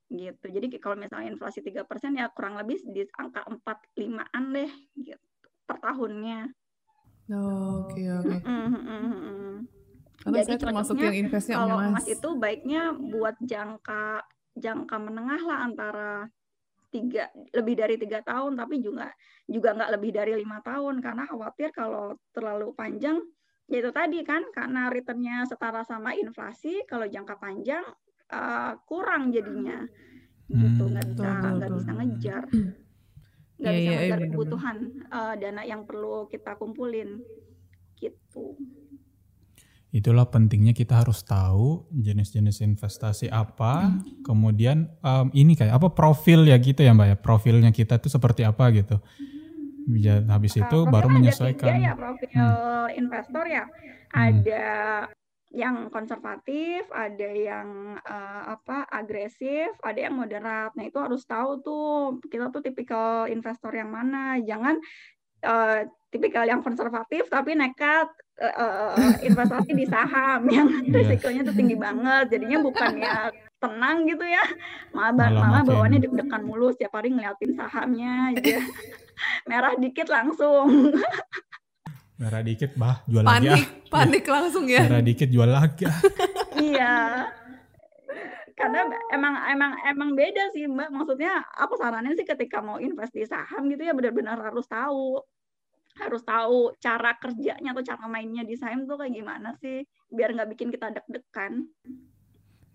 gitu 0.09 0.49
jadi 0.49 0.67
kalau 0.81 0.97
misalnya 0.97 1.29
inflasi 1.31 1.61
tiga 1.61 1.85
persen 1.85 2.17
ya 2.17 2.33
kurang 2.33 2.57
lebih 2.57 2.81
di 2.89 3.05
angka 3.17 3.45
empat 3.45 3.77
limaan 3.93 4.43
deh 4.57 4.71
gitu 4.97 5.29
per 5.69 5.77
tahunnya. 5.85 6.49
Oh, 7.29 7.85
oke 7.85 7.93
okay, 7.93 8.09
oke. 8.09 8.25
Okay. 8.25 8.41
Mm 8.41 8.67
-hmm. 8.73 9.78
Karena 10.19 10.43
Jadi 10.43 10.47
saya 10.51 10.59
termasuk 10.59 10.95
yang 10.99 11.15
investnya 11.15 11.55
kalau 11.63 11.77
emas. 11.79 11.91
emas 11.95 12.07
itu 12.11 12.29
baiknya 12.35 12.91
buat 12.91 13.35
jangka 13.39 14.03
jangka 14.59 14.95
menengah 14.99 15.41
lah 15.47 15.59
antara 15.63 16.11
tiga 16.89 17.29
lebih 17.53 17.77
dari 17.77 17.95
tiga 18.01 18.19
tahun 18.25 18.57
tapi 18.57 18.81
juga 18.81 19.13
juga 19.45 19.77
nggak 19.77 19.91
lebih 19.95 20.11
dari 20.11 20.33
lima 20.35 20.59
tahun. 20.59 20.99
Karena 20.99 21.23
khawatir 21.23 21.71
kalau 21.71 22.19
terlalu 22.35 22.75
panjang 22.75 23.23
ya 23.69 23.79
itu 23.79 23.91
tadi 23.95 24.19
kan 24.27 24.43
karena 24.51 24.91
returnnya 24.91 25.47
setara 25.47 25.85
sama 25.87 26.11
inflasi 26.17 26.83
kalau 26.89 27.05
jangka 27.07 27.39
panjang 27.39 27.85
uh, 28.35 28.75
kurang 28.83 29.31
jadinya. 29.31 29.87
Gitu 30.51 30.83
nggak 30.83 31.05
hmm, 31.05 31.15
bisa 31.15 31.31
nggak 31.55 31.71
bisa 31.79 31.91
ngejar. 31.95 32.43
Nggak 33.59 33.71
yeah, 33.71 33.79
bisa 33.79 33.87
yeah, 33.87 33.99
ngejar 34.03 34.19
yeah, 34.19 34.29
kebutuhan 34.35 34.77
uh, 35.07 35.33
dana 35.39 35.63
yang 35.63 35.87
perlu 35.87 36.27
kita 36.27 36.59
kumpulin. 36.59 37.23
Gitu. 37.95 38.55
Itulah 39.89 40.29
pentingnya 40.29 40.77
kita 40.77 41.01
harus 41.01 41.25
tahu 41.25 41.89
jenis-jenis 41.89 42.61
investasi 42.61 43.25
apa, 43.33 43.89
hmm. 43.89 44.21
kemudian 44.21 44.85
um, 45.01 45.33
ini 45.33 45.57
kayak 45.57 45.81
apa 45.81 45.89
profil 45.97 46.45
ya 46.45 46.61
gitu 46.61 46.85
ya 46.85 46.93
mbak 46.93 47.07
ya 47.09 47.17
profilnya 47.17 47.73
kita 47.73 47.97
tuh 47.97 48.13
seperti 48.13 48.45
apa 48.45 48.69
gitu. 48.69 49.01
Ya, 49.89 50.21
habis 50.29 50.53
itu 50.53 50.77
uh, 50.77 50.85
baru 50.85 51.09
menyesuaikan. 51.09 51.73
Ada 51.73 51.81
ya 51.81 51.93
profil 51.97 52.29
hmm. 52.29 53.01
investor 53.01 53.45
ya. 53.49 53.65
Hmm. 53.65 54.13
Ada 54.13 54.65
yang 55.49 55.89
konservatif, 55.89 56.85
ada 56.93 57.29
yang 57.33 57.97
uh, 57.97 58.43
apa 58.53 58.85
agresif, 58.93 59.73
ada 59.81 59.97
yang 59.97 60.13
moderat. 60.13 60.69
Nah 60.77 60.85
itu 60.85 61.01
harus 61.01 61.25
tahu 61.25 61.65
tuh 61.65 62.21
kita 62.29 62.53
tuh 62.53 62.61
tipikal 62.61 63.25
investor 63.25 63.73
yang 63.73 63.89
mana. 63.89 64.37
Jangan 64.37 64.77
uh, 65.49 65.89
tipikal 66.13 66.45
yang 66.45 66.61
konservatif 66.61 67.25
tapi 67.33 67.57
nekat 67.57 68.09
uh, 68.39 68.95
investasi 69.19 69.71
di 69.75 69.85
saham 69.85 70.47
yang 70.47 70.67
iya. 70.87 71.03
risikonya 71.03 71.41
tuh 71.45 71.55
tinggi 71.55 71.75
banget. 71.75 72.25
Jadinya 72.31 72.57
bukan 72.63 72.91
ya 72.97 73.29
tenang 73.59 74.07
gitu 74.07 74.23
ya, 74.23 74.43
malah 74.95 75.11
malah, 75.11 75.31
malah 75.35 75.61
bawaannya 75.67 75.99
deg-degan 75.99 76.47
mulu 76.47 76.71
setiap 76.71 76.95
hari 76.95 77.11
ngeliatin 77.11 77.51
sahamnya 77.59 78.31
aja. 78.31 78.63
Merah 79.51 79.75
dikit 79.75 80.07
langsung. 80.07 80.95
Merah 82.19 82.43
dikit 82.43 82.75
bah 82.75 83.03
jual 83.07 83.23
panik, 83.23 83.47
lagi 83.47 83.63
ah. 83.63 83.63
Panik 83.91 84.25
langsung 84.27 84.65
ya. 84.67 84.83
Merah 84.87 85.03
dikit 85.03 85.27
jual 85.27 85.49
lagi 85.51 85.83
ah. 85.87 85.99
iya. 86.55 86.95
Karena 88.55 88.91
emang 89.15 89.35
emang 89.47 89.71
emang 89.87 90.09
beda 90.15 90.51
sih 90.51 90.67
Mbak. 90.67 90.91
Maksudnya 90.91 91.43
aku 91.59 91.79
saranin 91.79 92.15
sih 92.15 92.27
ketika 92.27 92.59
mau 92.59 92.79
invest 92.79 93.15
di 93.15 93.23
saham 93.23 93.71
gitu 93.71 93.87
ya 93.87 93.95
benar-benar 93.95 94.39
harus 94.39 94.67
tahu 94.67 95.19
harus 95.99 96.23
tahu 96.23 96.73
cara 96.79 97.15
kerjanya 97.19 97.75
atau 97.75 97.83
cara 97.83 98.05
mainnya 98.07 98.47
di 98.47 98.55
saham 98.55 98.87
tuh 98.87 98.97
kayak 98.99 99.13
gimana 99.13 99.53
sih 99.59 99.83
biar 100.09 100.33
nggak 100.33 100.49
bikin 100.55 100.71
kita 100.71 100.89
deg-degan. 100.95 101.67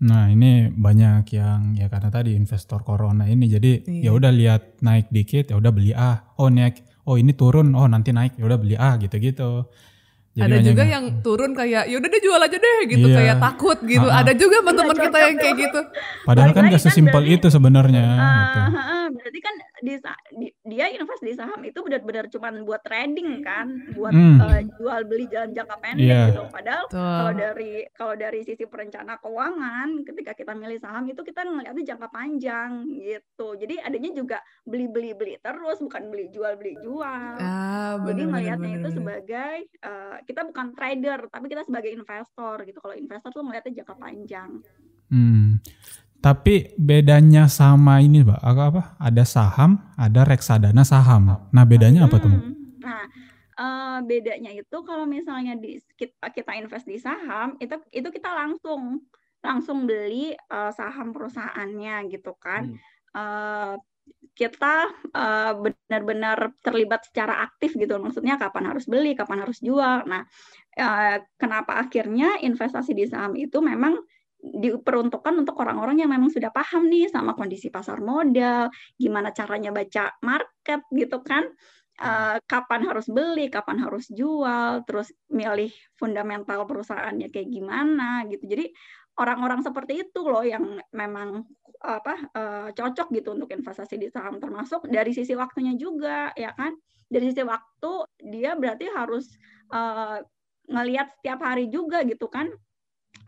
Nah 0.04 0.28
ini 0.28 0.68
banyak 0.68 1.24
yang 1.32 1.78
ya 1.80 1.88
karena 1.88 2.12
tadi 2.12 2.36
investor 2.36 2.84
corona 2.84 3.24
ini 3.24 3.48
jadi 3.48 3.72
iya. 3.88 4.10
ya 4.10 4.16
udah 4.16 4.32
lihat 4.34 4.62
naik 4.84 5.08
dikit 5.08 5.48
ya 5.48 5.56
udah 5.56 5.72
beli 5.72 5.96
ah 5.96 6.34
oh 6.36 6.52
naik 6.52 6.84
oh 7.08 7.16
ini 7.16 7.32
turun 7.32 7.72
oh 7.72 7.88
nanti 7.88 8.12
naik 8.12 8.36
ya 8.36 8.44
udah 8.44 8.58
beli 8.60 8.76
ah 8.76 9.00
gitu-gitu 9.00 9.64
jadi 10.34 10.50
ada 10.50 10.58
juga 10.66 10.82
yang 10.82 11.04
turun 11.22 11.54
kayak 11.54 11.86
ya 11.86 11.94
udah 11.94 12.10
deh 12.10 12.22
jual 12.26 12.40
aja 12.42 12.58
deh 12.58 12.78
gitu 12.90 13.06
iya. 13.06 13.16
kayak 13.22 13.36
takut 13.38 13.78
gitu. 13.86 14.02
Uh. 14.02 14.18
Ada 14.18 14.34
juga 14.34 14.66
teman-teman 14.66 14.96
kita 14.98 15.18
yang 15.22 15.36
kayak 15.38 15.56
gitu. 15.62 15.80
Padahal 16.26 16.50
kan 16.50 16.64
gak 16.66 16.74
kan 16.74 16.82
sesimpel 16.90 17.22
itu 17.30 17.46
sebenarnya. 17.54 18.02
Uh, 18.18 18.34
gitu. 18.34 18.58
uh, 18.74 19.06
berarti 19.14 19.38
kan 19.38 19.54
di, 19.84 20.00
di, 20.40 20.48
dia 20.64 20.88
invest 20.88 21.20
di 21.20 21.36
saham 21.36 21.60
itu 21.60 21.84
benar-benar 21.84 22.32
cuma 22.32 22.48
buat 22.64 22.80
trading 22.80 23.44
kan, 23.44 23.68
buat 23.92 24.16
hmm. 24.16 24.38
uh, 24.40 24.60
jual 24.80 25.00
beli 25.04 25.28
jalan 25.28 25.52
jangka 25.52 25.76
pendek 25.78 26.08
yeah. 26.08 26.26
gitu. 26.32 26.42
Padahal 26.48 26.84
kalau 26.88 27.32
dari 27.36 27.72
kalau 27.92 28.14
dari 28.16 28.40
sisi 28.42 28.64
perencana 28.64 29.20
keuangan, 29.20 30.02
ketika 30.08 30.32
kita 30.32 30.52
milih 30.56 30.80
saham 30.80 31.04
itu 31.04 31.20
kita 31.20 31.44
ngeliatnya 31.44 31.84
jangka 31.94 32.08
panjang 32.08 32.88
gitu. 32.96 33.60
Jadi 33.60 33.84
adanya 33.84 34.10
juga 34.16 34.38
beli-beli 34.64 35.12
beli 35.12 35.34
terus, 35.38 35.78
bukan 35.84 36.08
beli 36.08 36.32
jual 36.32 36.56
beli 36.56 36.80
jual. 36.80 37.36
Ah, 37.38 38.00
bener, 38.00 38.08
Jadi 38.08 38.22
melihatnya 38.24 38.70
itu 38.80 38.88
sebagai 38.96 39.56
uh, 39.84 40.16
kita 40.24 40.40
bukan 40.48 40.72
trader 40.72 41.28
tapi 41.34 41.46
kita 41.50 41.62
sebagai 41.66 41.90
investor 41.90 42.62
gitu 42.62 42.78
kalau 42.78 42.94
investor 42.94 43.30
tuh 43.34 43.42
melihatnya 43.42 43.82
jangka 43.82 43.94
panjang 43.98 44.50
hmm. 45.10 45.58
Tapi 46.24 46.72
bedanya 46.80 47.52
sama 47.52 48.00
ini 48.00 48.24
mbak 48.24 48.40
apa 48.40 48.96
ada 48.96 49.28
saham 49.28 49.76
ada 50.00 50.24
reksadana 50.24 50.80
saham. 50.80 51.52
Nah 51.52 51.64
bedanya 51.68 52.08
apa 52.08 52.16
tuh 52.16 52.32
hmm. 52.32 52.80
nah 52.80 53.04
uh, 53.60 53.98
bedanya 54.00 54.48
itu 54.56 54.76
kalau 54.88 55.04
misalnya 55.04 55.52
di 55.60 55.76
kita, 56.00 56.32
kita 56.32 56.56
invest 56.56 56.88
di 56.88 56.96
saham 56.96 57.60
itu 57.60 57.76
itu 57.92 58.08
kita 58.08 58.32
langsung 58.32 59.04
langsung 59.44 59.84
beli 59.84 60.32
uh, 60.48 60.72
saham 60.72 61.12
perusahaannya 61.12 62.08
gitu 62.08 62.32
kan. 62.40 62.72
Hmm. 62.72 62.80
uh, 63.20 63.74
kita 64.32 64.90
uh, 65.12 65.52
benar-benar 65.60 66.56
terlibat 66.64 67.06
secara 67.06 67.44
aktif 67.44 67.76
gitu. 67.76 68.00
Maksudnya 68.00 68.40
kapan 68.40 68.72
harus 68.72 68.88
beli 68.88 69.12
kapan 69.12 69.44
harus 69.44 69.60
jual. 69.60 70.08
Nah 70.08 70.24
uh, 70.80 71.16
kenapa 71.36 71.84
akhirnya 71.84 72.40
investasi 72.40 72.96
di 72.96 73.04
saham 73.04 73.36
itu 73.36 73.60
memang 73.60 74.00
diperuntukkan 74.44 75.34
untuk 75.40 75.56
orang-orang 75.64 76.04
yang 76.04 76.12
memang 76.12 76.28
sudah 76.28 76.52
paham 76.52 76.92
nih 76.92 77.08
sama 77.08 77.32
kondisi 77.32 77.72
pasar 77.72 78.04
modal, 78.04 78.68
gimana 79.00 79.32
caranya 79.32 79.72
baca 79.72 80.12
market 80.20 80.84
gitu 80.92 81.24
kan, 81.24 81.48
uh, 82.04 82.36
kapan 82.44 82.84
harus 82.84 83.08
beli, 83.08 83.48
kapan 83.48 83.80
harus 83.80 84.04
jual, 84.12 84.84
terus 84.84 85.08
milih 85.32 85.72
fundamental 85.96 86.68
perusahaannya 86.68 87.32
kayak 87.32 87.48
gimana 87.48 88.28
gitu. 88.28 88.44
Jadi 88.44 88.68
orang-orang 89.16 89.64
seperti 89.64 90.04
itu 90.04 90.20
loh 90.26 90.44
yang 90.44 90.76
memang 90.92 91.48
apa 91.84 92.14
uh, 92.32 92.68
cocok 92.72 93.12
gitu 93.12 93.36
untuk 93.36 93.52
investasi 93.52 94.00
di 94.00 94.08
saham 94.08 94.40
termasuk 94.40 94.88
dari 94.88 95.12
sisi 95.16 95.32
waktunya 95.32 95.72
juga 95.78 96.36
ya 96.36 96.52
kan. 96.52 96.76
Dari 97.08 97.32
sisi 97.32 97.44
waktu 97.44 97.92
dia 98.28 98.56
berarti 98.60 98.92
harus 98.92 99.32
uh, 99.72 100.20
ngelihat 100.68 101.20
setiap 101.20 101.40
hari 101.44 101.68
juga 101.68 102.00
gitu 102.04 102.28
kan 102.32 102.48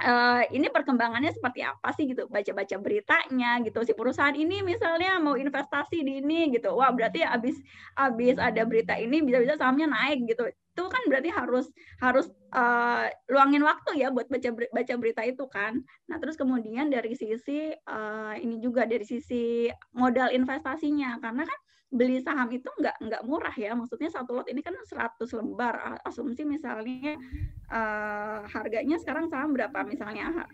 uh, 0.03 0.43
ini 0.53 0.69
perkembangannya 0.69 1.33
seperti 1.33 1.65
apa 1.65 1.89
sih 1.97 2.11
gitu? 2.11 2.29
Baca-baca 2.29 2.77
beritanya 2.81 3.61
gitu. 3.65 3.81
Si 3.87 3.93
perusahaan 3.97 4.35
ini 4.37 4.61
misalnya 4.61 5.17
mau 5.23 5.39
investasi 5.39 6.05
di 6.05 6.21
ini 6.21 6.53
gitu. 6.53 6.77
Wah 6.77 6.93
berarti 6.93 7.25
abis 7.25 7.57
abis 7.97 8.37
ada 8.37 8.63
berita 8.69 8.95
ini 8.99 9.25
bisa-bisa 9.25 9.57
sahamnya 9.57 9.89
naik 9.89 10.29
gitu. 10.29 10.45
Itu 10.47 10.85
kan 10.93 11.03
berarti 11.09 11.33
harus 11.33 11.67
harus 12.05 12.29
uh, 12.53 13.09
luangin 13.33 13.65
waktu 13.65 14.05
ya 14.05 14.13
buat 14.13 14.29
baca 14.29 14.51
baca 14.53 14.95
berita 15.01 15.23
itu 15.25 15.45
kan. 15.49 15.81
Nah 16.11 16.17
terus 16.21 16.37
kemudian 16.37 16.93
dari 16.93 17.17
sisi 17.17 17.73
uh, 17.73 18.35
ini 18.37 18.61
juga 18.61 18.85
dari 18.85 19.05
sisi 19.07 19.73
modal 19.97 20.33
investasinya. 20.37 21.17
Karena 21.23 21.49
kan 21.49 21.59
beli 21.87 22.19
saham 22.19 22.51
itu 22.51 22.67
nggak 22.67 22.97
nggak 22.99 23.23
murah 23.25 23.55
ya. 23.55 23.73
Maksudnya 23.73 24.11
satu 24.11 24.37
lot 24.37 24.49
ini 24.51 24.61
kan 24.61 24.75
100 24.75 25.23
lembar. 25.39 26.01
Asumsi 26.03 26.43
misalnya 26.43 27.15
uh, 27.71 28.43
harganya 28.51 28.97
sekarang 28.99 29.31
saham 29.31 29.55
berapa? 29.55 29.87
Misalnya 29.87 30.47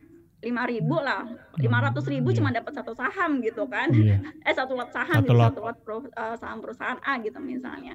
lima 0.42 0.66
ribu 0.66 0.98
lah. 0.98 1.22
lima 1.56 1.78
ratus 1.78 2.10
ribu 2.10 2.34
cuma 2.34 2.50
dapat 2.50 2.74
satu 2.74 2.92
saham 2.92 3.38
gitu 3.40 3.64
kan. 3.70 3.88
Iya. 3.94 4.18
eh 4.48 4.54
satu 4.54 4.74
lot 4.74 4.90
saham 4.90 5.22
satu 5.22 5.30
gitu, 5.30 5.38
lot, 5.38 5.54
satu 5.54 5.60
lot 5.62 5.78
pro, 5.86 5.96
uh, 6.02 6.36
saham 6.36 6.58
perusahaan 6.58 6.98
A 7.06 7.22
gitu 7.22 7.38
misalnya. 7.38 7.94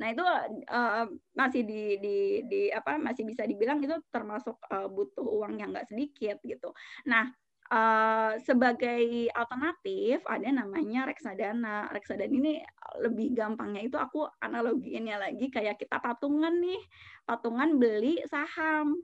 Nah 0.00 0.08
itu 0.08 0.24
uh, 0.70 1.04
masih 1.36 1.66
di, 1.66 2.00
di 2.00 2.16
di 2.48 2.60
apa 2.72 2.96
masih 2.96 3.26
bisa 3.28 3.44
dibilang 3.44 3.82
itu 3.84 3.92
termasuk 4.08 4.56
uh, 4.72 4.88
butuh 4.88 5.26
uang 5.26 5.60
yang 5.60 5.74
nggak 5.76 5.90
sedikit 5.90 6.40
gitu. 6.40 6.72
Nah 7.04 7.28
Uh, 7.70 8.34
sebagai 8.42 9.30
alternatif 9.30 10.26
ada 10.26 10.50
namanya 10.50 11.06
reksadana. 11.06 11.86
Reksadana 11.94 12.26
ini 12.26 12.58
lebih 12.98 13.30
gampangnya 13.30 13.86
itu 13.86 13.94
aku 13.94 14.26
analogiinnya 14.42 15.22
lagi 15.22 15.46
kayak 15.54 15.78
kita 15.78 16.02
patungan 16.02 16.58
nih, 16.58 16.82
patungan 17.22 17.78
beli 17.78 18.18
saham. 18.26 18.98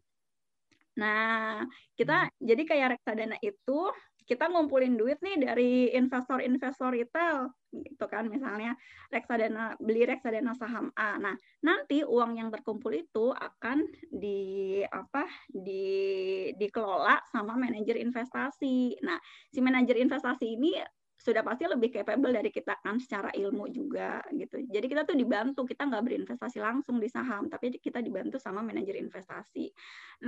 Nah, 0.96 1.62
kita 1.94 2.26
hmm. 2.26 2.32
jadi 2.42 2.62
kayak 2.66 2.88
reksadana 2.98 3.36
itu 3.44 3.78
kita 4.26 4.50
ngumpulin 4.50 4.98
duit 4.98 5.22
nih 5.22 5.38
dari 5.38 5.72
investor-investor 5.94 6.90
retail 6.90 7.54
gitu 7.70 8.06
kan 8.10 8.26
misalnya 8.26 8.74
reksadana 9.12 9.78
beli 9.78 10.02
reksadana 10.02 10.52
saham 10.58 10.90
A. 10.98 11.14
Nah, 11.20 11.38
nanti 11.62 12.02
uang 12.02 12.34
yang 12.34 12.48
terkumpul 12.50 12.90
itu 12.90 13.30
akan 13.30 13.86
di 14.10 14.82
apa 14.82 15.28
di 15.46 16.50
dikelola 16.58 17.22
sama 17.30 17.54
manajer 17.54 18.02
investasi. 18.02 18.98
Nah, 19.06 19.20
si 19.52 19.58
manajer 19.62 20.00
investasi 20.00 20.46
ini 20.58 20.74
sudah 21.16 21.40
pasti 21.40 21.64
lebih 21.64 21.88
capable 21.90 22.28
dari 22.28 22.52
kita 22.52 22.76
kan 22.84 23.00
secara 23.00 23.32
ilmu 23.32 23.72
juga 23.72 24.20
gitu. 24.36 24.60
Jadi 24.68 24.86
kita 24.86 25.02
tuh 25.08 25.16
dibantu, 25.16 25.64
kita 25.64 25.88
nggak 25.88 26.04
berinvestasi 26.04 26.60
langsung 26.60 27.00
di 27.00 27.08
saham, 27.08 27.48
tapi 27.48 27.72
kita 27.80 28.04
dibantu 28.04 28.36
sama 28.36 28.60
manajer 28.60 29.00
investasi. 29.00 29.72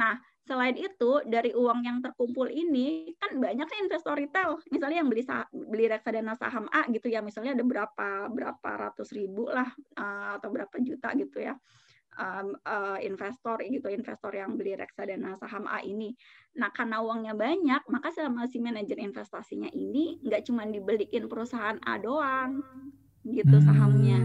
Nah, 0.01 0.17
selain 0.49 0.75
itu 0.81 1.23
dari 1.29 1.53
uang 1.53 1.85
yang 1.85 2.01
terkumpul 2.01 2.49
ini 2.49 3.13
kan 3.21 3.37
banyak 3.37 3.69
sih 3.69 3.79
investor 3.85 4.17
retail, 4.17 4.57
misalnya 4.73 5.05
yang 5.05 5.09
beli 5.13 5.23
beli 5.53 5.87
reksadana 5.93 6.35
saham 6.35 6.65
A 6.73 6.89
gitu 6.89 7.13
ya, 7.13 7.21
misalnya 7.21 7.53
ada 7.53 7.65
berapa 7.65 8.09
berapa 8.33 8.71
ratus 8.89 9.13
ribu 9.13 9.47
lah 9.53 9.69
uh, 10.01 10.41
atau 10.41 10.49
berapa 10.49 10.77
juta 10.81 11.13
gitu 11.15 11.45
ya 11.45 11.55
um, 12.19 12.59
uh, 12.67 12.99
investor 13.01 13.63
gitu 13.63 13.89
investor 13.89 14.35
yang 14.35 14.59
beli 14.59 14.75
reksadana 14.75 15.39
saham 15.39 15.65
A 15.71 15.81
ini. 15.87 16.13
Nah 16.59 16.69
karena 16.75 17.01
uangnya 17.01 17.39
banyak 17.39 17.83
maka 17.89 18.11
sama 18.11 18.51
si 18.51 18.59
manajer 18.59 18.99
investasinya 18.99 19.71
ini 19.73 20.19
nggak 20.27 20.51
cuma 20.51 20.67
dibeliin 20.67 21.31
perusahaan 21.31 21.79
A 21.87 21.97
doang 21.97 22.61
gitu 23.23 23.57
sahamnya. 23.63 24.19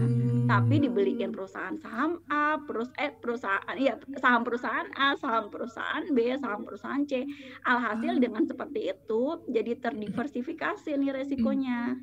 Tapi 0.44 0.76
dibeliin 0.84 1.32
perusahaan 1.32 1.78
saham 1.80 2.20
A 2.28 2.60
terus 2.68 2.90
eh 3.00 3.14
perusahaan 3.14 3.76
ya 3.80 3.96
saham 4.20 4.44
perusahaan 4.44 4.88
A 4.98 5.16
saham 5.16 5.48
perusahaan 5.48 6.04
B 6.12 6.36
saham 6.36 6.66
perusahaan 6.66 7.02
C. 7.08 7.24
Alhasil 7.64 8.20
dengan 8.20 8.44
seperti 8.44 8.92
itu 8.92 9.22
jadi 9.48 9.78
terdiversifikasi 9.80 10.90
nih 11.00 11.12
resikonya 11.14 11.96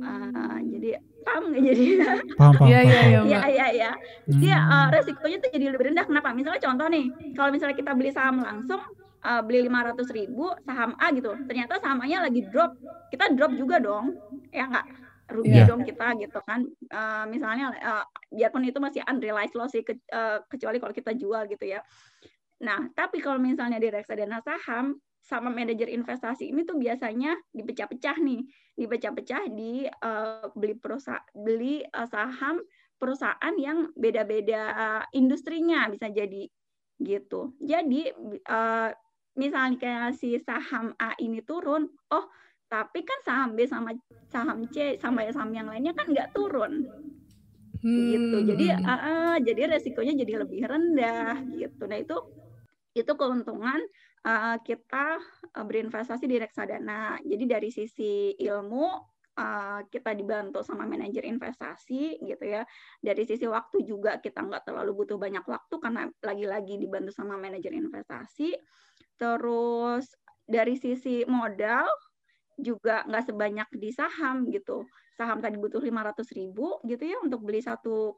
uh, 0.00 0.58
jadi 0.64 0.96
paham 1.22 1.52
nggak 1.52 1.62
jadi? 1.72 1.84
Paham 2.40 2.52
paham 2.56 2.68
iya 2.68 2.80
iya 2.82 3.00
iya 3.04 3.20
iya 3.22 3.40
iya 3.46 3.66
ya. 3.72 3.90
jadi 4.26 4.48
uh, 4.56 4.86
resikonya 4.90 5.38
tuh 5.44 5.50
jadi 5.52 5.64
lebih 5.76 5.92
rendah. 5.92 6.04
Kenapa? 6.08 6.32
Misalnya 6.32 6.60
contoh 6.64 6.86
nih 6.88 7.04
kalau 7.36 7.50
misalnya 7.52 7.76
kita 7.76 7.92
beli 7.92 8.10
saham 8.10 8.40
langsung 8.40 8.80
uh, 9.22 9.42
beli 9.44 9.68
lima 9.68 9.86
ratus 9.86 10.08
ribu 10.10 10.50
saham 10.64 10.96
A 10.98 11.12
gitu 11.14 11.36
ternyata 11.46 11.78
sahamnya 11.78 12.24
lagi 12.26 12.40
drop. 12.48 12.74
Kita 13.12 13.30
drop 13.36 13.52
juga 13.54 13.76
dong 13.78 14.16
ya 14.50 14.66
nggak? 14.66 14.86
Rugi 15.32 15.64
yeah. 15.64 15.68
dong 15.68 15.84
kita 15.84 16.06
gitu 16.18 16.40
kan. 16.44 16.66
Uh, 16.88 17.24
misalnya 17.28 17.72
uh, 17.76 18.04
biarpun 18.32 18.64
itu 18.66 18.80
masih 18.80 19.00
unrealized 19.06 19.56
loss 19.56 19.72
sih 19.72 19.84
ke, 19.84 19.96
uh, 20.12 20.42
kecuali 20.48 20.80
kalau 20.80 20.92
kita 20.96 21.12
jual 21.12 21.44
gitu 21.46 21.64
ya. 21.68 21.80
Nah 22.64 22.88
tapi 22.96 23.20
kalau 23.20 23.38
misalnya 23.38 23.76
di 23.76 23.88
reksadana 23.92 24.40
saham 24.40 24.96
sama 25.22 25.54
manajer 25.54 25.86
investasi 25.86 26.50
ini 26.50 26.66
tuh 26.66 26.76
biasanya 26.76 27.38
dipecah-pecah 27.54 28.18
nih, 28.18 28.42
dipecah-pecah 28.74 29.42
di 29.54 29.86
uh, 29.86 30.50
beli 30.58 30.74
perusahaan 30.74 31.22
beli 31.30 31.86
uh, 31.86 32.08
saham 32.10 32.58
perusahaan 32.98 33.54
yang 33.54 33.94
beda-beda 33.94 34.62
uh, 34.74 35.02
industrinya 35.14 35.86
bisa 35.86 36.10
jadi 36.10 36.50
gitu. 36.98 37.54
Jadi 37.62 38.10
uh, 38.50 38.90
misalnya 39.38 39.78
kayak 39.78 40.10
si 40.18 40.34
saham 40.42 40.90
A 40.98 41.14
ini 41.22 41.38
turun, 41.46 41.86
oh 42.10 42.26
tapi 42.66 43.06
kan 43.06 43.18
saham 43.22 43.54
B 43.54 43.62
sama 43.70 43.94
saham 44.26 44.66
C 44.74 44.98
sama 44.98 45.22
saham 45.30 45.54
yang 45.54 45.70
lainnya 45.70 45.94
kan 45.94 46.10
nggak 46.10 46.34
turun. 46.34 46.90
Gitu. 47.82 47.98
Hmm. 47.98 48.14
gitu 48.14 48.36
jadi 48.54 48.66
uh, 48.78 48.94
uh, 48.94 49.34
jadi 49.42 49.74
resikonya 49.74 50.14
jadi 50.14 50.46
lebih 50.46 50.70
rendah 50.70 51.34
gitu 51.50 51.82
nah 51.90 51.98
itu 51.98 52.14
itu 52.94 53.12
keuntungan 53.18 53.82
uh, 54.26 54.56
kita 54.62 55.18
uh, 55.54 55.64
berinvestasi 55.64 56.24
di 56.26 56.36
reksadana. 56.38 57.18
Jadi 57.22 57.44
dari 57.46 57.70
sisi 57.70 58.34
ilmu 58.38 58.86
uh, 59.38 59.80
kita 59.86 60.14
dibantu 60.14 60.62
sama 60.62 60.86
manajer 60.86 61.26
investasi 61.26 62.22
gitu 62.22 62.44
ya. 62.44 62.62
Dari 63.02 63.22
sisi 63.26 63.46
waktu 63.46 63.82
juga 63.86 64.18
kita 64.22 64.42
nggak 64.46 64.70
terlalu 64.70 65.04
butuh 65.04 65.18
banyak 65.18 65.44
waktu 65.46 65.74
karena 65.82 66.08
lagi-lagi 66.22 66.78
dibantu 66.78 67.10
sama 67.14 67.34
manajer 67.38 67.74
investasi. 67.74 68.54
Terus 69.18 70.06
dari 70.46 70.74
sisi 70.78 71.22
modal 71.26 71.86
juga 72.58 73.02
nggak 73.06 73.24
sebanyak 73.26 73.68
di 73.74 73.90
saham 73.90 74.46
gitu. 74.50 74.86
Saham 75.18 75.42
tadi 75.42 75.58
butuh 75.58 75.82
500 75.82 76.24
ribu 76.38 76.80
gitu 76.86 77.04
ya 77.04 77.18
untuk 77.22 77.44
beli 77.44 77.60
satu 77.62 78.16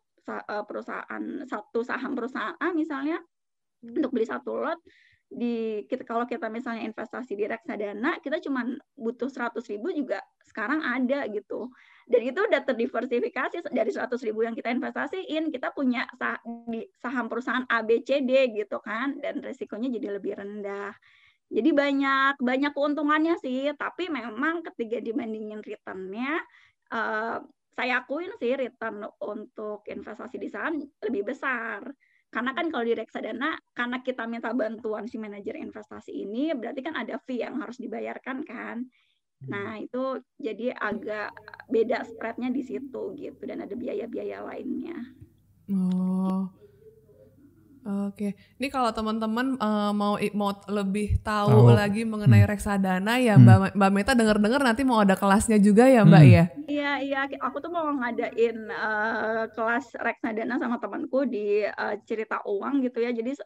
perusahaan 0.64 1.44
satu 1.44 1.84
saham 1.84 2.16
perusahaan 2.16 2.72
misalnya 2.72 3.20
hmm. 3.20 4.00
untuk 4.00 4.10
beli 4.16 4.24
satu 4.24 4.56
lot 4.56 4.80
di 5.28 5.82
kita 5.90 6.06
kalau 6.06 6.28
kita 6.28 6.46
misalnya 6.46 6.86
investasi 6.86 7.34
di 7.34 7.48
reksadana 7.48 8.22
kita 8.22 8.38
cuma 8.44 8.62
butuh 8.94 9.26
100 9.26 9.58
ribu 9.72 9.90
juga 9.90 10.22
sekarang 10.46 10.84
ada 10.84 11.26
gitu. 11.26 11.72
Dan 12.04 12.20
itu 12.22 12.38
udah 12.38 12.60
terdiversifikasi. 12.62 13.64
Dari 13.72 13.90
100 13.90 14.14
ribu 14.22 14.44
yang 14.44 14.54
kita 14.54 14.70
investasiin 14.70 15.50
kita 15.50 15.72
punya 15.72 16.06
sah 16.14 16.38
di 16.68 16.84
saham 17.00 17.26
perusahaan 17.26 17.64
A 17.66 17.82
B 17.82 18.04
C 18.04 18.22
D 18.22 18.52
gitu 18.54 18.78
kan. 18.78 19.18
Dan 19.18 19.40
resikonya 19.42 19.90
jadi 19.90 20.20
lebih 20.20 20.38
rendah. 20.38 20.94
Jadi 21.50 21.70
banyak 21.72 22.38
banyak 22.38 22.72
keuntungannya 22.76 23.34
sih. 23.40 23.72
Tapi 23.74 24.12
memang 24.12 24.62
ketika 24.70 25.00
dibandingin 25.00 25.64
returnnya 25.64 26.38
uh, 26.92 27.40
saya 27.74 28.06
akuin 28.06 28.30
sih 28.38 28.54
return 28.54 29.02
untuk 29.18 29.82
investasi 29.90 30.38
di 30.38 30.46
saham 30.46 30.78
lebih 31.02 31.26
besar 31.26 31.82
karena 32.34 32.50
kan 32.50 32.66
kalau 32.66 32.82
di 32.82 32.98
reksadana, 32.98 33.54
karena 33.70 34.02
kita 34.02 34.26
minta 34.26 34.50
bantuan 34.50 35.06
si 35.06 35.22
manajer 35.22 35.54
investasi 35.54 36.10
ini, 36.10 36.50
berarti 36.50 36.82
kan 36.82 36.98
ada 36.98 37.14
fee 37.22 37.46
yang 37.46 37.62
harus 37.62 37.78
dibayarkan 37.78 38.42
kan. 38.42 38.82
Nah 39.46 39.78
hmm. 39.78 39.86
itu 39.86 40.02
jadi 40.42 40.74
agak 40.74 41.30
beda 41.70 42.02
spreadnya 42.02 42.50
di 42.50 42.66
situ 42.66 43.14
gitu 43.14 43.42
dan 43.46 43.62
ada 43.62 43.78
biaya-biaya 43.78 44.42
lainnya. 44.50 44.98
Oh, 45.70 46.50
Oke, 47.84 48.32
ini 48.56 48.72
kalau 48.72 48.88
teman-teman 48.96 49.60
uh, 49.60 49.92
mau 49.92 50.16
mau 50.32 50.56
lebih 50.72 51.20
tahu 51.20 51.68
oh. 51.68 51.76
lagi 51.76 52.08
mengenai 52.08 52.40
hmm. 52.40 52.48
reksadana 52.48 53.20
ya 53.20 53.36
hmm. 53.36 53.44
Mbak 53.44 53.58
Mbak 53.76 53.90
Meta 53.92 54.12
dengar-dengar 54.16 54.64
nanti 54.64 54.88
mau 54.88 55.04
ada 55.04 55.12
kelasnya 55.12 55.60
juga 55.60 55.84
ya 55.84 56.00
Mbak 56.00 56.24
hmm. 56.24 56.32
ya? 56.32 56.44
Iya 56.64 56.92
iya, 57.04 57.20
aku 57.44 57.60
tuh 57.60 57.68
mau 57.68 57.84
ngadain 57.84 58.56
uh, 58.72 59.52
kelas 59.52 60.00
reksadana 60.00 60.56
sama 60.56 60.80
temanku 60.80 61.28
di 61.28 61.60
uh, 61.60 62.00
cerita 62.08 62.40
uang 62.48 62.88
gitu 62.88 63.04
ya. 63.04 63.12
Jadi 63.12 63.36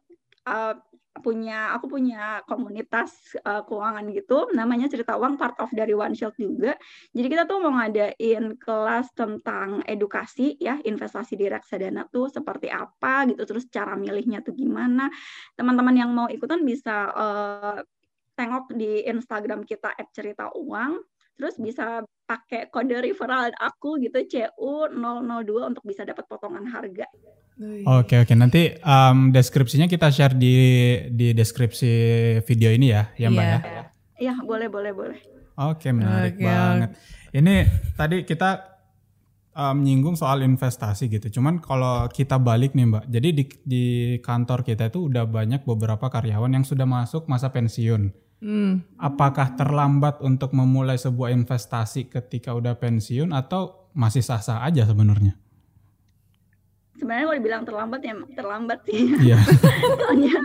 uh, 0.49 0.75
punya 1.19 1.75
aku 1.75 1.91
punya 1.91 2.41
komunitas 2.47 3.35
uh, 3.43 3.67
keuangan 3.67 4.07
gitu 4.15 4.49
namanya 4.55 4.87
cerita 4.87 5.19
uang 5.19 5.35
part 5.35 5.59
of 5.59 5.69
dari 5.75 5.93
One 5.93 6.15
Shield 6.15 6.39
juga. 6.39 6.79
Jadi 7.13 7.27
kita 7.27 7.45
tuh 7.45 7.59
mau 7.59 7.75
ngadain 7.75 8.55
kelas 8.57 9.13
tentang 9.13 9.83
edukasi 9.85 10.55
ya 10.63 10.79
investasi 10.79 11.35
di 11.35 11.51
reksadana 11.51 12.07
tuh 12.09 12.31
seperti 12.31 12.71
apa 12.71 13.27
gitu 13.29 13.43
terus 13.45 13.67
cara 13.69 13.99
milihnya 13.99 14.41
tuh 14.47 14.55
gimana. 14.55 15.11
Teman-teman 15.59 15.95
yang 15.99 16.11
mau 16.15 16.31
ikutan 16.31 16.63
bisa 16.63 17.11
uh, 17.13 17.79
tengok 18.39 18.71
di 18.79 19.03
Instagram 19.03 19.67
kita 19.67 19.99
@cerita 20.15 20.55
uang 20.55 21.03
terus 21.39 21.55
bisa 21.57 22.03
pakai 22.27 22.69
kode 22.69 22.99
referral 22.99 23.49
aku 23.57 23.97
gitu 24.03 24.19
CU002 24.27 25.51
untuk 25.65 25.85
bisa 25.87 26.03
dapat 26.03 26.27
potongan 26.27 26.67
harga. 26.67 27.07
Oke 27.87 28.21
oke 28.21 28.35
nanti 28.35 28.75
um, 28.83 29.31
deskripsinya 29.31 29.87
kita 29.87 30.11
share 30.11 30.35
di 30.35 30.55
di 31.15 31.33
deskripsi 31.33 31.93
video 32.43 32.71
ini 32.75 32.93
ya 32.93 33.15
ya 33.15 33.31
mbak 33.31 33.45
yeah. 33.47 33.61
ya. 33.63 33.85
Iya 34.19 34.35
boleh 34.43 34.69
boleh 34.69 34.93
boleh. 34.93 35.21
Oke 35.59 35.95
menarik 35.95 36.37
okay. 36.37 36.47
banget. 36.47 36.91
Ini 37.35 37.55
tadi 37.95 38.17
kita 38.27 38.79
um, 39.59 39.77
nyinggung 39.83 40.15
soal 40.15 40.47
investasi 40.47 41.11
gitu. 41.11 41.41
Cuman 41.41 41.59
kalau 41.59 42.07
kita 42.07 42.39
balik 42.39 42.79
nih 42.79 42.87
Mbak, 42.87 43.05
jadi 43.11 43.29
di, 43.35 43.45
di 43.67 43.85
kantor 44.23 44.63
kita 44.63 44.95
itu 44.95 45.11
udah 45.11 45.27
banyak 45.27 45.67
beberapa 45.67 46.07
karyawan 46.07 46.55
yang 46.55 46.65
sudah 46.65 46.87
masuk 46.87 47.27
masa 47.27 47.51
pensiun. 47.51 48.15
Hmm. 48.39 48.87
Apakah 48.95 49.59
terlambat 49.59 50.23
untuk 50.23 50.55
memulai 50.55 50.95
sebuah 50.95 51.35
investasi 51.35 52.07
ketika 52.07 52.55
udah 52.55 52.79
pensiun 52.79 53.35
atau 53.35 53.91
masih 53.95 54.23
sah-sah 54.23 54.63
aja 54.63 54.87
sebenarnya? 54.87 55.35
sebenarnya 56.99 57.25
kalau 57.25 57.39
dibilang 57.39 57.65
terlambat 57.65 58.01
ya 58.03 58.15
terlambat 58.35 58.79
sih. 58.85 59.03
Iya. 59.33 59.39
soalnya 60.03 60.37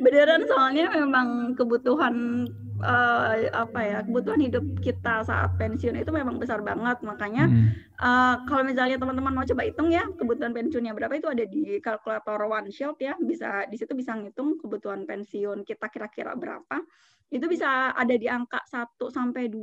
beneran 0.00 0.42
soalnya 0.48 0.86
memang 0.96 1.52
kebutuhan 1.54 2.48
uh, 2.80 3.34
apa 3.52 3.80
ya 3.80 3.98
kebutuhan 4.02 4.40
hidup 4.40 4.64
kita 4.80 5.24
saat 5.24 5.54
pensiun 5.56 5.96
itu 6.00 6.10
memang 6.10 6.40
besar 6.40 6.60
banget 6.64 6.98
makanya 7.06 7.46
hmm. 7.46 7.68
uh, 8.00 8.42
kalau 8.48 8.64
misalnya 8.66 8.96
teman-teman 8.96 9.32
mau 9.32 9.46
coba 9.46 9.62
hitung 9.64 9.92
ya 9.92 10.04
kebutuhan 10.18 10.52
pensiunnya 10.52 10.92
berapa 10.96 11.14
itu 11.16 11.28
ada 11.28 11.44
di 11.46 11.78
kalkulator 11.78 12.40
One 12.44 12.72
Shield 12.72 12.98
ya 12.98 13.14
bisa 13.20 13.68
di 13.68 13.76
situ 13.78 13.92
bisa 13.94 14.16
ngitung 14.16 14.58
kebutuhan 14.58 15.06
pensiun 15.06 15.62
kita 15.62 15.86
kira-kira 15.92 16.34
berapa 16.34 16.82
itu 17.30 17.46
bisa 17.46 17.94
ada 17.94 18.14
di 18.18 18.26
angka 18.26 18.58
1 18.66 18.98
sampai 19.06 19.46
2 19.54 19.62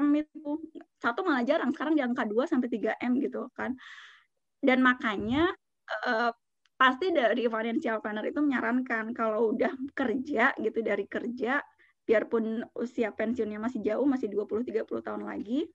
M 0.00 0.16
itu. 0.16 0.64
Satu 0.96 1.20
malah 1.20 1.44
jarang, 1.44 1.68
sekarang 1.68 1.92
di 1.92 2.00
angka 2.00 2.24
2 2.24 2.48
sampai 2.48 2.72
3 2.72 2.96
M 3.04 3.20
gitu 3.20 3.52
kan 3.52 3.76
dan 4.66 4.80
makanya 4.80 5.52
uh, 6.06 6.34
pasti 6.76 7.14
dari 7.14 7.48
financial 7.48 8.02
planner 8.02 8.26
itu 8.28 8.40
menyarankan 8.40 9.14
kalau 9.16 9.54
udah 9.54 9.72
kerja 9.96 10.52
gitu 10.60 10.78
dari 10.84 11.06
kerja 11.08 11.60
biarpun 12.06 12.62
usia 12.78 13.10
pensiunnya 13.10 13.58
masih 13.58 13.82
jauh 13.82 14.06
masih 14.06 14.30
20 14.30 14.62
30 14.62 14.86
tahun 14.86 15.22
lagi 15.26 15.66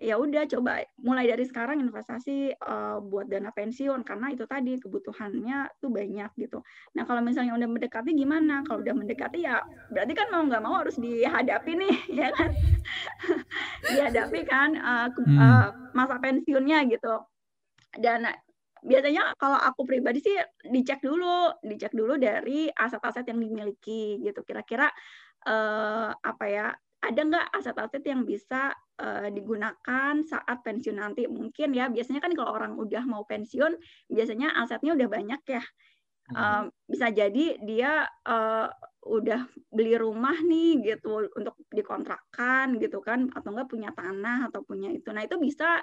ya 0.00 0.16
udah 0.16 0.48
coba 0.48 0.80
mulai 1.04 1.28
dari 1.28 1.44
sekarang 1.44 1.76
investasi 1.84 2.56
uh, 2.56 3.04
buat 3.04 3.28
dana 3.28 3.52
pensiun 3.52 4.00
karena 4.00 4.32
itu 4.32 4.48
tadi 4.48 4.80
kebutuhannya 4.80 5.68
tuh 5.76 5.92
banyak 5.92 6.32
gitu. 6.40 6.64
Nah 6.96 7.04
kalau 7.04 7.20
misalnya 7.20 7.52
udah 7.52 7.68
mendekati 7.68 8.16
gimana? 8.16 8.64
Kalau 8.64 8.80
udah 8.80 8.96
mendekati 8.96 9.44
ya 9.44 9.60
berarti 9.92 10.12
kan 10.16 10.32
mau 10.32 10.40
nggak 10.48 10.64
mau 10.64 10.80
harus 10.80 10.96
dihadapi 10.96 11.72
nih 11.76 11.96
ya 12.24 12.28
kan, 12.32 12.50
dihadapi 13.92 14.40
kan 14.48 14.70
uh, 14.80 15.08
uh, 15.12 15.68
masa 15.92 16.16
pensiunnya 16.16 16.88
gitu 16.88 17.20
dan 18.00 18.24
biasanya 18.80 19.36
kalau 19.36 19.60
aku 19.60 19.84
pribadi 19.84 20.24
sih 20.24 20.36
dicek 20.64 21.04
dulu, 21.04 21.52
dicek 21.60 21.92
dulu 21.92 22.16
dari 22.16 22.72
aset-aset 22.72 23.28
yang 23.28 23.40
dimiliki 23.40 24.16
gitu. 24.24 24.40
Kira-kira 24.40 24.88
eh, 25.46 26.10
apa 26.12 26.46
ya? 26.48 26.68
Ada 27.00 27.20
nggak 27.24 27.46
aset-aset 27.56 28.04
yang 28.04 28.28
bisa 28.28 28.76
eh, 29.00 29.28
digunakan 29.32 30.14
saat 30.24 30.58
pensiun 30.60 31.00
nanti? 31.00 31.24
Mungkin 31.24 31.72
ya. 31.72 31.88
Biasanya 31.88 32.20
kan 32.20 32.32
kalau 32.36 32.52
orang 32.52 32.76
udah 32.76 33.04
mau 33.08 33.24
pensiun, 33.24 33.76
biasanya 34.10 34.56
asetnya 34.60 34.92
udah 34.96 35.08
banyak 35.08 35.42
ya. 35.48 35.64
Uh, 36.30 36.70
bisa 36.86 37.10
jadi 37.10 37.58
dia 37.58 38.06
uh, 38.06 38.70
udah 39.02 39.48
beli 39.72 39.96
rumah 39.96 40.36
nih 40.44 40.78
gitu 40.94 41.26
untuk 41.32 41.56
dikontrakkan 41.72 42.76
gitu 42.76 43.00
kan 43.00 43.32
atau 43.32 43.50
enggak 43.56 43.66
punya 43.72 43.90
tanah 43.96 44.52
atau 44.52 44.60
punya 44.60 44.92
itu 44.92 45.08
nah 45.10 45.24
itu 45.24 45.40
bisa 45.40 45.80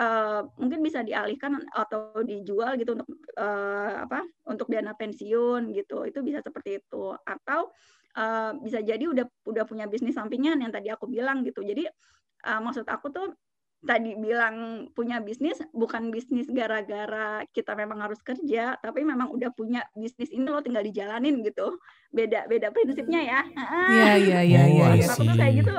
uh, 0.00 0.40
mungkin 0.56 0.80
bisa 0.80 1.04
dialihkan 1.04 1.60
atau 1.68 2.24
dijual 2.24 2.80
gitu 2.80 2.96
untuk 2.96 3.08
uh, 3.36 4.08
apa 4.08 4.24
untuk 4.48 4.72
dana 4.72 4.96
pensiun 4.96 5.76
gitu 5.76 6.08
itu 6.08 6.18
bisa 6.24 6.40
seperti 6.40 6.80
itu 6.80 7.12
atau 7.12 7.68
uh, 8.16 8.56
bisa 8.58 8.80
jadi 8.80 9.04
udah 9.06 9.26
udah 9.46 9.64
punya 9.66 9.86
bisnis 9.90 10.16
sampingan 10.16 10.58
yang 10.62 10.72
tadi 10.72 10.90
aku 10.90 11.06
bilang 11.10 11.42
gitu. 11.42 11.62
Jadi 11.62 11.86
uh, 12.46 12.60
maksud 12.62 12.86
aku 12.86 13.10
tuh 13.10 13.34
tadi 13.84 14.16
bilang 14.16 14.88
punya 14.96 15.20
bisnis 15.20 15.60
bukan 15.76 16.08
bisnis 16.08 16.48
gara-gara 16.48 17.44
kita 17.52 17.76
memang 17.76 18.00
harus 18.00 18.16
kerja 18.24 18.80
tapi 18.80 19.04
memang 19.04 19.28
udah 19.28 19.52
punya 19.52 19.84
bisnis 19.92 20.32
ini 20.32 20.48
lo 20.48 20.64
tinggal 20.64 20.80
dijalanin 20.80 21.44
gitu. 21.44 21.76
Beda 22.08 22.48
beda 22.48 22.72
prinsipnya 22.72 23.20
ya. 23.20 23.40
Iya 23.92 24.12
iya 24.16 24.40
iya 24.40 24.62
iya 24.72 24.84
oh, 24.88 25.12
aku 25.12 25.22
tuh 25.28 25.36
kayak 25.36 25.54
gitu. 25.60 25.74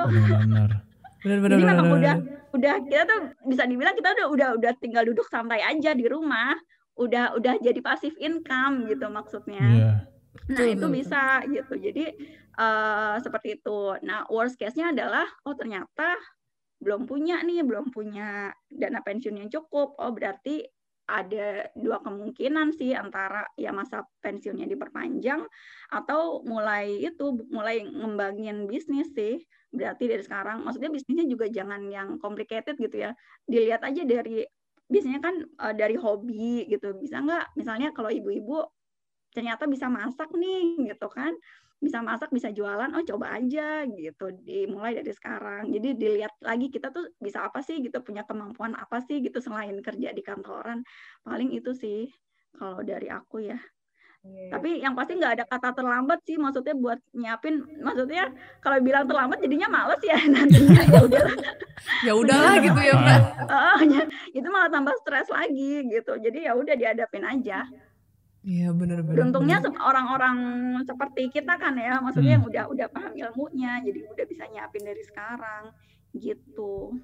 Jadi 1.26 1.42
bener, 1.42 1.58
memang 1.58 1.88
bener. 1.90 1.98
udah 1.98 2.14
udah 2.54 2.74
kita 2.86 3.02
tuh 3.10 3.20
bisa 3.50 3.66
dibilang 3.66 3.98
kita 3.98 4.14
udah 4.14 4.26
udah 4.30 4.48
udah 4.62 4.72
tinggal 4.78 5.02
duduk 5.02 5.26
santai 5.26 5.58
aja 5.58 5.90
di 5.90 6.06
rumah, 6.06 6.54
udah 6.94 7.34
udah 7.34 7.58
jadi 7.58 7.80
pasif 7.82 8.14
income 8.22 8.86
gitu 8.86 9.10
maksudnya. 9.10 9.66
Yeah. 9.66 9.98
Nah 10.50 10.64
itu 10.66 10.86
bisa 10.90 11.42
gitu. 11.48 11.74
Jadi 11.76 12.04
uh, 12.58 13.16
seperti 13.20 13.60
itu. 13.60 13.96
Nah 14.04 14.28
worst 14.28 14.56
case-nya 14.56 14.92
adalah 14.92 15.26
oh 15.48 15.54
ternyata 15.56 16.16
belum 16.80 17.08
punya 17.08 17.40
nih, 17.40 17.64
belum 17.64 17.88
punya 17.88 18.52
dana 18.68 19.00
pensiun 19.00 19.40
yang 19.40 19.50
cukup. 19.50 19.96
Oh 19.96 20.12
berarti 20.12 20.64
ada 21.06 21.70
dua 21.78 22.02
kemungkinan 22.02 22.74
sih 22.74 22.90
antara 22.90 23.46
ya 23.54 23.70
masa 23.70 24.02
pensiunnya 24.18 24.66
diperpanjang 24.66 25.46
atau 25.94 26.42
mulai 26.42 26.98
itu 26.98 27.46
mulai 27.46 27.86
ngembangin 27.86 28.66
bisnis 28.66 29.06
sih 29.14 29.38
berarti 29.70 30.10
dari 30.10 30.22
sekarang 30.26 30.66
maksudnya 30.66 30.90
bisnisnya 30.90 31.30
juga 31.30 31.46
jangan 31.46 31.86
yang 31.86 32.18
complicated 32.18 32.74
gitu 32.74 33.06
ya 33.06 33.14
dilihat 33.46 33.86
aja 33.86 34.02
dari 34.02 34.42
biasanya 34.86 35.20
kan 35.22 35.34
uh, 35.62 35.74
dari 35.74 35.94
hobi 35.94 36.66
gitu 36.66 36.94
bisa 36.98 37.22
nggak 37.22 37.54
misalnya 37.54 37.94
kalau 37.94 38.10
ibu-ibu 38.10 38.66
ternyata 39.36 39.68
bisa 39.68 39.92
masak 39.92 40.32
nih 40.32 40.88
gitu 40.96 41.12
kan 41.12 41.36
bisa 41.76 42.00
masak 42.00 42.32
bisa 42.32 42.48
jualan 42.48 42.88
oh 42.96 43.04
coba 43.04 43.36
aja 43.36 43.84
gitu 43.84 44.32
dimulai 44.40 44.96
dari 44.96 45.12
sekarang 45.12 45.68
jadi 45.68 45.92
dilihat 45.92 46.32
lagi 46.40 46.72
kita 46.72 46.88
tuh 46.88 47.12
bisa 47.20 47.44
apa 47.44 47.60
sih 47.60 47.84
gitu 47.84 48.00
punya 48.00 48.24
kemampuan 48.24 48.72
apa 48.72 49.04
sih 49.04 49.20
gitu 49.20 49.44
selain 49.44 49.76
kerja 49.84 50.08
di 50.16 50.24
kantoran 50.24 50.80
paling 51.20 51.52
itu 51.52 51.76
sih 51.76 52.08
kalau 52.56 52.80
dari 52.80 53.12
aku 53.12 53.44
ya 53.44 53.60
Yeah. 54.26 54.58
Tapi 54.58 54.82
yang 54.82 54.98
pasti 54.98 55.14
nggak 55.14 55.32
ada 55.38 55.44
kata 55.46 55.70
terlambat 55.70 56.18
sih, 56.26 56.34
maksudnya 56.34 56.74
buat 56.74 56.98
nyiapin, 57.14 57.62
maksudnya 57.78 58.26
kalau 58.58 58.82
bilang 58.82 59.06
terlambat 59.06 59.38
jadinya 59.38 59.70
males 59.70 60.02
ya 60.02 60.18
nantinya 60.34 60.82
ya 60.82 61.00
udah. 61.06 61.26
ya 62.02 62.12
udahlah 62.18 62.54
gitu 62.58 62.80
ya 62.82 62.94
mbak. 62.98 63.20
Uh, 63.46 63.78
itu 64.34 64.48
malah 64.50 64.66
tambah 64.66 64.94
stres 64.98 65.30
lagi 65.30 65.86
gitu. 65.86 66.18
Jadi 66.18 66.42
ya 66.42 66.58
udah 66.58 66.74
dihadapin 66.74 67.22
aja. 67.22 67.62
Iya 68.46 68.70
benar-benar. 68.70 69.26
Beruntungnya 69.26 69.58
orang-orang 69.82 70.36
seperti 70.86 71.34
kita 71.34 71.58
kan 71.58 71.74
ya, 71.74 71.98
maksudnya 71.98 72.38
hmm. 72.38 72.38
yang 72.38 72.44
udah 72.46 72.64
udah 72.70 72.86
paham 72.94 73.12
ilmunya, 73.18 73.82
jadi 73.82 74.06
udah 74.06 74.24
bisa 74.30 74.46
nyiapin 74.46 74.86
dari 74.86 75.02
sekarang 75.02 75.74
gitu. 76.14 76.94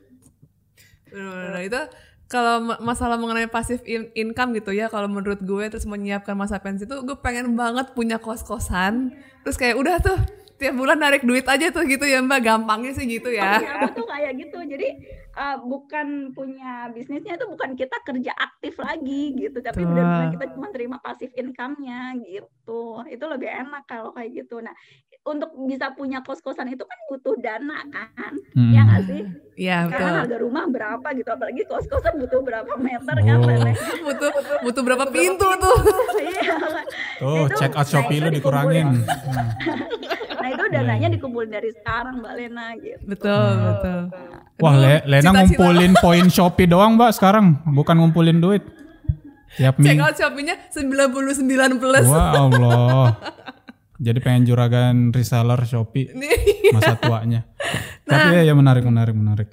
Benar-benar 1.11 1.63
itu 1.67 1.83
kalau 2.31 2.65
masalah 2.81 3.19
mengenai 3.21 3.51
pasif 3.51 3.85
in 3.85 4.09
income 4.17 4.57
gitu 4.57 4.73
ya 4.73 4.89
kalau 4.89 5.05
menurut 5.05 5.43
gue 5.45 5.65
terus 5.69 5.85
menyiapkan 5.85 6.33
masa 6.33 6.57
pensi 6.63 6.89
itu 6.89 6.97
gue 7.05 7.19
pengen 7.21 7.53
banget 7.53 7.93
punya 7.93 8.17
kos-kosan 8.17 9.13
terus 9.45 9.61
kayak 9.61 9.77
udah 9.77 10.01
tuh 10.01 10.17
tiap 10.61 10.75
bulan 10.77 10.99
narik 10.99 11.23
duit 11.23 11.45
aja 11.45 11.71
tuh 11.71 11.85
gitu 11.87 12.05
ya 12.05 12.19
mbak. 12.25 12.41
Gampangnya 12.43 12.93
sih 12.97 13.07
gitu 13.07 13.31
ya. 13.31 13.59
Oh, 13.59 13.63
iya, 13.63 13.77
tuh 13.93 14.07
kayak 14.09 14.33
gitu. 14.41 14.59
Jadi 14.63 14.89
uh, 15.37 15.57
bukan 15.63 16.33
punya 16.33 16.89
bisnisnya 16.91 17.37
itu 17.37 17.47
bukan 17.47 17.77
kita 17.77 17.97
kerja 18.03 18.33
aktif 18.35 18.81
lagi 18.81 19.37
gitu. 19.37 19.61
Tapi 19.61 19.83
benar-benar 19.85 20.29
kita 20.35 20.47
cuma 20.57 20.67
terima 20.73 20.97
pasif 20.99 21.31
income-nya 21.37 22.17
gitu. 22.25 23.05
Itu 23.07 23.25
lebih 23.29 23.49
enak 23.49 23.85
kalau 23.87 24.11
kayak 24.17 24.45
gitu. 24.45 24.59
Nah 24.65 24.75
untuk 25.23 25.55
bisa 25.71 25.95
punya 25.95 26.19
kos-kosan 26.27 26.67
itu 26.67 26.83
kan 26.83 26.99
butuh 27.07 27.35
dana 27.39 27.87
kan 27.87 28.35
hmm. 28.59 28.73
ya 28.75 28.81
nggak 28.83 29.03
sih 29.07 29.23
Iya 29.53 29.87
betul 29.87 30.01
karena 30.01 30.21
harga 30.25 30.39
rumah 30.43 30.65
berapa 30.67 31.07
gitu 31.15 31.29
apalagi 31.31 31.63
kos-kosan 31.71 32.15
butuh 32.19 32.41
berapa 32.43 32.73
meter 32.81 33.17
kan, 33.23 33.37
oh. 33.39 33.47
kan 33.47 33.75
butuh 34.11 34.31
butuh 34.67 34.83
berapa 34.83 35.05
pintu 35.15 35.47
tuh 35.47 35.77
iya 36.27 36.55
tuh 37.23 37.47
check 37.55 37.73
out 37.79 37.87
Shopee 37.87 38.19
lu 38.19 38.35
dikurangin 38.35 38.99
nah 40.43 40.49
itu 40.51 40.65
dananya 40.75 41.09
dikumpulin 41.15 41.51
dari 41.55 41.71
sekarang 41.71 42.19
Mbak 42.19 42.35
Lena 42.35 42.67
gitu. 42.83 42.99
Betul, 43.07 43.31
hmm. 43.31 43.63
betul. 43.63 44.01
Wah, 44.59 44.75
Le 44.75 44.95
Lena 45.07 45.23
Cita 45.23 45.31
-cita. 45.31 45.39
ngumpulin 45.39 45.93
poin 46.03 46.27
Shopee 46.27 46.67
doang, 46.67 46.99
Mbak, 46.99 47.11
sekarang, 47.15 47.63
bukan 47.63 47.95
ngumpulin 48.03 48.43
duit. 48.43 48.67
Tiap 49.55 49.79
Check 49.79 50.03
out 50.03 50.19
Shopee-nya 50.19 50.59
99 50.67 51.79
plus. 51.79 52.07
Wah, 52.11 52.35
Allah. 52.35 53.07
Jadi 54.03 54.19
pengen 54.19 54.43
juragan 54.51 55.15
reseller 55.15 55.63
Shopee 55.63 56.11
masa 56.75 56.99
tuanya. 57.03 57.47
Nah, 58.11 58.19
Tapi 58.19 58.43
ya, 58.43 58.51
ya 58.51 58.55
menarik, 58.59 58.83
menarik, 58.83 59.15
menarik. 59.15 59.49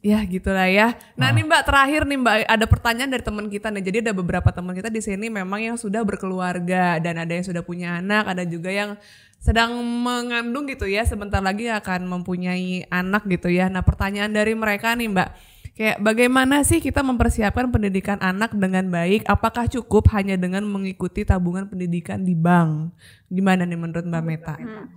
Ya 0.00 0.22
gitulah 0.22 0.70
ya. 0.70 0.94
Nah, 1.18 1.34
nih 1.34 1.44
Mbak 1.44 1.62
terakhir 1.66 2.06
nih 2.06 2.18
Mbak 2.20 2.36
ada 2.46 2.66
pertanyaan 2.70 3.10
dari 3.10 3.24
teman 3.26 3.50
kita 3.50 3.68
nih. 3.74 3.84
Jadi 3.84 3.96
ada 4.06 4.14
beberapa 4.14 4.48
teman 4.54 4.72
kita 4.72 4.88
di 4.88 5.02
sini 5.02 5.28
memang 5.28 5.60
yang 5.60 5.76
sudah 5.76 6.06
berkeluarga 6.06 7.02
dan 7.02 7.20
ada 7.20 7.32
yang 7.34 7.42
sudah 7.42 7.60
punya 7.66 7.98
anak, 7.98 8.32
ada 8.32 8.46
juga 8.46 8.70
yang 8.70 8.94
sedang 9.42 9.76
mengandung 9.82 10.64
gitu 10.70 10.88
ya, 10.88 11.02
sebentar 11.04 11.42
lagi 11.42 11.68
akan 11.68 12.06
mempunyai 12.06 12.86
anak 12.88 13.26
gitu 13.28 13.50
ya. 13.50 13.66
Nah, 13.66 13.82
pertanyaan 13.82 14.30
dari 14.30 14.54
mereka 14.54 14.94
nih, 14.94 15.10
Mbak. 15.10 15.28
Kayak 15.76 16.00
bagaimana 16.00 16.64
sih 16.64 16.80
kita 16.80 17.04
mempersiapkan 17.04 17.68
pendidikan 17.68 18.16
anak 18.24 18.56
dengan 18.56 18.88
baik? 18.88 19.28
Apakah 19.28 19.68
cukup 19.68 20.08
hanya 20.16 20.40
dengan 20.40 20.64
mengikuti 20.64 21.20
tabungan 21.20 21.68
pendidikan 21.68 22.24
di 22.24 22.32
bank? 22.32 22.96
Gimana 23.28 23.68
nih 23.68 23.76
menurut 23.76 24.08
Mbak 24.08 24.24
Meta? 24.24 24.56
Hmm. 24.56 24.88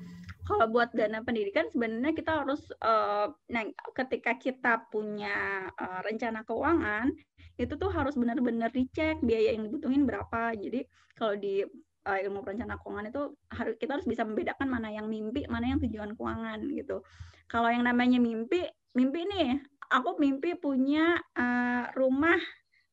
Kalau 0.48 0.66
buat 0.72 0.96
dana 0.96 1.20
pendidikan 1.20 1.68
sebenarnya 1.70 2.16
kita 2.16 2.32
harus 2.42 2.64
uh, 2.80 3.28
nah 3.52 3.68
ketika 3.92 4.40
kita 4.40 4.88
punya 4.88 5.68
uh, 5.78 6.00
rencana 6.02 6.48
keuangan 6.48 7.12
itu 7.60 7.76
tuh 7.76 7.92
harus 7.92 8.16
benar-benar 8.16 8.72
dicek 8.72 9.20
biaya 9.20 9.60
yang 9.60 9.68
dibutuhin 9.68 10.08
berapa. 10.08 10.56
Jadi 10.56 10.88
kalau 11.14 11.36
di 11.36 11.62
uh, 12.08 12.18
ilmu 12.24 12.40
perencanaan 12.40 12.80
keuangan 12.80 13.12
itu 13.12 13.22
harus 13.52 13.76
kita 13.76 14.00
harus 14.00 14.08
bisa 14.08 14.24
membedakan 14.24 14.72
mana 14.72 14.96
yang 14.96 15.12
mimpi, 15.12 15.44
mana 15.52 15.76
yang 15.76 15.84
tujuan 15.84 16.16
keuangan 16.16 16.64
gitu. 16.72 17.04
Kalau 17.52 17.68
yang 17.68 17.84
namanya 17.84 18.16
mimpi, 18.16 18.64
mimpi 18.96 19.28
nih 19.28 19.60
aku 19.90 20.22
mimpi 20.22 20.54
punya 20.56 21.18
uh, 21.34 21.90
rumah 21.98 22.38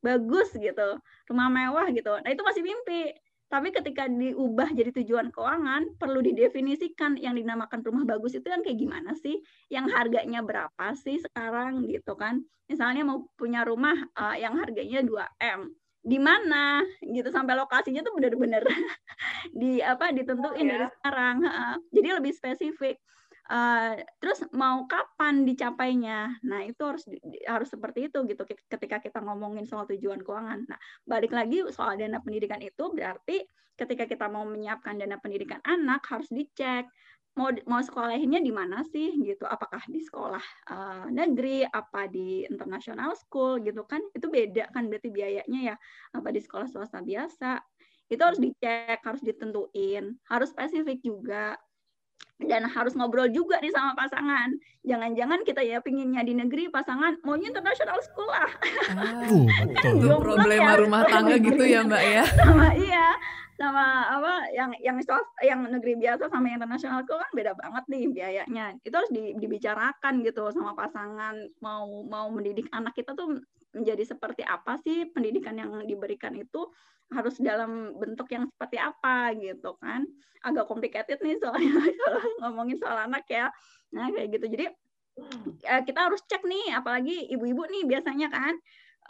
bagus 0.01 0.53
gitu, 0.53 0.97
rumah 1.29 1.47
mewah 1.49 1.87
gitu. 1.93 2.13
Nah 2.21 2.29
itu 2.29 2.41
masih 2.45 2.65
mimpi. 2.65 3.13
Tapi 3.47 3.71
ketika 3.71 4.11
diubah 4.11 4.75
jadi 4.75 4.91
tujuan 4.91 5.31
keuangan, 5.31 5.95
perlu 5.95 6.19
didefinisikan 6.19 7.15
yang 7.15 7.39
dinamakan 7.39 7.79
rumah 7.79 8.03
bagus 8.03 8.35
itu 8.35 8.43
yang 8.51 8.59
kayak 8.59 8.75
gimana 8.75 9.15
sih? 9.15 9.39
Yang 9.71 9.95
harganya 9.95 10.43
berapa 10.43 10.85
sih 10.99 11.23
sekarang 11.23 11.87
gitu 11.87 12.19
kan? 12.19 12.43
Misalnya 12.67 13.07
mau 13.07 13.23
punya 13.39 13.63
rumah 13.63 13.95
uh, 14.19 14.35
yang 14.35 14.59
harganya 14.59 14.99
2M. 14.99 15.71
Di 16.07 16.19
mana 16.19 16.83
gitu 16.99 17.31
sampai 17.31 17.55
lokasinya 17.55 18.03
tuh 18.03 18.19
benar-benar 18.19 18.67
di 19.63 19.79
apa 19.79 20.11
ditentuin 20.11 20.67
oh, 20.67 20.67
ya? 20.67 20.71
dari 20.75 20.87
sekarang. 20.99 21.35
Uh, 21.47 21.75
jadi 21.95 22.09
lebih 22.19 22.35
spesifik. 22.35 22.99
Uh, 23.47 23.95
terus 24.19 24.43
mau 24.51 24.83
kapan 24.91 25.47
dicapainya? 25.47 26.35
Nah 26.43 26.67
itu 26.67 26.83
harus 26.83 27.07
harus 27.47 27.69
seperti 27.71 28.11
itu 28.11 28.19
gitu 28.27 28.43
ketika 28.43 28.99
kita 28.99 29.23
ngomongin 29.23 29.63
soal 29.63 29.87
tujuan 29.87 30.19
keuangan. 30.19 30.67
Nah 30.67 30.79
balik 31.07 31.31
lagi 31.31 31.63
soal 31.71 31.95
dana 31.95 32.19
pendidikan 32.19 32.59
itu 32.59 32.91
berarti 32.91 33.47
ketika 33.79 34.03
kita 34.03 34.25
mau 34.27 34.43
menyiapkan 34.43 34.99
dana 34.99 35.15
pendidikan 35.21 35.63
anak 35.63 36.03
harus 36.11 36.27
dicek 36.27 36.91
mau 37.37 37.53
mau 37.69 37.79
sekolahinnya 37.79 38.41
di 38.41 38.49
mana 38.49 38.81
sih 38.81 39.13
gitu? 39.21 39.45
Apakah 39.45 39.85
di 39.85 40.01
sekolah 40.01 40.41
uh, 40.73 41.05
negeri, 41.13 41.61
apa 41.63 42.09
di 42.09 42.43
international 42.49 43.13
school 43.13 43.61
gitu 43.61 43.85
kan? 43.85 44.01
Itu 44.11 44.33
beda 44.33 44.73
kan 44.73 44.89
berarti 44.89 45.13
biayanya 45.13 45.59
ya. 45.71 45.75
Apa 46.17 46.33
di 46.33 46.41
sekolah 46.41 46.65
swasta 46.65 47.05
biasa? 47.05 47.61
Itu 48.09 48.21
harus 48.25 48.41
dicek, 48.41 48.99
harus 49.05 49.21
ditentuin, 49.21 50.17
harus 50.27 50.49
spesifik 50.49 50.97
juga 51.05 51.53
dan 52.37 52.69
harus 52.69 52.93
ngobrol 52.93 53.27
juga 53.33 53.57
nih 53.57 53.73
sama 53.73 53.97
pasangan. 53.97 54.53
Jangan-jangan 54.85 55.41
kita 55.43 55.65
ya 55.65 55.81
pinginnya 55.81 56.21
di 56.21 56.37
negeri 56.37 56.69
pasangan 56.69 57.17
maunya 57.25 57.49
internasional 57.49 57.97
sekolah. 57.99 58.49
Ah, 58.93 59.25
uh, 59.25 59.45
betul. 59.73 60.21
problema 60.21 60.77
ya, 60.77 60.79
rumah 60.79 61.01
tangga 61.09 61.35
gitu 61.41 61.63
ya 61.65 61.81
Mbak 61.83 62.03
ya. 62.05 62.23
Sama 62.39 62.69
iya, 62.77 63.07
sama 63.57 64.05
apa 64.05 64.53
yang 64.53 64.69
yang 64.85 65.01
yang 65.41 65.59
negeri 65.65 65.97
biasa 65.97 66.29
sama 66.29 66.45
yang 66.45 66.61
internasional 66.61 67.01
itu 67.01 67.09
kan 67.17 67.29
beda 67.33 67.57
banget 67.57 67.83
nih 67.89 68.03
biayanya. 68.13 68.65
Itu 68.85 68.93
harus 68.93 69.11
dibicarakan 69.11 70.21
gitu 70.21 70.45
sama 70.53 70.77
pasangan 70.77 71.35
mau 71.57 72.05
mau 72.05 72.29
mendidik 72.29 72.69
anak 72.69 72.93
kita 72.93 73.17
tuh 73.17 73.41
menjadi 73.75 74.03
seperti 74.03 74.43
apa 74.45 74.79
sih 74.81 75.09
pendidikan 75.11 75.55
yang 75.59 75.83
diberikan 75.83 76.33
itu 76.35 76.71
harus 77.07 77.39
dalam 77.39 77.95
bentuk 77.95 78.27
yang 78.31 78.47
seperti 78.51 78.77
apa 78.79 79.31
gitu 79.39 79.79
kan. 79.79 80.03
Agak 80.43 80.67
complicated 80.67 81.19
nih 81.23 81.39
soalnya 81.39 81.71
kalau 82.03 82.21
ngomongin 82.43 82.77
soal 82.79 82.97
anak 83.07 83.23
ya. 83.27 83.47
Nah 83.95 84.11
kayak 84.11 84.27
gitu. 84.35 84.45
Jadi 84.51 84.65
eh, 85.63 85.81
kita 85.87 85.99
harus 86.11 86.21
cek 86.27 86.43
nih 86.43 86.75
apalagi 86.75 87.31
ibu-ibu 87.31 87.63
nih 87.67 87.83
biasanya 87.87 88.27
kan 88.27 88.55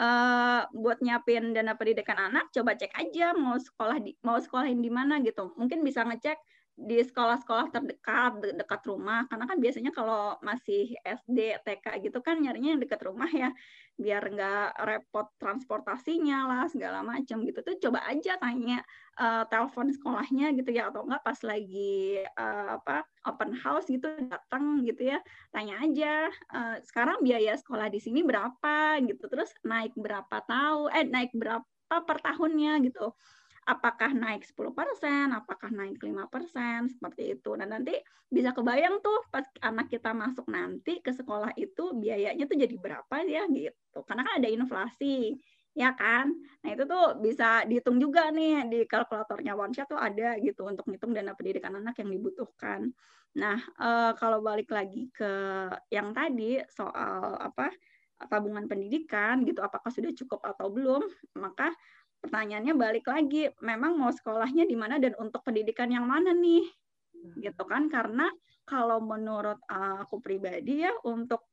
uh, 0.01 0.61
buat 0.71 1.01
nyiapin 1.01 1.51
dana 1.51 1.73
pendidikan 1.73 2.17
anak 2.17 2.49
coba 2.53 2.77
cek 2.77 2.93
aja 2.93 3.33
mau 3.33 3.57
sekolah 3.57 3.97
di 4.01 4.13
mau 4.21 4.37
sekolahin 4.37 4.79
di 4.79 4.91
mana 4.93 5.19
gitu. 5.21 5.53
Mungkin 5.57 5.81
bisa 5.81 6.05
ngecek 6.05 6.37
di 6.77 7.01
sekolah-sekolah 7.01 7.73
terdekat 7.73 8.37
dekat 8.53 8.81
rumah. 8.85 9.25
Karena 9.25 9.49
kan 9.49 9.57
biasanya 9.57 9.89
kalau 9.89 10.37
masih 10.45 10.93
SD 11.01 11.57
TK 11.65 12.05
gitu 12.05 12.21
kan 12.21 12.37
nyarinya 12.37 12.77
yang 12.77 12.81
dekat 12.81 13.01
rumah 13.01 13.27
ya. 13.33 13.49
Biar 13.97 14.21
nggak 14.29 14.77
repot 14.85 15.25
transportasinya 15.41 16.45
lah 16.45 16.63
segala 16.69 17.01
macam 17.01 17.41
gitu. 17.41 17.65
Tuh 17.65 17.81
coba 17.89 18.05
aja 18.05 18.37
tanya 18.37 18.85
uh, 19.17 19.49
telepon 19.49 19.89
sekolahnya 19.89 20.53
gitu 20.53 20.69
ya. 20.69 20.93
Atau 20.93 21.09
enggak 21.09 21.25
pas 21.25 21.39
lagi 21.41 22.21
uh, 22.37 22.77
apa 22.77 23.09
open 23.25 23.57
house 23.57 23.89
gitu 23.89 24.05
datang 24.29 24.85
gitu 24.85 25.17
ya. 25.17 25.19
Tanya 25.49 25.81
aja 25.81 26.29
uh, 26.53 26.77
sekarang 26.85 27.25
biaya 27.25 27.57
sekolah 27.57 27.89
di 27.89 27.97
sini 27.97 28.21
berapa 28.21 29.01
gitu. 29.01 29.25
Terus 29.25 29.49
naik 29.65 29.97
berapa 29.97 30.45
tahu 30.45 30.93
eh 30.93 31.09
naik 31.09 31.33
berapa 31.33 31.65
per 31.89 32.21
tahunnya 32.21 32.85
gitu 32.85 33.17
apakah 33.67 34.15
naik 34.15 34.47
10%, 34.47 35.35
apakah 35.35 35.67
naik 35.67 35.99
5%, 35.99 36.87
seperti 36.87 37.35
itu. 37.35 37.51
Dan 37.59 37.75
nanti 37.75 37.99
bisa 38.31 38.55
kebayang 38.55 39.03
tuh 39.03 39.27
pas 39.27 39.43
anak 39.59 39.91
kita 39.91 40.15
masuk 40.15 40.47
nanti 40.47 41.03
ke 41.03 41.11
sekolah 41.11 41.51
itu 41.59 41.91
biayanya 41.99 42.47
tuh 42.47 42.55
jadi 42.55 42.75
berapa 42.79 43.15
ya 43.27 43.43
gitu. 43.51 43.99
Karena 44.07 44.23
kan 44.23 44.33
ada 44.39 44.47
inflasi, 44.47 45.35
ya 45.75 45.91
kan? 45.99 46.31
Nah 46.63 46.69
itu 46.71 46.83
tuh 46.87 47.19
bisa 47.19 47.67
dihitung 47.67 47.99
juga 47.99 48.31
nih 48.31 48.65
di 48.71 48.79
kalkulatornya 48.87 49.53
OneShot 49.53 49.91
tuh 49.91 49.99
ada 49.99 50.39
gitu 50.39 50.63
untuk 50.63 50.87
ngitung 50.87 51.11
dana 51.11 51.35
pendidikan 51.35 51.75
anak 51.75 51.99
yang 51.99 52.09
dibutuhkan. 52.09 52.95
Nah 53.35 53.59
eh, 53.59 54.11
kalau 54.15 54.39
balik 54.39 54.71
lagi 54.71 55.11
ke 55.11 55.31
yang 55.91 56.15
tadi 56.15 56.63
soal 56.71 57.35
apa 57.35 57.69
tabungan 58.25 58.65
pendidikan 58.65 59.45
gitu 59.45 59.61
apakah 59.61 59.93
sudah 59.93 60.09
cukup 60.17 60.41
atau 60.41 60.73
belum 60.73 61.05
maka 61.37 61.69
pertanyaannya 62.21 62.73
balik 62.75 63.05
lagi, 63.07 63.51
memang 63.61 63.95
mau 63.97 64.11
sekolahnya 64.11 64.65
di 64.67 64.75
mana 64.75 64.97
dan 64.97 65.13
untuk 65.17 65.43
pendidikan 65.45 65.89
yang 65.91 66.05
mana 66.05 66.33
nih? 66.33 66.65
Gitu 67.37 67.63
kan? 67.65 67.87
Karena 67.87 68.27
kalau 68.67 68.99
menurut 68.99 69.57
aku 69.69 70.19
pribadi 70.19 70.83
ya 70.83 70.91
untuk 71.07 71.47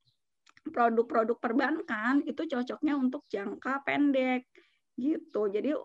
produk-produk 0.64 1.36
perbankan 1.38 2.24
itu 2.24 2.48
cocoknya 2.48 2.96
untuk 2.96 3.28
jangka 3.28 3.84
pendek 3.84 4.48
gitu. 4.96 5.46
Jadi 5.52 5.76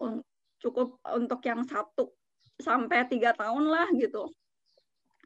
cukup 0.60 1.00
untuk 1.16 1.40
yang 1.46 1.64
satu 1.64 2.12
sampai 2.60 3.08
tiga 3.08 3.32
tahun 3.32 3.72
lah 3.72 3.88
gitu 3.96 4.28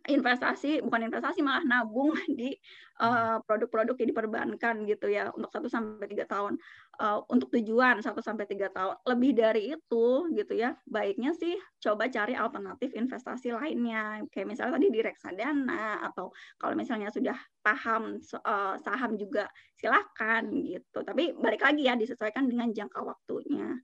investasi 0.03 0.83
bukan 0.83 1.07
investasi 1.07 1.39
malah 1.39 1.63
nabung 1.63 2.11
di 2.39 2.51
uh, 2.99 3.39
produk-produk 3.47 3.95
yang 3.95 4.09
diperbankan 4.11 4.75
gitu 4.83 5.07
ya 5.07 5.31
untuk 5.31 5.49
satu 5.51 5.67
sampai 5.71 6.05
tiga 6.11 6.27
tahun 6.27 6.59
uh, 6.99 7.21
untuk 7.29 7.49
tujuan 7.53 8.01
satu 8.03 8.21
sampai 8.21 8.45
tiga 8.45 8.69
tahun 8.69 8.99
lebih 9.07 9.31
dari 9.33 9.61
itu 9.73 10.05
gitu 10.33 10.53
ya 10.53 10.77
baiknya 10.85 11.33
sih 11.33 11.57
coba 11.81 12.09
cari 12.09 12.37
alternatif 12.37 12.93
investasi 12.93 13.55
lainnya 13.55 14.21
kayak 14.29 14.47
misalnya 14.49 14.77
tadi 14.77 14.87
di 14.91 14.99
reksadana 15.01 16.03
atau 16.11 16.29
kalau 16.59 16.73
misalnya 16.77 17.09
sudah 17.09 17.37
paham 17.63 18.19
uh, 18.19 18.75
saham 18.81 19.17
juga 19.17 19.49
silahkan 19.77 20.45
gitu 20.51 21.01
tapi 21.01 21.33
balik 21.33 21.63
lagi 21.65 21.89
ya 21.89 21.97
disesuaikan 21.97 22.45
dengan 22.45 22.69
jangka 22.69 23.01
waktunya 23.01 23.77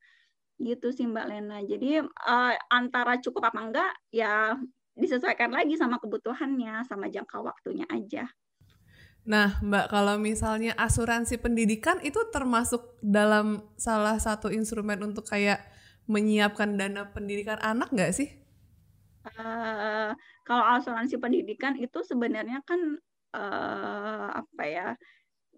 gitu 0.60 0.92
sih 0.92 1.08
Mbak 1.08 1.26
Lena. 1.32 1.64
Jadi 1.64 2.04
uh, 2.04 2.54
antara 2.68 3.16
cukup 3.24 3.48
apa 3.48 3.60
enggak 3.64 3.92
ya 4.12 4.60
disesuaikan 5.00 5.56
lagi 5.56 5.80
sama 5.80 5.96
kebutuhannya, 6.04 6.84
sama 6.84 7.08
jangka 7.08 7.40
waktunya 7.40 7.88
aja. 7.88 8.28
Nah, 9.28 9.60
Mbak, 9.60 9.92
kalau 9.92 10.16
misalnya 10.16 10.72
asuransi 10.80 11.42
pendidikan 11.42 12.00
itu 12.06 12.18
termasuk 12.32 12.98
dalam 13.04 13.62
salah 13.76 14.16
satu 14.16 14.48
instrumen 14.54 15.00
untuk 15.04 15.28
kayak 15.28 15.60
menyiapkan 16.10 16.80
dana 16.80 17.12
pendidikan 17.12 17.60
anak 17.62 17.92
nggak 17.94 18.16
sih? 18.16 18.30
Uh, 19.38 20.16
kalau 20.48 20.66
asuransi 20.80 21.20
pendidikan 21.20 21.76
itu 21.78 22.02
sebenarnya 22.02 22.64
kan 22.66 22.98
uh, 23.36 24.28
apa 24.34 24.64
ya 24.66 24.88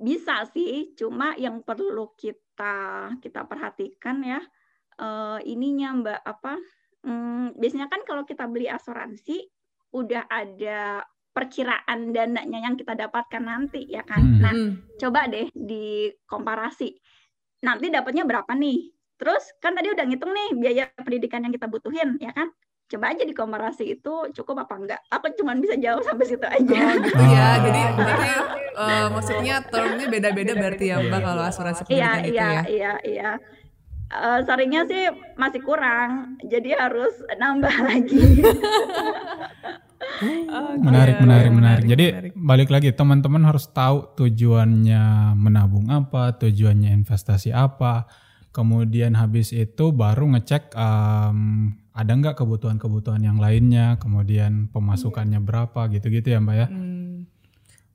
bisa 0.01 0.43
sih, 0.51 0.97
cuma 0.97 1.38
yang 1.38 1.62
perlu 1.62 2.12
kita 2.18 3.14
kita 3.22 3.45
perhatikan 3.45 4.26
ya 4.26 4.41
uh, 4.99 5.39
ininya 5.45 5.95
Mbak 6.01 6.22
apa 6.26 6.53
hmm, 7.05 7.57
biasanya 7.57 7.88
kan 7.88 8.01
kalau 8.03 8.24
kita 8.26 8.45
beli 8.49 8.68
asuransi 8.68 9.47
udah 9.91 10.28
ada 10.28 11.03
perkiraan 11.32 12.11
dananya 12.11 12.59
yang 12.59 12.75
kita 12.75 12.95
dapatkan 12.95 13.43
nanti 13.43 13.88
ya 13.88 14.03
kan. 14.03 14.19
Hmm. 14.19 14.39
Nah, 14.43 14.53
coba 14.99 15.32
deh 15.32 15.47
dikomparasi. 15.55 16.91
Nanti 17.63 17.88
dapatnya 17.88 18.27
berapa 18.27 18.51
nih? 18.51 18.91
Terus 19.15 19.43
kan 19.63 19.77
tadi 19.77 19.93
udah 19.93 20.05
ngitung 20.07 20.34
nih 20.34 20.49
biaya 20.57 20.84
pendidikan 20.97 21.45
yang 21.45 21.53
kita 21.55 21.71
butuhin 21.71 22.19
ya 22.19 22.36
kan? 22.36 22.51
Coba 22.91 23.15
aja 23.15 23.23
dikomparasi 23.23 23.95
itu 23.95 24.13
cukup 24.36 24.67
apa 24.67 24.75
enggak? 24.75 25.01
Aku 25.07 25.32
cuma 25.39 25.55
bisa 25.55 25.79
jawab 25.79 26.03
sampai 26.03 26.25
situ 26.27 26.43
aja. 26.43 26.82
Oh, 26.84 26.95
gitu 26.99 27.23
ya. 27.23 27.47
Jadi 27.63 27.82
berarti 27.95 28.29
uh, 28.75 29.07
maksudnya 29.15 29.55
termnya 29.63 30.07
beda-beda 30.11 30.51
berarti 30.59 30.86
ya 30.91 30.99
Mbak 30.99 31.21
kalau 31.23 31.43
asuransi 31.47 31.82
iya, 31.88 31.88
pendidikan 31.88 32.19
iya, 32.19 32.27
itu 32.27 32.36
iya, 32.36 32.43
ya. 32.43 32.51
Iya, 32.51 32.61
iya, 32.67 32.91
iya 33.07 33.32
uh, 34.12 34.39
seringnya 34.43 34.84
sih 34.86 35.09
masih 35.39 35.62
kurang, 35.64 36.38
jadi 36.43 36.76
harus 36.78 37.16
nambah 37.39 37.76
lagi. 37.89 38.22
okay, 40.22 40.78
menarik, 40.84 41.18
menarik, 41.24 41.51
menarik. 41.51 41.86
Jadi 41.88 42.05
menarik. 42.12 42.32
balik 42.36 42.70
lagi 42.70 42.89
teman-teman 42.91 43.43
harus 43.47 43.66
tahu 43.72 44.12
tujuannya 44.20 45.36
menabung 45.39 45.88
apa, 45.89 46.36
tujuannya 46.38 46.91
investasi 46.93 47.55
apa. 47.55 48.05
Kemudian 48.51 49.16
habis 49.16 49.55
itu 49.55 49.95
baru 49.95 50.28
ngecek 50.36 50.76
um, 50.76 51.72
ada 51.95 52.12
nggak 52.12 52.36
kebutuhan-kebutuhan 52.36 53.24
yang 53.24 53.39
lainnya, 53.39 53.95
kemudian 53.95 54.68
pemasukannya 54.76 55.39
berapa 55.39 55.88
gitu-gitu 55.88 56.36
ya 56.36 56.39
Mbak 56.43 56.55
ya. 56.55 56.68
Hmm. 56.68 57.30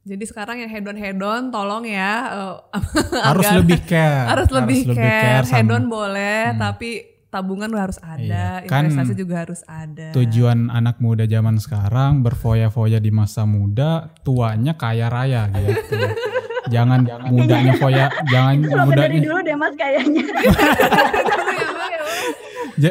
Jadi 0.06 0.22
sekarang 0.22 0.62
yang 0.62 0.70
hedon 0.70 0.94
hedon 0.94 1.42
tolong 1.50 1.82
ya 1.82 2.30
uh, 2.38 2.62
harus 3.34 3.46
lebih 3.58 3.82
care. 3.82 4.30
Harus 4.30 4.48
lebih 4.54 4.86
harus 4.86 4.94
care. 4.94 5.42
care 5.42 5.46
hedon 5.50 5.90
boleh 5.90 6.54
hmm. 6.54 6.62
tapi 6.62 6.90
tabungan 7.26 7.68
harus 7.74 8.00
ada, 8.00 8.64
iya, 8.64 8.70
kan 8.70 8.86
investasi 8.88 9.12
juga 9.12 9.44
harus 9.44 9.60
ada. 9.68 10.14
Tujuan 10.16 10.72
anak 10.72 11.02
muda 11.04 11.28
zaman 11.28 11.60
sekarang 11.60 12.24
berfoya-foya 12.24 12.96
di 12.96 13.12
masa 13.12 13.44
muda, 13.44 14.08
tuanya 14.24 14.72
kaya 14.78 15.12
raya 15.12 15.50
gitu. 15.52 16.00
jangan 16.74 17.04
jangan 17.04 17.28
mudanya 17.28 17.72
foya, 17.76 18.06
jangan 18.30 18.64
Kalau 18.64 18.84
mudanya. 18.88 19.02
dari 19.04 19.18
dulu 19.20 19.38
deh 19.42 19.56
Mas 19.58 19.74
kayaknya. 19.76 20.24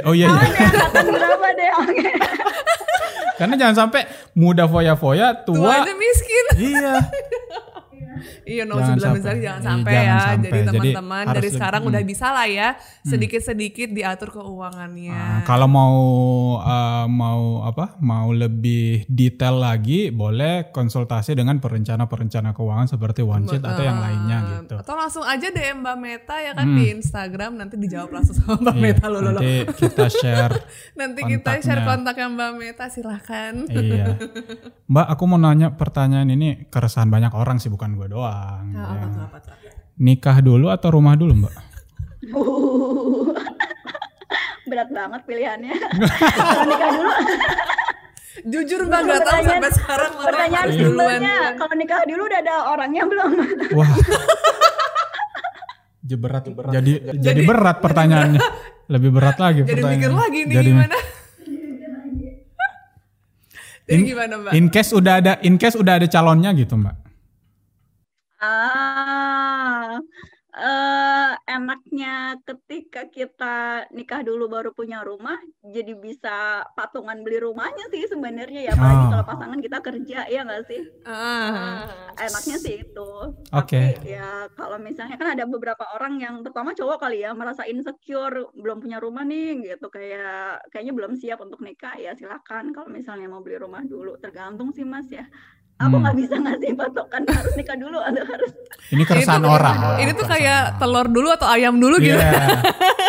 oh 0.05 0.13
iya 0.13 0.28
iya. 0.30 0.68
berapa 0.93 1.49
deh? 1.57 1.72
Karena 3.36 3.56
jangan 3.60 3.76
sampai 3.88 4.08
muda 4.36 4.64
foya-foya, 4.66 5.44
tua 5.44 5.84
Tuanya 5.84 5.94
miskin. 5.96 6.46
Iya. 6.56 6.94
iya 8.47 8.63
nomor 8.63 8.84
sembilan 8.93 9.11
besar 9.18 9.36
jangan 9.38 9.61
iya, 9.61 9.70
sampai 9.70 9.93
jangan 9.93 10.05
ya. 10.05 10.20
Sampai. 10.20 10.49
Jadi 10.49 10.68
teman-teman 10.70 11.26
dari 11.32 11.49
sekarang 11.49 11.82
hmm. 11.84 11.89
udah 11.91 12.01
bisa 12.05 12.28
lah 12.32 12.47
ya 12.47 12.70
hmm. 12.76 13.07
sedikit-sedikit 13.09 13.89
diatur 13.91 14.30
keuangannya. 14.36 15.16
Nah, 15.16 15.39
kalau 15.43 15.68
mau 15.70 15.97
uh, 16.59 17.05
mau 17.09 17.66
apa? 17.66 17.97
Mau 18.01 18.32
lebih 18.32 19.07
detail 19.09 19.59
lagi 19.61 20.09
boleh 20.09 20.70
konsultasi 20.70 21.38
dengan 21.38 21.57
perencana-perencana 21.59 22.51
keuangan 22.55 22.88
seperti 22.91 23.22
One 23.24 23.47
Sheet 23.47 23.63
atau 23.63 23.84
yang 23.84 23.99
lainnya 23.99 24.38
gitu. 24.61 24.76
Atau 24.80 24.95
langsung 24.95 25.24
aja 25.26 25.47
DM 25.49 25.82
Mbak 25.82 25.97
Meta 25.97 26.36
ya 26.41 26.51
kan 26.53 26.68
hmm. 26.68 26.78
di 26.78 26.84
Instagram 26.91 27.51
nanti 27.59 27.76
dijawab 27.80 28.09
langsung 28.11 28.36
sama 28.38 28.57
Mbak 28.61 28.76
iya, 28.76 28.84
Meta 28.84 29.05
loh 29.09 29.22
Nanti 29.26 29.53
kita 29.76 30.05
share 30.09 30.55
Nanti 30.99 31.22
kita 31.24 31.51
share 31.61 31.82
kontaknya 31.84 32.28
Mbak 32.32 32.51
Meta 32.57 32.86
silahkan. 32.89 33.53
iya. 33.70 34.16
Mbak 34.91 35.07
aku 35.18 35.24
mau 35.26 35.39
nanya 35.41 35.74
pertanyaan 35.74 36.30
ini 36.30 36.70
keresahan 36.70 37.09
banyak 37.09 37.34
orang 37.34 37.57
sih 37.57 37.70
bukan 37.72 37.97
gue 37.97 38.05
doang. 38.08 38.64
Nah, 38.72 38.95
ya. 38.95 39.06
apa, 39.06 39.20
apa, 39.30 39.38
apa. 39.39 39.70
Nikah 39.95 40.38
dulu 40.43 40.68
atau 40.72 40.89
rumah 40.91 41.16
dulu, 41.16 41.34
Mbak? 41.45 41.53
Berat 44.70 44.89
banget 44.89 45.22
pilihannya. 45.30 45.74
kalau 46.34 46.66
nikah 46.66 46.89
dulu. 46.89 47.12
Jujur 48.45 48.86
mbak 48.86 49.01
gak 49.08 49.22
tahu 49.24 49.41
sampai 49.47 49.72
sekarang 49.74 50.12
Pertanyaan 50.22 50.70
simpelnya, 50.70 51.36
kalau 51.56 51.74
nikah 51.80 52.03
dulu 52.03 52.28
udah 52.28 52.39
ada 52.43 52.56
orangnya 52.68 53.03
belum? 53.08 53.32
Wah. 53.74 53.89
jadi 56.06 56.16
berat, 56.20 56.43
berat. 56.51 56.72
Jadi, 56.76 56.91
jadi 56.99 57.20
jadi 57.24 57.41
berat 57.47 57.78
pertanyaannya. 57.80 58.41
Lebih 58.93 59.10
berat 59.10 59.38
lagi 59.41 59.66
jadi 59.66 59.82
pertanyaannya. 59.82 59.97
Jadi 59.97 59.97
mikir 59.97 60.12
lagi 60.14 60.39
nih 60.45 60.56
jadi, 60.56 60.70
gimana? 60.70 60.97
Jadi 63.86 63.93
in, 63.93 64.06
gimana 64.06 64.34
mbak? 64.41 64.51
In 64.53 64.66
case 64.70 64.91
udah 64.93 65.14
ada, 65.22 65.34
in 65.41 65.56
case 65.58 65.78
udah 65.78 65.93
ada 65.97 66.08
calonnya 66.10 66.53
gitu 66.53 66.78
mbak. 66.78 66.95
Ah, 68.40 69.98
uh, 70.56 71.32
enaknya 71.48 72.40
ketika 72.44 73.08
kita 73.12 73.88
nikah 73.92 74.24
dulu 74.24 74.48
baru 74.48 74.72
punya 74.72 75.04
rumah, 75.04 75.40
jadi 75.64 75.96
bisa 75.96 76.68
patungan 76.76 77.22
beli 77.24 77.44
rumahnya 77.44 77.88
sih 77.92 78.08
sebenarnya 78.08 78.72
ya, 78.72 78.74
apalagi 78.76 79.04
oh. 79.08 79.10
kalau 79.12 79.26
pasangan 79.28 79.60
kita 79.60 79.78
kerja 79.84 80.20
ya 80.28 80.42
nggak 80.48 80.64
sih? 80.68 80.82
Uh. 81.08 81.88
enaknya 82.16 82.58
sih 82.60 82.76
itu. 82.88 83.12
Oke. 83.52 83.96
Okay. 83.96 84.16
ya 84.16 84.48
kalau 84.56 84.80
misalnya 84.80 85.20
kan 85.20 85.36
ada 85.36 85.44
beberapa 85.44 85.84
orang 85.96 86.20
yang 86.20 86.36
terutama 86.44 86.72
cowok 86.72 87.08
kali 87.08 87.24
ya 87.24 87.36
merasa 87.36 87.68
insecure 87.68 88.52
belum 88.56 88.80
punya 88.80 89.04
rumah 89.04 89.28
nih 89.28 89.76
gitu 89.76 89.92
kayak 89.92 90.64
kayaknya 90.72 90.94
belum 90.96 91.14
siap 91.20 91.44
untuk 91.44 91.60
nikah 91.60 92.00
ya 92.00 92.16
silakan 92.16 92.72
kalau 92.72 92.88
misalnya 92.88 93.28
mau 93.28 93.44
beli 93.44 93.60
rumah 93.60 93.84
dulu 93.84 94.16
tergantung 94.20 94.72
sih 94.72 94.88
mas 94.88 95.12
ya 95.12 95.28
aku 95.76 95.92
hmm. 95.92 96.02
nggak 96.02 96.14
hmm. 96.16 96.24
bisa 96.24 96.36
ngasih 96.40 96.72
patokan 96.80 97.22
harus 97.36 97.54
nikah 97.60 97.78
dulu 97.78 98.00
atau 98.00 98.24
harus 98.24 98.52
ini 98.94 99.04
keresahan 99.04 99.44
orang. 99.44 99.98
ini 100.00 100.12
tuh 100.14 100.28
kayak 100.30 100.78
telur 100.78 101.08
dulu 101.10 101.34
atau 101.34 101.48
ayam 101.50 101.82
dulu 101.82 101.98
gitu. 101.98 102.16
Yeah. 102.22 102.62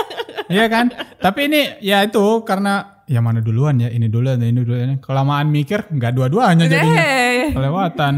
iya 0.57 0.65
kan? 0.73 0.89
Tapi 1.21 1.53
ini 1.53 1.61
ya 1.85 2.01
itu 2.01 2.43
karena 2.49 3.05
ya 3.05 3.21
mana 3.21 3.45
duluan 3.45 3.77
ya 3.77 3.93
ini 3.93 4.09
duluan 4.09 4.41
ini 4.41 4.65
duluan 4.65 4.99
kelamaan 4.99 5.53
mikir 5.53 5.85
nggak 5.93 6.13
dua-duanya 6.17 6.65
jadinya. 6.65 7.05
Kelewatan. 7.61 8.15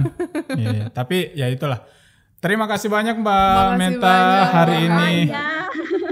Yeah, 0.55 0.73
yeah. 0.87 0.89
tapi 0.95 1.35
ya 1.35 1.51
itulah. 1.51 1.83
Terima 2.39 2.71
kasih 2.71 2.87
banyak 2.87 3.19
mbak 3.19 3.75
Menta 3.75 4.47
hari 4.55 4.87
ini 4.87 5.35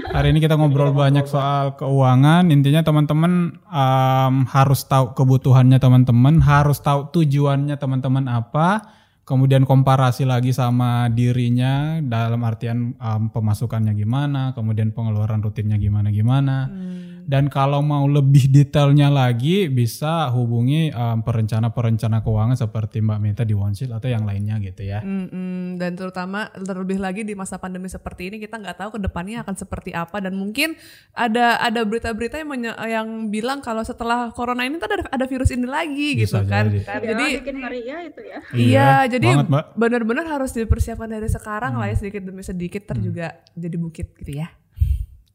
Hari 0.07 0.33
ini 0.33 0.39
kita 0.39 0.55
ngobrol 0.55 0.95
banyak 0.95 1.27
soal 1.27 1.75
keuangan. 1.75 2.47
Intinya 2.53 2.81
teman-teman 2.81 3.59
um, 3.67 4.35
harus 4.47 4.85
tahu 4.87 5.11
kebutuhannya 5.13 5.77
teman-teman, 5.77 6.39
harus 6.41 6.79
tahu 6.79 7.11
tujuannya 7.11 7.75
teman-teman 7.75 8.25
apa 8.31 8.97
kemudian 9.27 9.67
komparasi 9.67 10.23
lagi 10.23 10.55
sama 10.55 11.11
dirinya 11.11 11.99
dalam 11.99 12.39
artian 12.47 12.95
um, 12.95 13.27
pemasukannya 13.27 13.91
gimana, 13.91 14.55
kemudian 14.55 14.95
pengeluaran 14.95 15.43
rutinnya 15.43 15.75
gimana 15.75 16.15
gimana. 16.15 16.71
Hmm. 16.71 17.16
Dan 17.27 17.51
kalau 17.51 17.83
mau 17.83 18.07
lebih 18.07 18.47
detailnya 18.47 19.11
lagi 19.11 19.67
bisa 19.67 20.31
hubungi 20.31 20.95
um, 20.95 21.19
perencana-perencana 21.27 22.23
keuangan 22.23 22.55
seperti 22.55 23.03
Mbak 23.03 23.19
Mita 23.19 23.43
di 23.43 23.51
OneSheet 23.51 23.91
atau 23.91 24.07
yang 24.07 24.23
lainnya 24.23 24.55
gitu 24.63 24.87
ya. 24.87 25.03
Hmm, 25.03 25.27
hmm. 25.27 25.75
Dan 25.75 25.99
terutama 25.99 26.47
terlebih 26.55 27.03
lagi 27.03 27.27
di 27.27 27.35
masa 27.35 27.59
pandemi 27.59 27.91
seperti 27.91 28.31
ini 28.31 28.39
kita 28.39 28.55
nggak 28.55 28.79
tahu 28.79 28.89
ke 28.95 28.99
depannya 29.03 29.43
akan 29.43 29.59
seperti 29.59 29.91
apa 29.91 30.23
dan 30.23 30.39
mungkin 30.39 30.79
ada 31.11 31.59
ada 31.59 31.83
berita-berita 31.83 32.39
yang 32.39 32.63
yang 32.87 33.07
bilang 33.27 33.59
kalau 33.59 33.83
setelah 33.83 34.31
corona 34.31 34.63
ini 34.63 34.79
ada 34.79 35.03
ada 35.11 35.25
virus 35.27 35.51
ini 35.51 35.67
lagi 35.67 36.15
bisa 36.15 36.47
gitu 36.47 36.47
kan. 36.47 36.71
Jadi, 36.71 37.03
jadi 37.11 37.25
bikin 37.43 37.55
ngeri 37.59 37.81
ya 37.83 37.97
itu 38.07 38.21
ya. 38.23 38.39
Iya, 38.55 38.55
iya 38.55 38.91
jadi 39.11 39.27
benar-benar 39.75 40.31
harus 40.31 40.55
dipersiapkan 40.55 41.11
dari 41.11 41.27
sekarang 41.27 41.75
hmm. 41.75 41.79
lah 41.83 41.87
ya 41.91 41.95
hmm. 41.99 42.01
sedikit 42.07 42.21
demi 42.23 42.43
sedikit 42.47 42.81
ter 42.87 42.95
hmm. 42.95 43.03
juga 43.03 43.27
jadi 43.51 43.75
bukit 43.75 44.15
gitu 44.23 44.31
ya. 44.39 44.47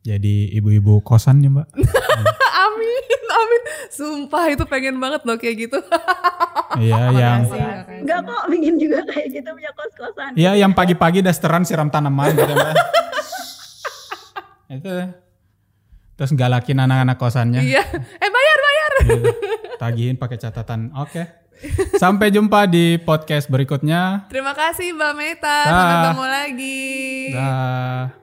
Jadi 0.03 0.51
ibu-ibu 0.59 0.99
kosan 1.07 1.47
ya 1.47 1.51
mbak. 1.51 1.71
amin, 2.67 3.03
amin. 3.31 3.63
Sumpah 3.87 4.51
itu 4.51 4.67
pengen 4.67 4.99
banget 4.99 5.23
loh 5.23 5.39
kayak 5.39 5.57
gitu. 5.69 5.79
Iya 6.73 7.13
yang. 7.13 7.45
Enggak 8.01 8.25
kok 8.25 8.49
ingin 8.49 8.81
juga 8.81 9.05
kayak 9.05 9.29
gitu 9.29 9.49
punya 9.53 9.69
kos-kosan. 9.77 10.33
Iya 10.41 10.57
yang 10.57 10.73
pagi-pagi 10.73 11.21
dasteran 11.21 11.69
siram 11.69 11.93
tanaman 11.93 12.33
gitu 12.33 12.49
mbak. 12.49 12.75
itu 14.81 14.95
terus 16.17 16.33
galakin 16.33 16.81
anak-anak 16.81 17.21
kosannya. 17.21 17.61
Iya. 17.61 17.85
Eh 17.93 18.31
bayar 18.33 18.59
bayar. 18.65 18.93
Iya. 19.05 19.33
Tagihin 19.77 20.17
pakai 20.17 20.41
catatan. 20.41 20.97
Oke. 20.97 21.13
Okay. 21.13 21.27
Sampai 22.01 22.33
jumpa 22.33 22.65
di 22.65 22.97
podcast 22.97 23.53
berikutnya. 23.53 24.33
Terima 24.33 24.57
kasih 24.57 24.97
Mbak 24.97 25.13
Meta. 25.13 25.59
Sampai 25.69 25.93
ketemu 25.93 26.25
lagi. 26.25 26.89
Dah. 27.37 28.22